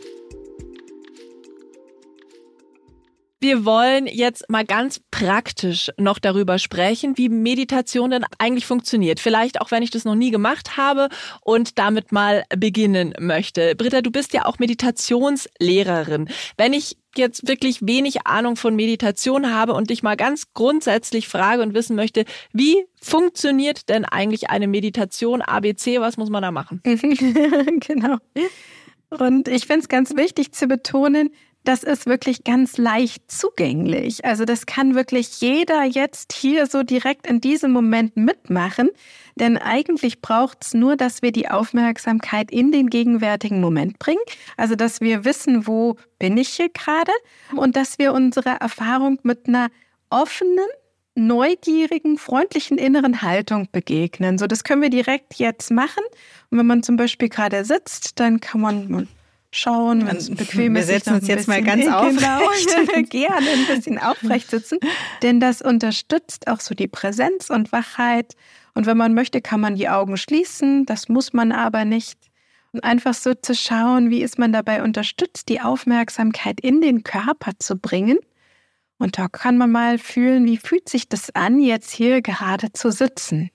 Wir 3.44 3.66
wollen 3.66 4.06
jetzt 4.06 4.48
mal 4.52 4.64
ganz 4.64 5.02
praktisch 5.10 5.89
noch 5.98 6.20
darüber 6.20 6.60
sprechen, 6.60 7.18
wie 7.18 7.28
Meditation 7.28 8.12
denn 8.12 8.24
eigentlich 8.38 8.68
funktioniert. 8.68 9.20
Vielleicht 9.20 9.62
auch, 9.62 9.72
wenn 9.72 9.82
ich 9.82 9.89
das 9.89 10.06
noch 10.06 10.14
nie 10.14 10.30
gemacht 10.30 10.78
habe 10.78 11.10
und 11.42 11.80
damit 11.80 12.12
mal 12.12 12.44
beginnen 12.56 13.16
möchte. 13.20 13.76
Britta, 13.76 14.02
du 14.02 14.12
bist 14.12 14.34
ja 14.34 14.46
auch 14.46 14.60
Meditationslehrerin. 14.60 16.30
Wenn 16.56 16.74
ich 16.74 16.98
jetzt 17.18 17.48
wirklich 17.48 17.80
wenig 17.82 18.28
Ahnung 18.28 18.58
von 18.58 18.76
Meditation 18.76 19.52
habe 19.52 19.74
und 19.74 19.89
dich 19.89 20.04
mal 20.04 20.18
ganz 20.18 20.54
grundsätzlich 20.54 21.28
frage 21.28 21.64
und 21.64 21.74
wissen 21.74 21.96
möchte, 21.96 22.26
wie 22.54 22.86
funktioniert 23.02 23.89
denn 23.89 24.06
eigentlich 24.06 24.52
eine 24.52 24.68
Meditation 24.68 25.42
ABC? 25.42 26.00
Was 26.00 26.16
muss 26.16 26.30
man 26.30 26.44
da 26.44 26.52
machen? 26.52 26.80
genau. 27.80 28.18
Und 29.10 29.48
ich 29.48 29.66
finde 29.66 29.82
es 29.82 29.89
ganz 29.89 30.16
wichtig 30.16 30.54
zu 30.54 30.68
betonen, 30.68 31.32
das 31.64 31.84
ist 31.84 32.07
wirklich 32.07 32.43
ganz 32.43 32.78
leicht 32.78 33.32
zugänglich. 33.32 34.26
Also 34.26 34.45
das 34.45 34.66
kann 34.66 34.95
wirklich 34.95 35.41
jeder 35.41 35.84
jetzt 35.84 36.34
hier 36.34 36.66
so 36.66 36.82
direkt 36.82 37.28
in 37.28 37.39
diesem 37.39 37.72
Moment 37.72 38.18
mitmachen. 38.18 38.89
Denn 39.36 39.57
eigentlich 39.57 40.22
braucht 40.22 40.66
es 40.66 40.74
nur, 40.74 40.95
dass 40.95 41.22
wir 41.22 41.32
die 41.32 41.49
Aufmerksamkeit 41.49 42.51
in 42.51 42.72
den 42.72 42.89
gegenwärtigen 42.89 43.62
Moment 43.62 43.99
bringen. 43.99 44.22
Also 44.57 44.76
dass 44.76 45.01
wir 45.01 45.24
wissen, 45.24 45.68
wo 45.68 45.97
bin 46.18 46.38
ich 46.38 46.49
hier 46.49 46.70
gerade 46.70 47.12
und 47.55 47.76
dass 47.76 47.99
wir 47.99 48.14
unsere 48.14 48.49
Erfahrung 48.59 49.20
mit 49.24 49.47
einer 49.47 49.70
offenen, 50.09 50.68
neugierigen, 51.14 52.18
freundlichen 52.18 52.78
inneren 52.78 53.22
Haltung 53.22 53.68
begegnen. 53.72 54.38
So, 54.38 54.47
das 54.47 54.64
können 54.64 54.82
wir 54.82 54.89
direkt 54.89 55.36
jetzt 55.36 55.70
machen. 55.70 56.03
Und 56.49 56.57
wenn 56.57 56.66
man 56.66 56.84
zum 56.84 56.95
Beispiel 56.95 57.30
gerade 57.30 57.66
sitzt, 57.66 58.20
dann 58.20 58.39
kann 58.39 58.62
man 58.62 59.07
schauen, 59.52 60.08
wenn 60.08 60.18
es 60.18 60.30
bequem 60.36 60.76
ist. 60.76 60.88
Wir 60.88 60.95
setzen 60.95 61.16
uns 61.16 61.28
jetzt 61.28 61.47
mal 61.47 61.62
ganz 61.62 61.88
aufrecht. 61.91 62.70
Genau, 62.86 63.02
gerne 63.10 63.49
ein 63.49 63.68
bisschen 63.68 63.99
aufrecht 63.99 64.49
sitzen, 64.49 64.80
denn 65.22 65.39
das 65.39 65.62
unterstützt 65.62 66.47
auch 66.47 66.60
so 66.60 66.74
die 66.74 66.88
Präsenz 66.88 67.49
und 67.49 67.72
Wachheit. 67.72 68.36
Und 68.74 68.86
wenn 68.86 68.97
man 68.97 69.14
möchte, 69.14 69.41
kann 69.41 69.60
man 69.60 69.76
die 69.76 69.89
Augen 69.89 70.18
schließen, 70.18 70.86
das 70.86 71.10
muss 71.10 71.34
man 71.34 71.52
aber 71.52 71.86
nicht. 71.86 72.18
Und 72.72 72.86
einfach 72.86 73.14
so 73.14 73.34
zu 73.34 73.54
schauen, 73.54 74.10
wie 74.10 74.22
ist 74.22 74.39
man 74.39 74.54
dabei 74.54 74.82
unterstützt, 74.82 75.49
die 75.49 75.60
Aufmerksamkeit 75.60 76.62
in 76.62 76.80
den 76.80 77.04
Körper 77.04 77.52
zu 77.60 77.78
bringen. 77.78 78.18
Und 78.97 79.18
da 79.18 79.28
kann 79.28 79.58
man 79.58 79.72
mal 79.72 79.97
fühlen, 79.97 80.45
wie 80.45 80.58
fühlt 80.58 80.88
sich 80.88 81.10
das 81.10 81.36
an, 81.36 81.60
jetzt 81.60 81.91
hier 81.91 82.22
gerade 82.22 82.72
zu 82.72 82.91
sitzen. 82.91 83.49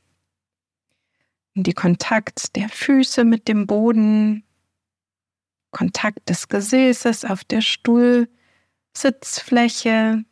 Und 1.55 1.67
die 1.67 1.73
Kontakt 1.73 2.57
der 2.57 2.69
Füße 2.69 3.25
mit 3.25 3.49
dem 3.49 3.67
Boden, 3.67 4.46
Kontakt 5.77 6.29
des 6.31 6.49
Gesäßes 6.49 7.27
auf 7.27 7.45
der 7.45 7.61
Stuhlsitzfläche. 7.61 10.25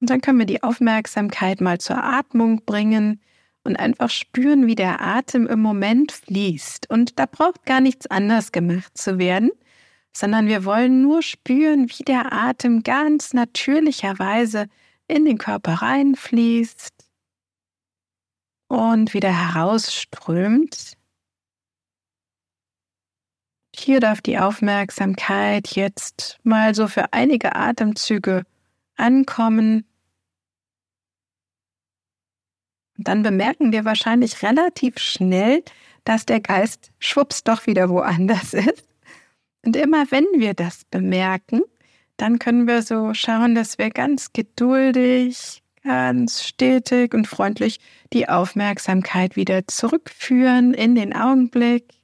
Und 0.00 0.10
dann 0.10 0.20
können 0.20 0.38
wir 0.38 0.46
die 0.46 0.62
Aufmerksamkeit 0.62 1.60
mal 1.60 1.80
zur 1.80 2.04
Atmung 2.04 2.64
bringen 2.64 3.20
und 3.64 3.80
einfach 3.80 4.08
spüren, 4.08 4.68
wie 4.68 4.76
der 4.76 5.00
Atem 5.00 5.48
im 5.48 5.60
Moment 5.60 6.12
fließt. 6.12 6.88
Und 6.88 7.18
da 7.18 7.26
braucht 7.26 7.66
gar 7.66 7.80
nichts 7.80 8.06
anders 8.06 8.52
gemacht 8.52 8.96
zu 8.96 9.18
werden, 9.18 9.50
sondern 10.16 10.46
wir 10.46 10.64
wollen 10.64 11.02
nur 11.02 11.22
spüren, 11.22 11.90
wie 11.90 12.04
der 12.04 12.32
Atem 12.32 12.84
ganz 12.84 13.34
natürlicherweise 13.34 14.68
in 15.08 15.24
den 15.24 15.38
Körper 15.38 15.82
reinfließt 15.82 16.94
und 18.68 19.14
wieder 19.14 19.36
herausströmt. 19.36 20.99
Hier 23.82 23.98
darf 23.98 24.20
die 24.20 24.38
Aufmerksamkeit 24.38 25.68
jetzt 25.68 26.38
mal 26.42 26.74
so 26.74 26.86
für 26.86 27.14
einige 27.14 27.56
Atemzüge 27.56 28.44
ankommen. 28.96 29.86
Und 32.98 33.08
dann 33.08 33.22
bemerken 33.22 33.72
wir 33.72 33.86
wahrscheinlich 33.86 34.42
relativ 34.42 34.98
schnell, 34.98 35.64
dass 36.04 36.26
der 36.26 36.40
Geist 36.40 36.90
schwupps 36.98 37.42
doch 37.42 37.66
wieder 37.66 37.88
woanders 37.88 38.52
ist. 38.54 38.86
Und 39.64 39.76
immer 39.76 40.10
wenn 40.10 40.26
wir 40.34 40.52
das 40.52 40.84
bemerken, 40.90 41.62
dann 42.18 42.38
können 42.38 42.66
wir 42.66 42.82
so 42.82 43.14
schauen, 43.14 43.54
dass 43.54 43.78
wir 43.78 43.88
ganz 43.88 44.34
geduldig, 44.34 45.62
ganz 45.82 46.44
stetig 46.44 47.14
und 47.14 47.26
freundlich 47.26 47.80
die 48.12 48.28
Aufmerksamkeit 48.28 49.36
wieder 49.36 49.66
zurückführen 49.66 50.74
in 50.74 50.94
den 50.94 51.14
Augenblick 51.16 51.99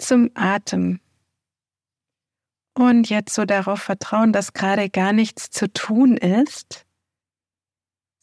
zum 0.00 0.30
Atem. 0.34 1.00
Und 2.74 3.10
jetzt 3.10 3.34
so 3.34 3.44
darauf 3.44 3.80
vertrauen, 3.82 4.32
dass 4.32 4.52
gerade 4.52 4.88
gar 4.88 5.12
nichts 5.12 5.50
zu 5.50 5.72
tun 5.72 6.16
ist, 6.16 6.86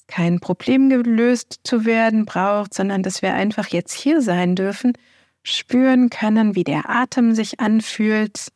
kein 0.08 0.40
Problem 0.40 0.90
gelöst 0.90 1.60
zu 1.64 1.86
werden 1.86 2.26
braucht, 2.26 2.74
sondern 2.74 3.04
dass 3.04 3.22
wir 3.22 3.34
einfach 3.34 3.68
jetzt 3.68 3.94
hier 3.94 4.22
sein 4.22 4.56
dürfen, 4.56 4.94
spüren 5.44 6.10
können, 6.10 6.56
wie 6.56 6.64
der 6.64 6.90
Atem 6.90 7.36
sich 7.36 7.60
anfühlt 7.60 8.48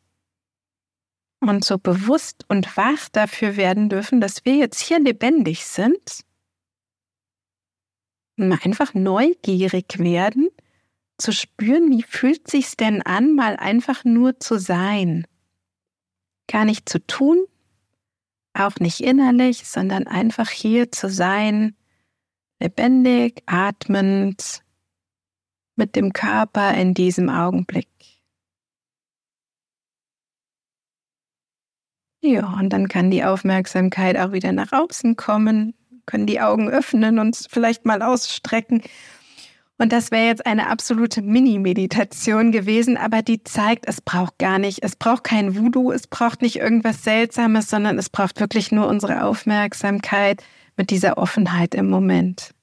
und 1.40 1.64
so 1.64 1.78
bewusst 1.78 2.44
und 2.48 2.76
wach 2.76 3.08
dafür 3.10 3.56
werden 3.56 3.88
dürfen, 3.88 4.20
dass 4.20 4.44
wir 4.44 4.56
jetzt 4.56 4.80
hier 4.80 4.98
lebendig 4.98 5.64
sind. 5.66 6.24
Und 8.38 8.52
einfach 8.52 8.94
neugierig 8.94 9.98
werden 9.98 10.48
zu 11.22 11.32
spüren, 11.32 11.90
wie 11.90 12.02
fühlt 12.02 12.48
sich's 12.48 12.76
denn 12.76 13.00
an, 13.02 13.34
mal 13.34 13.56
einfach 13.56 14.04
nur 14.04 14.40
zu 14.40 14.58
sein. 14.58 15.26
Gar 16.48 16.64
nicht 16.64 16.88
zu 16.88 17.04
tun, 17.06 17.46
auch 18.54 18.76
nicht 18.80 19.00
innerlich, 19.00 19.66
sondern 19.66 20.06
einfach 20.06 20.50
hier 20.50 20.90
zu 20.90 21.08
sein, 21.08 21.76
lebendig, 22.60 23.42
atmend, 23.46 24.62
mit 25.76 25.96
dem 25.96 26.12
Körper 26.12 26.74
in 26.74 26.92
diesem 26.92 27.30
Augenblick. 27.30 27.88
Ja, 32.20 32.52
und 32.58 32.70
dann 32.70 32.88
kann 32.88 33.10
die 33.10 33.24
Aufmerksamkeit 33.24 34.16
auch 34.16 34.32
wieder 34.32 34.52
nach 34.52 34.72
außen 34.72 35.16
kommen, 35.16 35.74
können 36.06 36.26
die 36.26 36.40
Augen 36.40 36.68
öffnen 36.68 37.18
und 37.18 37.46
vielleicht 37.50 37.84
mal 37.84 38.02
ausstrecken 38.02 38.82
und 39.82 39.92
das 39.92 40.12
wäre 40.12 40.26
jetzt 40.26 40.46
eine 40.46 40.68
absolute 40.68 41.22
Mini-Meditation 41.22 42.52
gewesen, 42.52 42.96
aber 42.96 43.20
die 43.20 43.42
zeigt, 43.42 43.88
es 43.88 44.00
braucht 44.00 44.38
gar 44.38 44.60
nicht, 44.60 44.84
es 44.84 44.94
braucht 44.94 45.24
kein 45.24 45.56
Voodoo, 45.56 45.90
es 45.90 46.06
braucht 46.06 46.40
nicht 46.40 46.60
irgendwas 46.60 47.02
Seltsames, 47.02 47.68
sondern 47.68 47.98
es 47.98 48.08
braucht 48.08 48.38
wirklich 48.38 48.70
nur 48.70 48.86
unsere 48.86 49.24
Aufmerksamkeit 49.24 50.44
mit 50.76 50.90
dieser 50.90 51.18
Offenheit 51.18 51.74
im 51.74 51.90
Moment. 51.90 52.54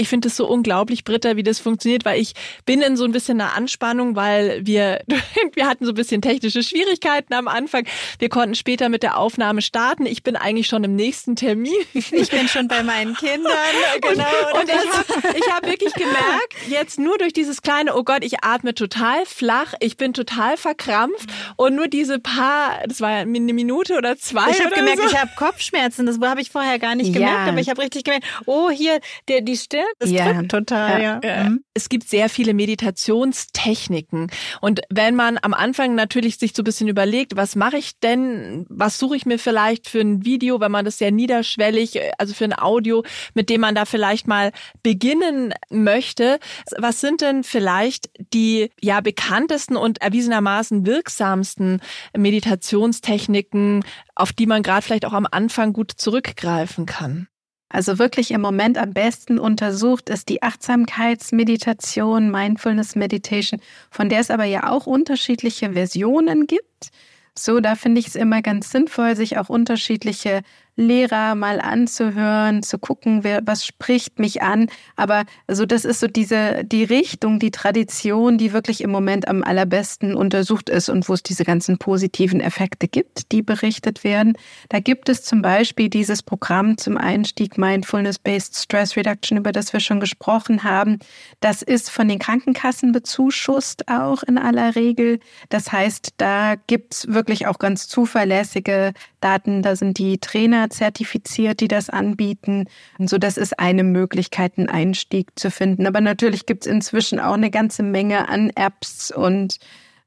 Ich 0.00 0.08
finde 0.08 0.28
es 0.28 0.36
so 0.36 0.46
unglaublich, 0.46 1.02
Britta, 1.02 1.34
wie 1.34 1.42
das 1.42 1.58
funktioniert, 1.58 2.04
weil 2.04 2.20
ich 2.20 2.34
bin 2.64 2.82
in 2.82 2.96
so 2.96 3.04
ein 3.04 3.10
bisschen 3.10 3.40
einer 3.40 3.56
Anspannung, 3.56 4.14
weil 4.14 4.64
wir, 4.64 5.02
wir 5.54 5.66
hatten 5.66 5.84
so 5.84 5.90
ein 5.90 5.96
bisschen 5.96 6.22
technische 6.22 6.62
Schwierigkeiten 6.62 7.34
am 7.34 7.48
Anfang. 7.48 7.84
Wir 8.20 8.28
konnten 8.28 8.54
später 8.54 8.88
mit 8.88 9.02
der 9.02 9.18
Aufnahme 9.18 9.60
starten. 9.60 10.06
Ich 10.06 10.22
bin 10.22 10.36
eigentlich 10.36 10.68
schon 10.68 10.84
im 10.84 10.94
nächsten 10.94 11.34
Termin. 11.34 11.72
Ich 11.94 12.30
bin 12.30 12.46
schon 12.46 12.68
bei 12.68 12.84
meinen 12.84 13.14
Kindern. 13.14 13.52
Genau. 14.00 14.24
Und, 14.54 14.60
und 14.60 14.68
ich 14.68 14.76
habe 14.76 15.38
ich 15.38 15.52
hab 15.52 15.66
wirklich 15.66 15.92
gemerkt, 15.92 16.54
jetzt 16.68 16.98
nur 16.98 17.18
durch 17.18 17.32
dieses 17.32 17.62
kleine, 17.62 17.96
oh 17.96 18.04
Gott, 18.04 18.24
ich 18.24 18.44
atme 18.44 18.74
total 18.74 19.26
flach, 19.26 19.74
ich 19.80 19.96
bin 19.96 20.12
total 20.12 20.56
verkrampft 20.56 21.28
und 21.56 21.74
nur 21.74 21.88
diese 21.88 22.18
paar, 22.18 22.80
das 22.86 23.00
war 23.00 23.10
ja 23.10 23.18
eine 23.18 23.52
Minute 23.52 23.96
oder 23.96 24.16
zwei. 24.16 24.50
Ich 24.50 24.64
habe 24.64 24.74
gemerkt, 24.74 25.00
so. 25.00 25.06
ich 25.06 25.18
habe 25.18 25.30
Kopfschmerzen. 25.36 26.06
Das 26.06 26.18
habe 26.20 26.40
ich 26.40 26.50
vorher 26.50 26.78
gar 26.78 26.94
nicht 26.94 27.12
gemerkt, 27.12 27.46
ja. 27.46 27.52
aber 27.52 27.58
ich 27.58 27.68
habe 27.68 27.82
richtig 27.82 28.04
gemerkt, 28.04 28.26
oh, 28.46 28.70
hier, 28.70 29.00
der, 29.28 29.40
die 29.40 29.56
Stirn 29.56 29.87
das 29.98 30.10
ja. 30.10 30.32
drückt 30.32 30.50
total, 30.50 31.02
ja. 31.02 31.20
ja. 31.22 31.44
Mhm. 31.44 31.64
Es 31.74 31.88
gibt 31.88 32.08
sehr 32.08 32.28
viele 32.28 32.54
Meditationstechniken. 32.54 34.30
Und 34.60 34.80
wenn 34.90 35.14
man 35.14 35.38
am 35.40 35.54
Anfang 35.54 35.94
natürlich 35.94 36.38
sich 36.38 36.54
so 36.54 36.62
ein 36.62 36.64
bisschen 36.64 36.88
überlegt, 36.88 37.36
was 37.36 37.56
mache 37.56 37.76
ich 37.78 37.98
denn, 38.00 38.66
was 38.68 38.98
suche 38.98 39.16
ich 39.16 39.26
mir 39.26 39.38
vielleicht 39.38 39.88
für 39.88 40.00
ein 40.00 40.24
Video, 40.24 40.60
wenn 40.60 40.72
man 40.72 40.84
das 40.84 40.98
sehr 40.98 41.10
niederschwellig, 41.10 42.00
also 42.18 42.34
für 42.34 42.44
ein 42.44 42.58
Audio, 42.58 43.04
mit 43.34 43.50
dem 43.50 43.60
man 43.60 43.74
da 43.74 43.84
vielleicht 43.84 44.26
mal 44.26 44.52
beginnen 44.82 45.54
möchte. 45.70 46.38
Was 46.76 47.00
sind 47.00 47.20
denn 47.20 47.44
vielleicht 47.44 48.10
die 48.32 48.70
ja 48.80 49.00
bekanntesten 49.00 49.76
und 49.76 50.00
erwiesenermaßen 50.00 50.86
wirksamsten 50.86 51.80
Meditationstechniken, 52.16 53.84
auf 54.14 54.32
die 54.32 54.46
man 54.46 54.62
gerade 54.62 54.82
vielleicht 54.82 55.04
auch 55.04 55.12
am 55.12 55.26
Anfang 55.30 55.72
gut 55.72 55.92
zurückgreifen 55.96 56.86
kann? 56.86 57.28
Also 57.68 57.98
wirklich 57.98 58.30
im 58.30 58.40
Moment 58.40 58.78
am 58.78 58.94
besten 58.94 59.38
untersucht 59.38 60.08
ist 60.08 60.28
die 60.30 60.42
Achtsamkeitsmeditation, 60.42 62.30
Mindfulness 62.30 62.96
Meditation, 62.96 63.60
von 63.90 64.08
der 64.08 64.20
es 64.20 64.30
aber 64.30 64.44
ja 64.44 64.70
auch 64.70 64.86
unterschiedliche 64.86 65.72
Versionen 65.72 66.46
gibt. 66.46 66.90
So, 67.34 67.60
da 67.60 67.74
finde 67.76 68.00
ich 68.00 68.08
es 68.08 68.16
immer 68.16 68.42
ganz 68.42 68.70
sinnvoll, 68.70 69.16
sich 69.16 69.38
auch 69.38 69.48
unterschiedliche 69.48 70.42
Lehrer 70.78 71.34
mal 71.34 71.60
anzuhören, 71.60 72.62
zu 72.62 72.78
gucken, 72.78 73.24
wer, 73.24 73.40
was 73.44 73.66
spricht 73.66 74.20
mich 74.20 74.42
an. 74.42 74.68
Aber 74.94 75.24
also 75.48 75.66
das 75.66 75.84
ist 75.84 75.98
so 75.98 76.06
diese, 76.06 76.62
die 76.64 76.84
Richtung, 76.84 77.40
die 77.40 77.50
Tradition, 77.50 78.38
die 78.38 78.52
wirklich 78.52 78.82
im 78.82 78.90
Moment 78.90 79.26
am 79.26 79.42
allerbesten 79.42 80.14
untersucht 80.14 80.68
ist 80.68 80.88
und 80.88 81.08
wo 81.08 81.14
es 81.14 81.24
diese 81.24 81.42
ganzen 81.42 81.78
positiven 81.78 82.40
Effekte 82.40 82.86
gibt, 82.86 83.32
die 83.32 83.42
berichtet 83.42 84.04
werden. 84.04 84.34
Da 84.68 84.78
gibt 84.78 85.08
es 85.08 85.24
zum 85.24 85.42
Beispiel 85.42 85.88
dieses 85.88 86.22
Programm 86.22 86.78
zum 86.78 86.96
Einstieg 86.96 87.58
Mindfulness-Based 87.58 88.56
Stress 88.56 88.96
Reduction, 88.96 89.36
über 89.36 89.50
das 89.50 89.72
wir 89.72 89.80
schon 89.80 89.98
gesprochen 89.98 90.62
haben. 90.62 91.00
Das 91.40 91.62
ist 91.62 91.90
von 91.90 92.06
den 92.06 92.20
Krankenkassen 92.20 92.92
bezuschusst 92.92 93.88
auch 93.88 94.22
in 94.22 94.38
aller 94.38 94.76
Regel. 94.76 95.18
Das 95.48 95.72
heißt, 95.72 96.14
da 96.18 96.54
gibt's 96.68 97.08
wirklich 97.08 97.48
auch 97.48 97.58
ganz 97.58 97.88
zuverlässige 97.88 98.92
Daten. 99.20 99.62
Da 99.62 99.74
sind 99.74 99.98
die 99.98 100.18
Trainer 100.18 100.67
zertifiziert, 100.70 101.60
die 101.60 101.68
das 101.68 101.90
anbieten. 101.90 102.64
Und 102.98 103.10
so, 103.10 103.18
das 103.18 103.36
ist 103.36 103.58
eine 103.58 103.84
Möglichkeit, 103.84 104.58
einen 104.58 104.68
Einstieg 104.68 105.38
zu 105.38 105.50
finden. 105.50 105.86
Aber 105.86 106.00
natürlich 106.00 106.46
gibt 106.46 106.66
es 106.66 106.72
inzwischen 106.72 107.20
auch 107.20 107.34
eine 107.34 107.50
ganze 107.50 107.82
Menge 107.82 108.28
an 108.28 108.50
Apps 108.54 109.10
und 109.10 109.58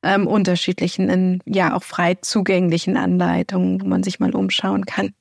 ähm, 0.04 0.28
unterschiedlichen, 0.28 1.42
ja 1.46 1.76
auch 1.76 1.84
frei 1.84 2.16
zugänglichen 2.16 2.98
Anleitungen, 2.98 3.82
wo 3.82 3.86
man 3.86 4.04
sich 4.04 4.20
mal 4.20 4.36
umschauen 4.36 4.86
kann. 4.86 5.14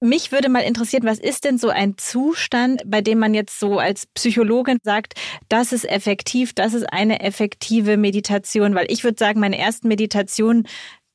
Mich 0.00 0.30
würde 0.30 0.50
mal 0.50 0.60
interessieren, 0.60 1.04
was 1.04 1.18
ist 1.18 1.44
denn 1.44 1.56
so 1.56 1.70
ein 1.70 1.96
Zustand, 1.96 2.82
bei 2.84 3.00
dem 3.00 3.18
man 3.18 3.32
jetzt 3.32 3.58
so 3.58 3.78
als 3.78 4.04
Psychologin 4.06 4.76
sagt, 4.82 5.14
das 5.48 5.72
ist 5.72 5.88
effektiv, 5.88 6.52
das 6.52 6.74
ist 6.74 6.92
eine 6.92 7.20
effektive 7.20 7.96
Meditation? 7.96 8.74
Weil 8.74 8.90
ich 8.90 9.04
würde 9.04 9.16
sagen, 9.18 9.40
meine 9.40 9.58
ersten 9.58 9.88
Meditationen 9.88 10.68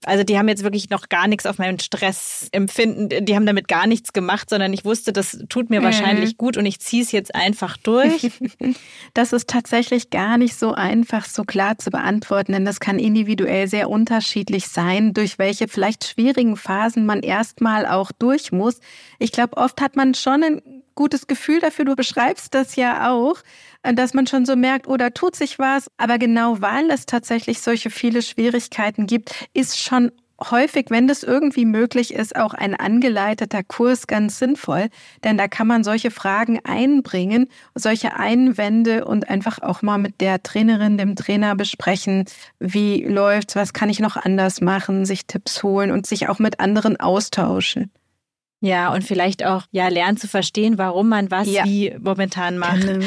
also 0.06 0.24
die 0.24 0.38
haben 0.38 0.48
jetzt 0.48 0.64
wirklich 0.64 0.90
noch 0.90 1.10
gar 1.10 1.28
nichts 1.28 1.46
auf 1.46 1.60
meinen 1.60 1.80
Stressempfinden, 1.80 3.26
die 3.26 3.36
haben 3.36 3.46
damit 3.46 3.68
gar 3.68 3.86
nichts 3.86 4.14
gemacht, 4.14 4.50
sondern 4.50 4.74
ich 4.74 4.84
wusste, 4.84 5.14
das 5.14 5.44
tut 5.48 5.70
mir 5.70 5.82
mhm. 5.82 5.86
wahrscheinlich 5.86 6.38
gut 6.38 6.58
und 6.58 6.66
ich 6.66 6.80
ziehe 6.80 7.04
es 7.04 7.12
jetzt 7.12 7.36
einfach 7.36 7.78
durch. 7.78 8.32
Das 9.14 9.34
ist 9.34 9.50
tatsächlich 9.50 10.10
gar 10.10 10.38
nicht 10.38 10.56
so 10.56 10.74
einfach, 10.74 11.26
so 11.26 11.44
klar 11.44 11.78
zu 11.78 11.90
beantworten, 11.90 12.54
denn 12.54 12.66
das 12.66 12.80
kann 12.80 12.98
individuell 12.98 13.68
sehr 13.68 13.90
unterschiedlich 13.90 14.68
sein, 14.68 15.14
durch 15.14 15.38
welche 15.38 15.68
vielleicht 15.68 16.06
schwierigen 16.06 16.56
Phasen 16.56 17.06
man 17.06 17.22
erstmal 17.22 17.86
auch 17.86 18.12
durch 18.12 18.52
muss. 18.52 18.80
Ich 19.20 19.32
glaube, 19.32 19.58
oft 19.58 19.82
hat 19.82 19.96
man 19.96 20.14
schon 20.14 20.44
ein 20.44 20.62
gutes 21.02 21.26
Gefühl 21.26 21.60
dafür, 21.60 21.86
du 21.86 21.96
beschreibst 21.96 22.54
das 22.54 22.76
ja 22.76 23.10
auch 23.12 23.42
dass 23.84 24.14
man 24.14 24.28
schon 24.28 24.46
so 24.46 24.56
merkt, 24.56 24.88
oh, 24.88 24.96
da 24.96 25.10
tut 25.10 25.36
sich 25.36 25.58
was. 25.58 25.90
Aber 25.98 26.20
genau 26.20 26.62
weil 26.62 26.92
es 26.92 27.08
tatsächlich 27.08 27.62
solche 27.62 27.90
viele 27.90 28.22
Schwierigkeiten 28.22 29.08
gibt, 29.08 29.34
ist 29.54 29.80
schon 29.80 30.12
häufig, 30.50 30.88
wenn 30.90 31.08
das 31.08 31.24
irgendwie 31.24 31.66
möglich 31.66 32.14
ist, 32.14 32.36
auch 32.36 32.54
ein 32.54 32.76
angeleiteter 32.76 33.64
Kurs 33.64 34.08
ganz 34.08 34.40
sinnvoll, 34.40 34.90
denn 35.24 35.38
da 35.38 35.48
kann 35.48 35.68
man 35.68 35.84
solche 35.84 36.10
Fragen 36.10 36.60
einbringen, 36.64 37.48
solche 37.76 38.16
Einwände 38.16 39.06
und 39.06 39.30
einfach 39.30 39.62
auch 39.62 39.84
mal 39.84 40.00
mit 40.00 40.20
der 40.20 40.42
Trainerin, 40.42 40.98
dem 40.98 41.16
Trainer 41.16 41.56
besprechen, 41.56 42.26
wie 42.60 43.04
läuft's, 43.04 43.56
was 43.56 43.74
kann 43.74 43.90
ich 43.90 44.00
noch 44.00 44.18
anders 44.18 44.62
machen, 44.62 45.06
sich 45.06 45.28
Tipps 45.28 45.62
holen 45.62 45.92
und 45.92 46.08
sich 46.08 46.28
auch 46.28 46.40
mit 46.40 46.60
anderen 46.60 47.00
austauschen. 47.00 47.92
Ja, 48.64 48.94
und 48.94 49.04
vielleicht 49.04 49.44
auch 49.44 49.64
ja 49.72 49.88
lernen 49.88 50.18
zu 50.18 50.28
verstehen, 50.28 50.78
warum 50.78 51.10
man 51.10 51.32
was 51.32 51.48
ja. 51.48 51.66
wie 51.66 51.96
momentan 52.00 52.60
macht. 52.60 52.82
Genau. 52.82 53.06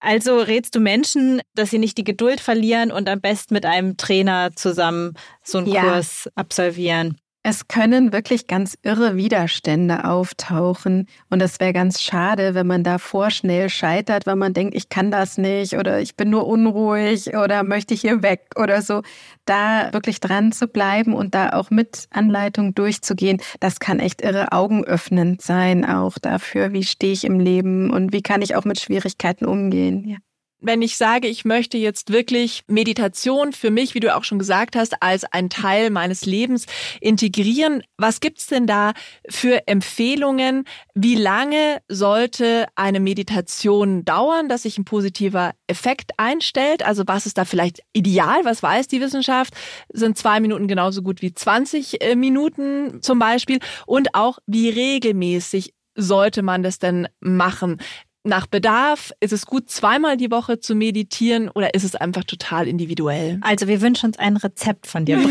Also 0.00 0.38
rätst 0.38 0.74
du 0.74 0.80
Menschen, 0.80 1.40
dass 1.54 1.70
sie 1.70 1.78
nicht 1.78 1.96
die 1.96 2.04
Geduld 2.04 2.40
verlieren 2.40 2.92
und 2.92 3.08
am 3.08 3.20
besten 3.20 3.54
mit 3.54 3.64
einem 3.64 3.96
Trainer 3.96 4.50
zusammen 4.54 5.14
so 5.42 5.58
einen 5.58 5.68
ja. 5.68 5.82
Kurs 5.82 6.28
absolvieren. 6.34 7.16
Es 7.44 7.66
können 7.66 8.12
wirklich 8.12 8.46
ganz 8.46 8.78
irre 8.82 9.16
Widerstände 9.16 10.04
auftauchen 10.04 11.08
und 11.28 11.42
es 11.42 11.58
wäre 11.58 11.72
ganz 11.72 12.00
schade, 12.00 12.54
wenn 12.54 12.68
man 12.68 12.84
da 12.84 12.98
vorschnell 12.98 13.68
scheitert, 13.68 14.26
weil 14.26 14.36
man 14.36 14.52
denkt, 14.54 14.76
ich 14.76 14.88
kann 14.88 15.10
das 15.10 15.38
nicht 15.38 15.76
oder 15.76 16.00
ich 16.00 16.14
bin 16.14 16.30
nur 16.30 16.46
unruhig 16.46 17.34
oder 17.36 17.64
möchte 17.64 17.94
hier 17.94 18.22
weg 18.22 18.42
oder 18.54 18.80
so. 18.80 19.02
Da 19.44 19.92
wirklich 19.92 20.20
dran 20.20 20.52
zu 20.52 20.68
bleiben 20.68 21.14
und 21.14 21.34
da 21.34 21.50
auch 21.54 21.70
mit 21.70 22.06
Anleitung 22.10 22.76
durchzugehen, 22.76 23.40
das 23.58 23.80
kann 23.80 23.98
echt 23.98 24.22
irre 24.22 24.52
augenöffnend 24.52 25.42
sein, 25.42 25.84
auch 25.84 26.18
dafür, 26.20 26.72
wie 26.72 26.84
stehe 26.84 27.12
ich 27.12 27.24
im 27.24 27.40
Leben 27.40 27.90
und 27.90 28.12
wie 28.12 28.22
kann 28.22 28.42
ich 28.42 28.54
auch 28.54 28.64
mit 28.64 28.78
Schwierigkeiten 28.78 29.46
umgehen. 29.46 30.08
Ja 30.08 30.18
wenn 30.62 30.82
ich 30.82 30.96
sage, 30.96 31.28
ich 31.28 31.44
möchte 31.44 31.76
jetzt 31.76 32.12
wirklich 32.12 32.62
Meditation 32.68 33.52
für 33.52 33.70
mich, 33.70 33.94
wie 33.94 34.00
du 34.00 34.14
auch 34.14 34.24
schon 34.24 34.38
gesagt 34.38 34.76
hast, 34.76 35.02
als 35.02 35.24
ein 35.24 35.50
Teil 35.50 35.90
meines 35.90 36.24
Lebens 36.24 36.66
integrieren, 37.00 37.82
was 37.98 38.20
gibt's 38.20 38.46
denn 38.46 38.66
da 38.66 38.92
für 39.28 39.66
Empfehlungen? 39.66 40.64
Wie 40.94 41.16
lange 41.16 41.82
sollte 41.88 42.66
eine 42.74 43.00
Meditation 43.00 44.04
dauern, 44.04 44.48
dass 44.48 44.62
sich 44.62 44.78
ein 44.78 44.84
positiver 44.84 45.52
Effekt 45.66 46.12
einstellt? 46.16 46.84
Also 46.84 47.02
was 47.06 47.26
ist 47.26 47.38
da 47.38 47.44
vielleicht 47.44 47.80
ideal? 47.92 48.44
Was 48.44 48.62
weiß 48.62 48.88
die 48.88 49.00
Wissenschaft? 49.00 49.54
Sind 49.92 50.16
zwei 50.16 50.40
Minuten 50.40 50.68
genauso 50.68 51.02
gut 51.02 51.22
wie 51.22 51.34
20 51.34 52.02
äh, 52.02 52.14
Minuten 52.14 53.02
zum 53.02 53.18
Beispiel? 53.18 53.58
Und 53.86 54.14
auch 54.14 54.38
wie 54.46 54.68
regelmäßig 54.68 55.74
sollte 55.94 56.42
man 56.42 56.62
das 56.62 56.78
denn 56.78 57.08
machen? 57.20 57.78
Nach 58.24 58.46
Bedarf? 58.46 59.12
Ist 59.20 59.32
es 59.32 59.46
gut, 59.46 59.68
zweimal 59.70 60.16
die 60.16 60.30
Woche 60.30 60.60
zu 60.60 60.74
meditieren 60.74 61.48
oder 61.48 61.74
ist 61.74 61.84
es 61.84 61.94
einfach 61.94 62.24
total 62.24 62.68
individuell? 62.68 63.38
Also 63.42 63.66
wir 63.66 63.80
wünschen 63.80 64.06
uns 64.06 64.18
ein 64.18 64.36
Rezept 64.36 64.86
von 64.86 65.04
dir. 65.04 65.18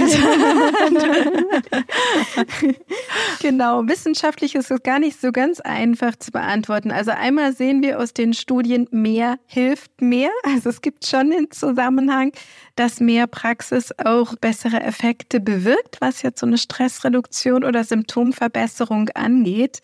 genau, 3.42 3.88
wissenschaftlich 3.88 4.56
ist 4.56 4.72
es 4.72 4.84
gar 4.84 5.00
nicht 5.00 5.20
so 5.20 5.32
ganz 5.32 5.62
einfach 5.62 6.18
zu 6.18 6.32
beantworten. 6.32 6.92
Also 6.92 7.12
einmal 7.12 7.54
sehen 7.54 7.82
wir 7.82 8.00
aus 8.00 8.14
den 8.14 8.34
Studien, 8.34 8.88
mehr 8.92 9.38
hilft 9.46 10.02
mehr. 10.02 10.32
Also 10.44 10.70
es 10.70 10.82
gibt 10.82 11.06
schon 11.06 11.32
den 11.32 11.50
Zusammenhang, 11.52 12.34
dass 12.76 13.00
mehr 13.00 13.28
Praxis 13.28 13.94
auch 14.04 14.36
bessere 14.36 14.82
Effekte 14.82 15.40
bewirkt, 15.40 15.98
was 16.02 16.24
jetzt 16.24 16.42
so 16.42 16.46
eine 16.46 16.58
Stressreduktion 16.58 17.64
oder 17.64 17.84
Symptomverbesserung 17.84 19.10
angeht. 19.10 19.82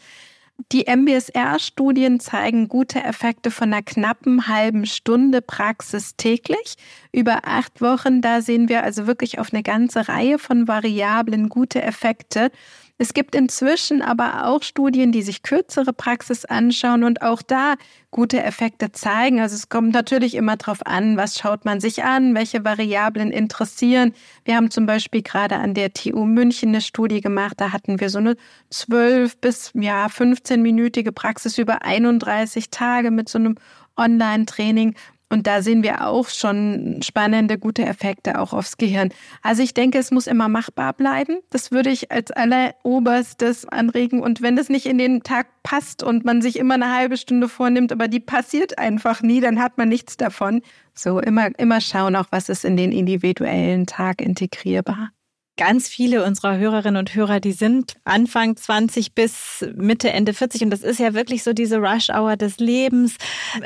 Die 0.72 0.86
MBSR-Studien 0.88 2.20
zeigen 2.20 2.68
gute 2.68 3.04
Effekte 3.04 3.52
von 3.52 3.72
einer 3.72 3.84
knappen 3.84 4.48
halben 4.48 4.88
Stunde 4.88 5.42
Praxis 5.42 6.16
täglich 6.18 6.76
über 7.12 7.42
acht 7.46 7.80
Wochen. 7.80 8.22
Da 8.22 8.42
sehen 8.42 8.68
wir 8.68 8.84
also 8.84 9.06
wirklich 9.06 9.40
auf 9.40 9.54
eine 9.54 9.62
ganze 9.62 10.10
Reihe 10.10 10.40
von 10.40 10.68
Variablen 10.68 11.50
gute 11.50 11.82
Effekte. 11.84 12.52
Es 13.00 13.14
gibt 13.14 13.36
inzwischen 13.36 14.02
aber 14.02 14.48
auch 14.48 14.64
Studien, 14.64 15.12
die 15.12 15.22
sich 15.22 15.44
kürzere 15.44 15.94
Praxis 15.94 16.46
anschauen 16.46 17.04
und 17.04 17.22
auch 17.22 17.44
da 17.44 17.76
gute 18.10 18.42
Effekte 18.42 18.92
zeigen. 18.92 19.40
Also 19.40 19.56
es 19.56 19.70
kommt 19.70 19.94
natürlich 19.94 20.34
immer 20.34 20.58
darauf 20.58 20.84
an, 20.84 21.16
was 21.16 21.38
schaut 21.38 21.64
man 21.64 21.80
sich 21.80 22.04
an, 22.04 22.34
welche 22.34 22.66
Variablen 22.66 23.32
interessieren. 23.32 24.14
Wir 24.46 24.56
haben 24.56 24.72
zum 24.72 24.88
Beispiel 24.88 25.22
gerade 25.22 25.58
an 25.58 25.76
der 25.76 25.94
TU 25.94 26.26
München 26.26 26.70
eine 26.70 26.82
Studie 26.82 27.22
gemacht, 27.22 27.56
da 27.58 27.72
hatten 27.72 28.00
wir 28.00 28.10
so 28.10 28.18
eine 28.18 28.36
12 28.72 29.38
bis 29.38 29.72
ja 29.76 30.08
15-minütige 30.08 31.12
Praxis 31.12 31.60
über 31.60 31.84
31 31.84 32.72
Tage 32.72 33.12
mit 33.12 33.30
so 33.30 33.38
einem 33.38 33.56
Online-Training. 33.96 34.96
Und 35.30 35.46
da 35.46 35.62
sehen 35.62 35.84
wir 35.84 36.08
auch 36.08 36.30
schon 36.30 37.02
spannende, 37.04 37.58
gute 37.58 37.86
Effekte 37.86 38.40
auch 38.40 38.54
aufs 38.54 38.78
Gehirn. 38.78 39.10
Also 39.42 39.62
ich 39.62 39.74
denke, 39.74 39.98
es 39.98 40.12
muss 40.12 40.26
immer 40.26 40.48
machbar 40.48 40.94
bleiben. 40.94 41.40
Das 41.50 41.72
würde 41.72 41.90
ich 41.90 42.12
als 42.12 42.32
alleroberstes 42.32 43.66
anregen. 43.66 44.22
Und 44.22 44.42
wenn 44.42 44.56
das 44.56 44.70
nicht 44.70 44.86
in 44.86 44.98
den 44.98 45.24
Tag 45.24 45.48
passt 45.64 46.02
und 46.02 46.24
man 46.24 46.42
sich 46.42 46.58
immer 46.58 46.76
eine 46.76 46.96
halbe 46.96 47.18
Stunde 47.18 47.50
vornimmt, 47.50 47.92
aber 47.92 48.08
die 48.08 48.22
passiert 48.22 48.78
einfach 48.78 49.22
nie, 49.22 49.42
dann 49.42 49.60
hat 49.60 49.78
man 49.78 49.90
nichts 49.90 50.16
davon. 50.16 50.62
So 50.94 51.20
immer, 51.20 51.50
immer 51.60 51.82
schauen 51.82 52.16
auch, 52.16 52.28
was 52.32 52.48
ist 52.48 52.64
in 52.64 52.78
den 52.78 52.94
individuellen 52.94 53.86
Tag 53.86 54.22
integrierbar 54.22 55.12
ganz 55.58 55.88
viele 55.88 56.24
unserer 56.24 56.58
Hörerinnen 56.58 56.98
und 56.98 57.14
Hörer, 57.14 57.40
die 57.40 57.52
sind 57.52 57.96
Anfang 58.06 58.56
20 58.56 59.14
bis 59.14 59.66
Mitte, 59.76 60.12
Ende 60.12 60.34
40 60.34 60.64
und 60.64 60.70
das 60.70 60.82
ist 60.82 61.00
ja 61.00 61.14
wirklich 61.14 61.44
so 61.44 61.54
diese 61.54 61.78
Rush-Hour 61.78 62.38
des 62.38 62.58
Lebens. 62.60 63.16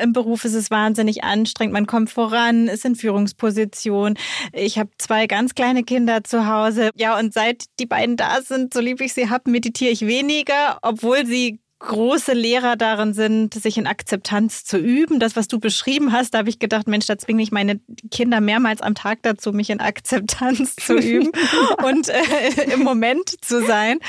Im 0.02 0.14
Beruf 0.14 0.46
ist 0.46 0.56
es 0.56 0.72
wahnsinnig 0.72 1.24
anstrengend, 1.24 1.74
man 1.74 1.88
kommt 1.88 2.10
voran, 2.10 2.68
ist 2.68 2.86
in 2.86 2.96
Führungsposition. 2.96 4.16
Ich 4.54 4.80
habe 4.80 4.90
zwei 4.98 5.28
ganz 5.28 5.54
kleine 5.54 5.84
Kinder 5.84 6.24
zu 6.24 6.48
Hause. 6.48 6.90
Ja, 6.96 7.20
und 7.20 7.34
seit 7.34 7.66
die 7.80 7.86
beiden 7.86 8.18
da 8.18 8.42
sind, 8.42 8.74
so 8.74 8.80
lieb 8.80 9.02
ich 9.02 9.14
sie 9.14 9.30
habe, 9.30 9.52
meditiere 9.52 9.92
ich 9.92 10.08
weniger, 10.08 10.80
obwohl 10.82 11.26
sie 11.26 11.60
große 11.82 12.34
Lehrer 12.34 12.76
darin 12.76 13.14
sind, 13.14 13.54
sich 13.54 13.78
in 13.78 13.88
Akzeptanz 13.88 14.64
zu 14.64 14.78
üben. 14.78 15.20
Das, 15.20 15.36
was 15.36 15.48
du 15.48 15.60
beschrieben 15.60 16.12
hast, 16.12 16.34
da 16.34 16.40
habe 16.40 16.50
ich 16.50 16.60
gedacht, 16.60 16.88
Mensch, 16.88 17.08
da 17.08 17.18
zwinge 17.18 17.44
ich 17.44 17.52
meine 17.52 17.80
Kinder 18.12 18.40
mehrmals 18.40 18.82
am 18.82 18.96
Tag 18.96 19.20
dazu, 19.24 19.52
mich 19.52 19.70
in 19.70 19.80
Akzeptanz 19.80 20.76
zu 20.76 20.98
üben 20.98 21.32
und 21.84 22.10
äh, 22.10 22.74
im 22.74 22.84
Moment 22.84 23.44
zu 23.44 23.66
sein. 23.66 24.00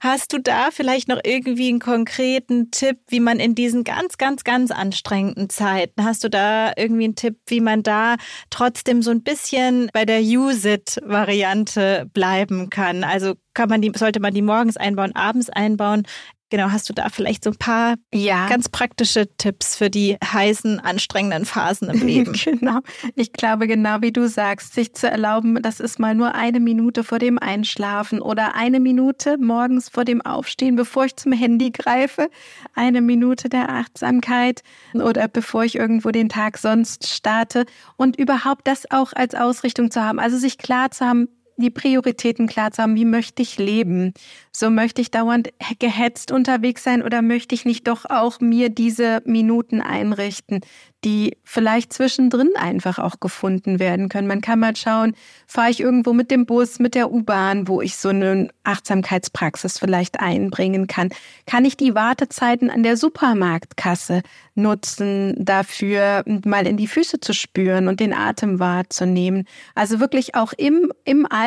Hast 0.00 0.32
du 0.32 0.38
da 0.38 0.70
vielleicht 0.70 1.08
noch 1.08 1.20
irgendwie 1.24 1.68
einen 1.68 1.80
konkreten 1.80 2.70
Tipp, 2.70 2.98
wie 3.08 3.20
man 3.20 3.40
in 3.40 3.54
diesen 3.54 3.84
ganz, 3.84 4.18
ganz, 4.18 4.44
ganz 4.44 4.70
anstrengenden 4.70 5.48
Zeiten, 5.48 6.04
hast 6.04 6.24
du 6.24 6.28
da 6.28 6.72
irgendwie 6.76 7.04
einen 7.04 7.16
Tipp, 7.16 7.38
wie 7.46 7.60
man 7.60 7.82
da 7.82 8.16
trotzdem 8.50 9.02
so 9.02 9.10
ein 9.10 9.22
bisschen 9.22 9.90
bei 9.92 10.04
der 10.04 10.20
Use-It-Variante 10.20 12.10
bleiben 12.12 12.70
kann? 12.70 13.04
Also 13.04 13.34
kann 13.54 13.68
man 13.68 13.82
die, 13.82 13.92
sollte 13.96 14.20
man 14.20 14.34
die 14.34 14.42
morgens 14.42 14.76
einbauen, 14.76 15.14
abends 15.14 15.50
einbauen? 15.50 16.04
Genau, 16.52 16.70
hast 16.70 16.86
du 16.90 16.92
da 16.92 17.08
vielleicht 17.08 17.44
so 17.44 17.50
ein 17.50 17.56
paar 17.56 17.94
ja. 18.12 18.46
ganz 18.46 18.68
praktische 18.68 19.26
Tipps 19.38 19.74
für 19.74 19.88
die 19.88 20.18
heißen, 20.22 20.80
anstrengenden 20.80 21.46
Phasen 21.46 21.88
im 21.88 22.06
Leben? 22.06 22.32
genau. 22.44 22.80
Ich 23.14 23.32
glaube, 23.32 23.66
genau 23.66 24.02
wie 24.02 24.12
du 24.12 24.28
sagst, 24.28 24.74
sich 24.74 24.92
zu 24.92 25.08
erlauben, 25.08 25.62
das 25.62 25.80
ist 25.80 25.98
mal 25.98 26.14
nur 26.14 26.34
eine 26.34 26.60
Minute 26.60 27.04
vor 27.04 27.18
dem 27.18 27.38
Einschlafen 27.38 28.20
oder 28.20 28.54
eine 28.54 28.80
Minute 28.80 29.38
morgens 29.38 29.88
vor 29.88 30.04
dem 30.04 30.20
Aufstehen, 30.20 30.76
bevor 30.76 31.06
ich 31.06 31.16
zum 31.16 31.32
Handy 31.32 31.70
greife, 31.70 32.28
eine 32.74 33.00
Minute 33.00 33.48
der 33.48 33.70
Achtsamkeit 33.70 34.62
oder 34.92 35.28
bevor 35.28 35.64
ich 35.64 35.76
irgendwo 35.76 36.10
den 36.10 36.28
Tag 36.28 36.58
sonst 36.58 37.08
starte 37.08 37.64
und 37.96 38.18
überhaupt 38.18 38.68
das 38.68 38.90
auch 38.90 39.14
als 39.14 39.34
Ausrichtung 39.34 39.90
zu 39.90 40.02
haben. 40.02 40.18
Also 40.18 40.36
sich 40.36 40.58
klar 40.58 40.90
zu 40.90 41.06
haben, 41.06 41.28
die 41.56 41.70
Prioritäten 41.70 42.46
klar 42.46 42.70
zu 42.72 42.82
haben, 42.82 42.96
wie 42.96 43.04
möchte 43.04 43.42
ich 43.42 43.58
leben? 43.58 44.12
So 44.52 44.70
möchte 44.70 45.00
ich 45.00 45.10
dauernd 45.10 45.50
gehetzt 45.78 46.30
unterwegs 46.30 46.84
sein 46.84 47.02
oder 47.02 47.22
möchte 47.22 47.54
ich 47.54 47.64
nicht 47.64 47.88
doch 47.88 48.04
auch 48.04 48.40
mir 48.40 48.68
diese 48.68 49.22
Minuten 49.24 49.80
einrichten, 49.80 50.60
die 51.04 51.36
vielleicht 51.42 51.92
zwischendrin 51.92 52.50
einfach 52.54 52.98
auch 52.98 53.18
gefunden 53.18 53.80
werden 53.80 54.08
können. 54.08 54.28
Man 54.28 54.40
kann 54.40 54.60
mal 54.60 54.76
schauen, 54.76 55.14
fahre 55.46 55.70
ich 55.70 55.80
irgendwo 55.80 56.12
mit 56.12 56.30
dem 56.30 56.46
Bus, 56.46 56.78
mit 56.78 56.94
der 56.94 57.10
U-Bahn, 57.10 57.66
wo 57.66 57.80
ich 57.80 57.96
so 57.96 58.10
eine 58.10 58.48
Achtsamkeitspraxis 58.62 59.78
vielleicht 59.78 60.20
einbringen 60.20 60.86
kann. 60.86 61.08
Kann 61.46 61.64
ich 61.64 61.76
die 61.76 61.94
Wartezeiten 61.94 62.70
an 62.70 62.84
der 62.84 62.96
Supermarktkasse 62.96 64.22
nutzen, 64.54 65.34
dafür 65.38 66.22
mal 66.44 66.66
in 66.66 66.76
die 66.76 66.86
Füße 66.86 67.18
zu 67.18 67.32
spüren 67.32 67.88
und 67.88 67.98
den 67.98 68.12
Atem 68.12 68.60
wahrzunehmen? 68.60 69.44
Also 69.74 69.98
wirklich 69.98 70.36
auch 70.36 70.52
im, 70.52 70.92
im 71.04 71.26
Alltag 71.26 71.41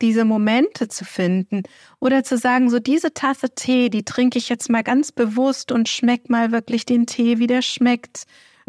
diese 0.00 0.24
Momente 0.24 0.88
zu 0.88 1.04
finden 1.04 1.62
oder 2.00 2.24
zu 2.24 2.36
sagen, 2.36 2.70
so 2.70 2.78
diese 2.78 3.14
Tasse 3.14 3.54
Tee, 3.54 3.90
die 3.90 4.04
trinke 4.04 4.38
ich 4.38 4.48
jetzt 4.48 4.70
mal 4.70 4.82
ganz 4.82 5.12
bewusst 5.12 5.72
und 5.72 5.88
schmeckt 5.88 6.30
mal 6.30 6.52
wirklich 6.52 6.86
den 6.86 7.06
Tee, 7.06 7.38
wie 7.38 7.46
der 7.46 7.62
schmeckt. 7.62 8.24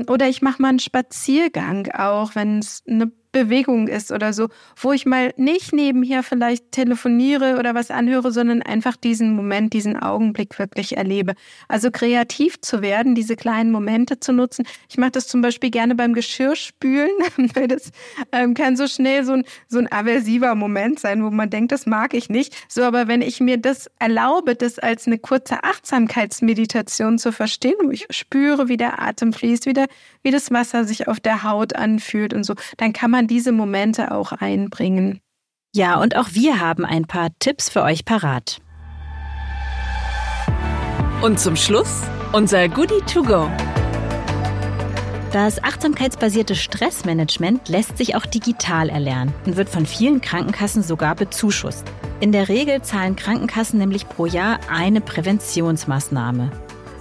Oder 0.07 0.27
ich 0.29 0.41
mache 0.41 0.61
mal 0.61 0.69
einen 0.69 0.79
Spaziergang 0.79 1.89
auch, 1.91 2.35
wenn 2.35 2.59
es 2.59 2.83
eine 2.87 3.11
Bewegung 3.31 3.87
ist 3.87 4.11
oder 4.11 4.33
so, 4.33 4.47
wo 4.75 4.93
ich 4.93 5.05
mal 5.05 5.33
nicht 5.37 5.73
nebenher 5.73 6.23
vielleicht 6.23 6.71
telefoniere 6.71 7.57
oder 7.57 7.75
was 7.75 7.91
anhöre, 7.91 8.31
sondern 8.31 8.61
einfach 8.61 8.95
diesen 8.95 9.35
Moment, 9.35 9.73
diesen 9.73 9.97
Augenblick 9.97 10.57
wirklich 10.59 10.97
erlebe. 10.97 11.33
Also 11.67 11.91
kreativ 11.91 12.61
zu 12.61 12.81
werden, 12.81 13.15
diese 13.15 13.35
kleinen 13.35 13.71
Momente 13.71 14.19
zu 14.19 14.31
nutzen. 14.31 14.65
Ich 14.89 14.97
mache 14.97 15.11
das 15.11 15.27
zum 15.27 15.41
Beispiel 15.41 15.69
gerne 15.69 15.95
beim 15.95 16.13
Geschirrspülen, 16.13 17.11
weil 17.53 17.67
das 17.67 17.91
ähm, 18.31 18.53
kann 18.53 18.77
so 18.77 18.87
schnell 18.87 19.23
so 19.23 19.33
ein, 19.33 19.43
so 19.67 19.79
ein 19.79 19.91
aversiver 19.91 20.55
Moment 20.55 20.99
sein, 20.99 21.23
wo 21.23 21.29
man 21.29 21.49
denkt, 21.49 21.71
das 21.71 21.85
mag 21.85 22.13
ich 22.13 22.29
nicht. 22.29 22.55
So, 22.67 22.83
aber 22.83 23.07
wenn 23.07 23.21
ich 23.21 23.39
mir 23.39 23.57
das 23.57 23.89
erlaube, 23.99 24.55
das 24.55 24.79
als 24.79 25.07
eine 25.07 25.17
kurze 25.17 25.63
Achtsamkeitsmeditation 25.63 27.17
zu 27.17 27.31
verstehen, 27.31 27.75
wo 27.83 27.91
ich 27.91 28.07
spüre, 28.09 28.67
wie 28.67 28.77
der 28.77 29.01
Atem 29.01 29.33
fließt, 29.33 29.65
wie, 29.65 29.73
der, 29.73 29.87
wie 30.23 30.31
das 30.31 30.51
Wasser 30.51 30.85
sich 30.85 31.07
auf 31.07 31.19
der 31.19 31.43
Haut 31.43 31.75
anfühlt 31.75 32.33
und 32.33 32.43
so, 32.43 32.55
dann 32.77 32.93
kann 32.93 33.11
man 33.11 33.16
diese 33.25 33.51
Momente 33.51 34.11
auch 34.11 34.31
einbringen. 34.31 35.21
Ja, 35.73 35.99
und 35.99 36.15
auch 36.15 36.27
wir 36.33 36.59
haben 36.59 36.85
ein 36.85 37.05
paar 37.05 37.29
Tipps 37.39 37.69
für 37.69 37.81
euch 37.81 38.05
parat. 38.05 38.59
Und 41.21 41.39
zum 41.39 41.55
Schluss 41.55 42.03
unser 42.33 42.67
Goodie 42.67 43.01
to 43.11 43.23
go. 43.23 43.49
Das 45.31 45.63
achtsamkeitsbasierte 45.63 46.55
Stressmanagement 46.55 47.69
lässt 47.69 47.97
sich 47.97 48.15
auch 48.15 48.25
digital 48.25 48.89
erlernen 48.89 49.33
und 49.45 49.55
wird 49.57 49.69
von 49.69 49.85
vielen 49.85 50.21
Krankenkassen 50.21 50.83
sogar 50.83 51.15
bezuschusst. 51.15 51.85
In 52.19 52.31
der 52.31 52.49
Regel 52.49 52.81
zahlen 52.81 53.15
Krankenkassen 53.15 53.77
nämlich 53.79 54.07
pro 54.07 54.25
Jahr 54.25 54.59
eine 54.69 55.01
Präventionsmaßnahme. 55.01 56.51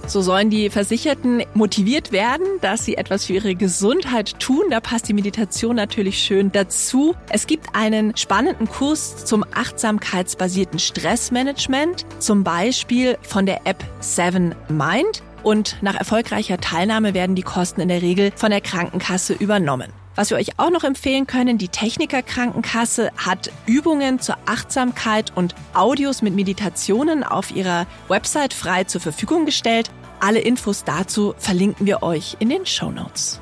So 0.07 0.21
sollen 0.21 0.49
die 0.49 0.69
Versicherten 0.69 1.43
motiviert 1.53 2.13
werden, 2.13 2.45
dass 2.61 2.85
sie 2.85 2.95
etwas 2.95 3.25
für 3.25 3.33
ihre 3.33 3.55
Gesundheit 3.55 4.39
tun. 4.39 4.63
Da 4.69 4.79
passt 4.79 5.09
die 5.09 5.13
Meditation 5.13 5.75
natürlich 5.75 6.19
schön 6.19 6.49
dazu. 6.49 7.13
Es 7.29 7.45
gibt 7.45 7.75
einen 7.75 8.15
spannenden 8.15 8.69
Kurs 8.69 9.25
zum 9.25 9.43
achtsamkeitsbasierten 9.53 10.79
Stressmanagement, 10.79 12.05
zum 12.19 12.45
Beispiel 12.45 13.17
von 13.21 13.45
der 13.45 13.67
App 13.67 13.83
Seven 13.99 14.55
Mind. 14.69 15.23
Und 15.43 15.75
nach 15.81 15.95
erfolgreicher 15.95 16.57
Teilnahme 16.57 17.13
werden 17.13 17.35
die 17.35 17.43
Kosten 17.43 17.81
in 17.81 17.89
der 17.89 18.01
Regel 18.01 18.31
von 18.33 18.49
der 18.49 18.61
Krankenkasse 18.61 19.33
übernommen. 19.33 19.91
Was 20.17 20.31
wir 20.31 20.37
euch 20.37 20.57
auch 20.57 20.71
noch 20.71 20.83
empfehlen 20.83 21.27
können, 21.27 21.59
die 21.59 21.67
Techniker 21.67 22.23
Krankenkasse 22.23 23.11
hat 23.17 23.51
Übungen 23.67 24.19
zur 24.19 24.35
Achtsamkeit 24.47 25.31
und 25.35 25.53
Audios 25.75 26.23
mit 26.23 26.33
Meditationen 26.33 27.23
auf 27.23 27.55
ihrer 27.55 27.85
Website 28.07 28.55
frei 28.55 28.85
zur 28.85 28.99
Verfügung 28.99 29.45
gestellt. 29.45 29.91
Alle 30.19 30.39
Infos 30.39 30.83
dazu 30.83 31.35
verlinken 31.37 31.85
wir 31.85 32.01
euch 32.01 32.37
in 32.39 32.49
den 32.49 32.65
Show 32.65 32.91
Notes. 32.91 33.39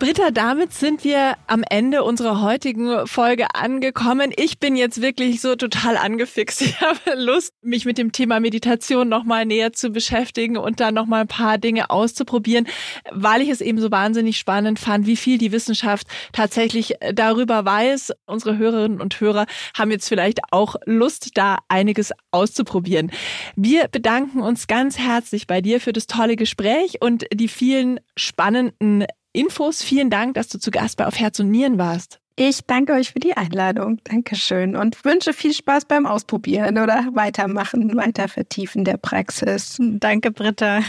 Britta, 0.00 0.30
damit 0.30 0.72
sind 0.72 1.04
wir 1.04 1.36
am 1.46 1.62
Ende 1.68 2.04
unserer 2.04 2.40
heutigen 2.40 3.06
Folge 3.06 3.54
angekommen. 3.54 4.32
Ich 4.34 4.58
bin 4.58 4.74
jetzt 4.74 5.02
wirklich 5.02 5.42
so 5.42 5.56
total 5.56 5.98
angefixt. 5.98 6.62
Ich 6.70 6.80
habe 6.80 6.98
Lust, 7.16 7.52
mich 7.60 7.84
mit 7.84 7.98
dem 7.98 8.10
Thema 8.10 8.40
Meditation 8.40 9.08
nochmal 9.10 9.44
näher 9.44 9.74
zu 9.74 9.90
beschäftigen 9.90 10.56
und 10.56 10.80
dann 10.80 10.94
nochmal 10.94 11.22
ein 11.22 11.28
paar 11.28 11.58
Dinge 11.58 11.90
auszuprobieren, 11.90 12.66
weil 13.12 13.42
ich 13.42 13.50
es 13.50 13.60
eben 13.60 13.78
so 13.78 13.90
wahnsinnig 13.90 14.38
spannend 14.38 14.78
fand, 14.78 15.06
wie 15.06 15.16
viel 15.16 15.36
die 15.36 15.52
Wissenschaft 15.52 16.06
tatsächlich 16.32 16.94
darüber 17.12 17.66
weiß. 17.66 18.12
Unsere 18.24 18.56
Hörerinnen 18.56 19.02
und 19.02 19.20
Hörer 19.20 19.44
haben 19.76 19.90
jetzt 19.90 20.08
vielleicht 20.08 20.40
auch 20.50 20.76
Lust, 20.86 21.36
da 21.36 21.58
einiges 21.68 22.12
auszuprobieren. 22.30 23.10
Wir 23.56 23.88
bedanken 23.88 24.40
uns 24.40 24.66
ganz 24.66 24.98
herzlich 24.98 25.46
bei 25.46 25.60
dir 25.60 25.78
für 25.78 25.92
das 25.92 26.06
tolle 26.06 26.36
Gespräch 26.36 27.02
und 27.02 27.26
die 27.34 27.48
vielen 27.48 28.00
spannenden 28.16 29.04
Infos. 29.32 29.82
Vielen 29.82 30.10
Dank, 30.10 30.34
dass 30.34 30.48
du 30.48 30.58
zu 30.58 30.70
Gast 30.70 30.96
bei 30.96 31.06
Auf 31.06 31.18
Herz 31.18 31.38
und 31.40 31.50
Nieren 31.50 31.78
warst. 31.78 32.20
Ich 32.36 32.60
danke 32.66 32.94
euch 32.94 33.10
für 33.10 33.18
die 33.18 33.36
Einladung. 33.36 34.00
Dankeschön 34.04 34.74
und 34.74 35.04
wünsche 35.04 35.32
viel 35.32 35.52
Spaß 35.52 35.84
beim 35.84 36.06
Ausprobieren 36.06 36.78
oder 36.78 37.08
weitermachen, 37.12 37.96
weiter 37.96 38.28
vertiefen 38.28 38.84
der 38.84 38.96
Praxis. 38.96 39.76
Danke, 39.78 40.30
Britta. 40.30 40.80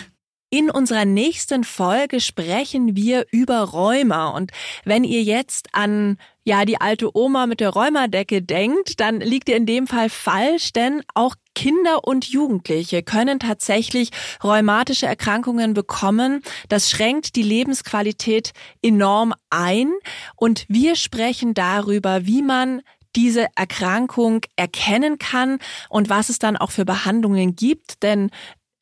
In 0.53 0.69
unserer 0.69 1.05
nächsten 1.05 1.63
Folge 1.63 2.19
sprechen 2.19 2.93
wir 2.93 3.25
über 3.31 3.61
Rheuma. 3.61 4.31
Und 4.31 4.51
wenn 4.83 5.05
ihr 5.05 5.23
jetzt 5.23 5.69
an 5.71 6.17
ja 6.43 6.65
die 6.65 6.81
alte 6.81 7.15
Oma 7.15 7.47
mit 7.47 7.61
der 7.61 7.69
Rheumadecke 7.69 8.41
denkt, 8.41 8.99
dann 8.99 9.21
liegt 9.21 9.47
ihr 9.47 9.55
in 9.55 9.65
dem 9.65 9.87
Fall 9.87 10.09
falsch, 10.09 10.73
denn 10.73 11.03
auch 11.13 11.35
Kinder 11.55 12.05
und 12.05 12.25
Jugendliche 12.25 13.01
können 13.01 13.39
tatsächlich 13.39 14.11
rheumatische 14.43 15.05
Erkrankungen 15.05 15.73
bekommen. 15.73 16.41
Das 16.67 16.89
schränkt 16.89 17.37
die 17.37 17.43
Lebensqualität 17.43 18.51
enorm 18.81 19.33
ein. 19.49 19.93
Und 20.35 20.65
wir 20.67 20.97
sprechen 20.97 21.53
darüber, 21.53 22.25
wie 22.25 22.41
man 22.41 22.81
diese 23.15 23.47
Erkrankung 23.55 24.41
erkennen 24.57 25.17
kann 25.17 25.59
und 25.89 26.09
was 26.09 26.27
es 26.27 26.39
dann 26.39 26.57
auch 26.57 26.71
für 26.71 26.85
Behandlungen 26.85 27.55
gibt. 27.55 28.03
Denn 28.03 28.31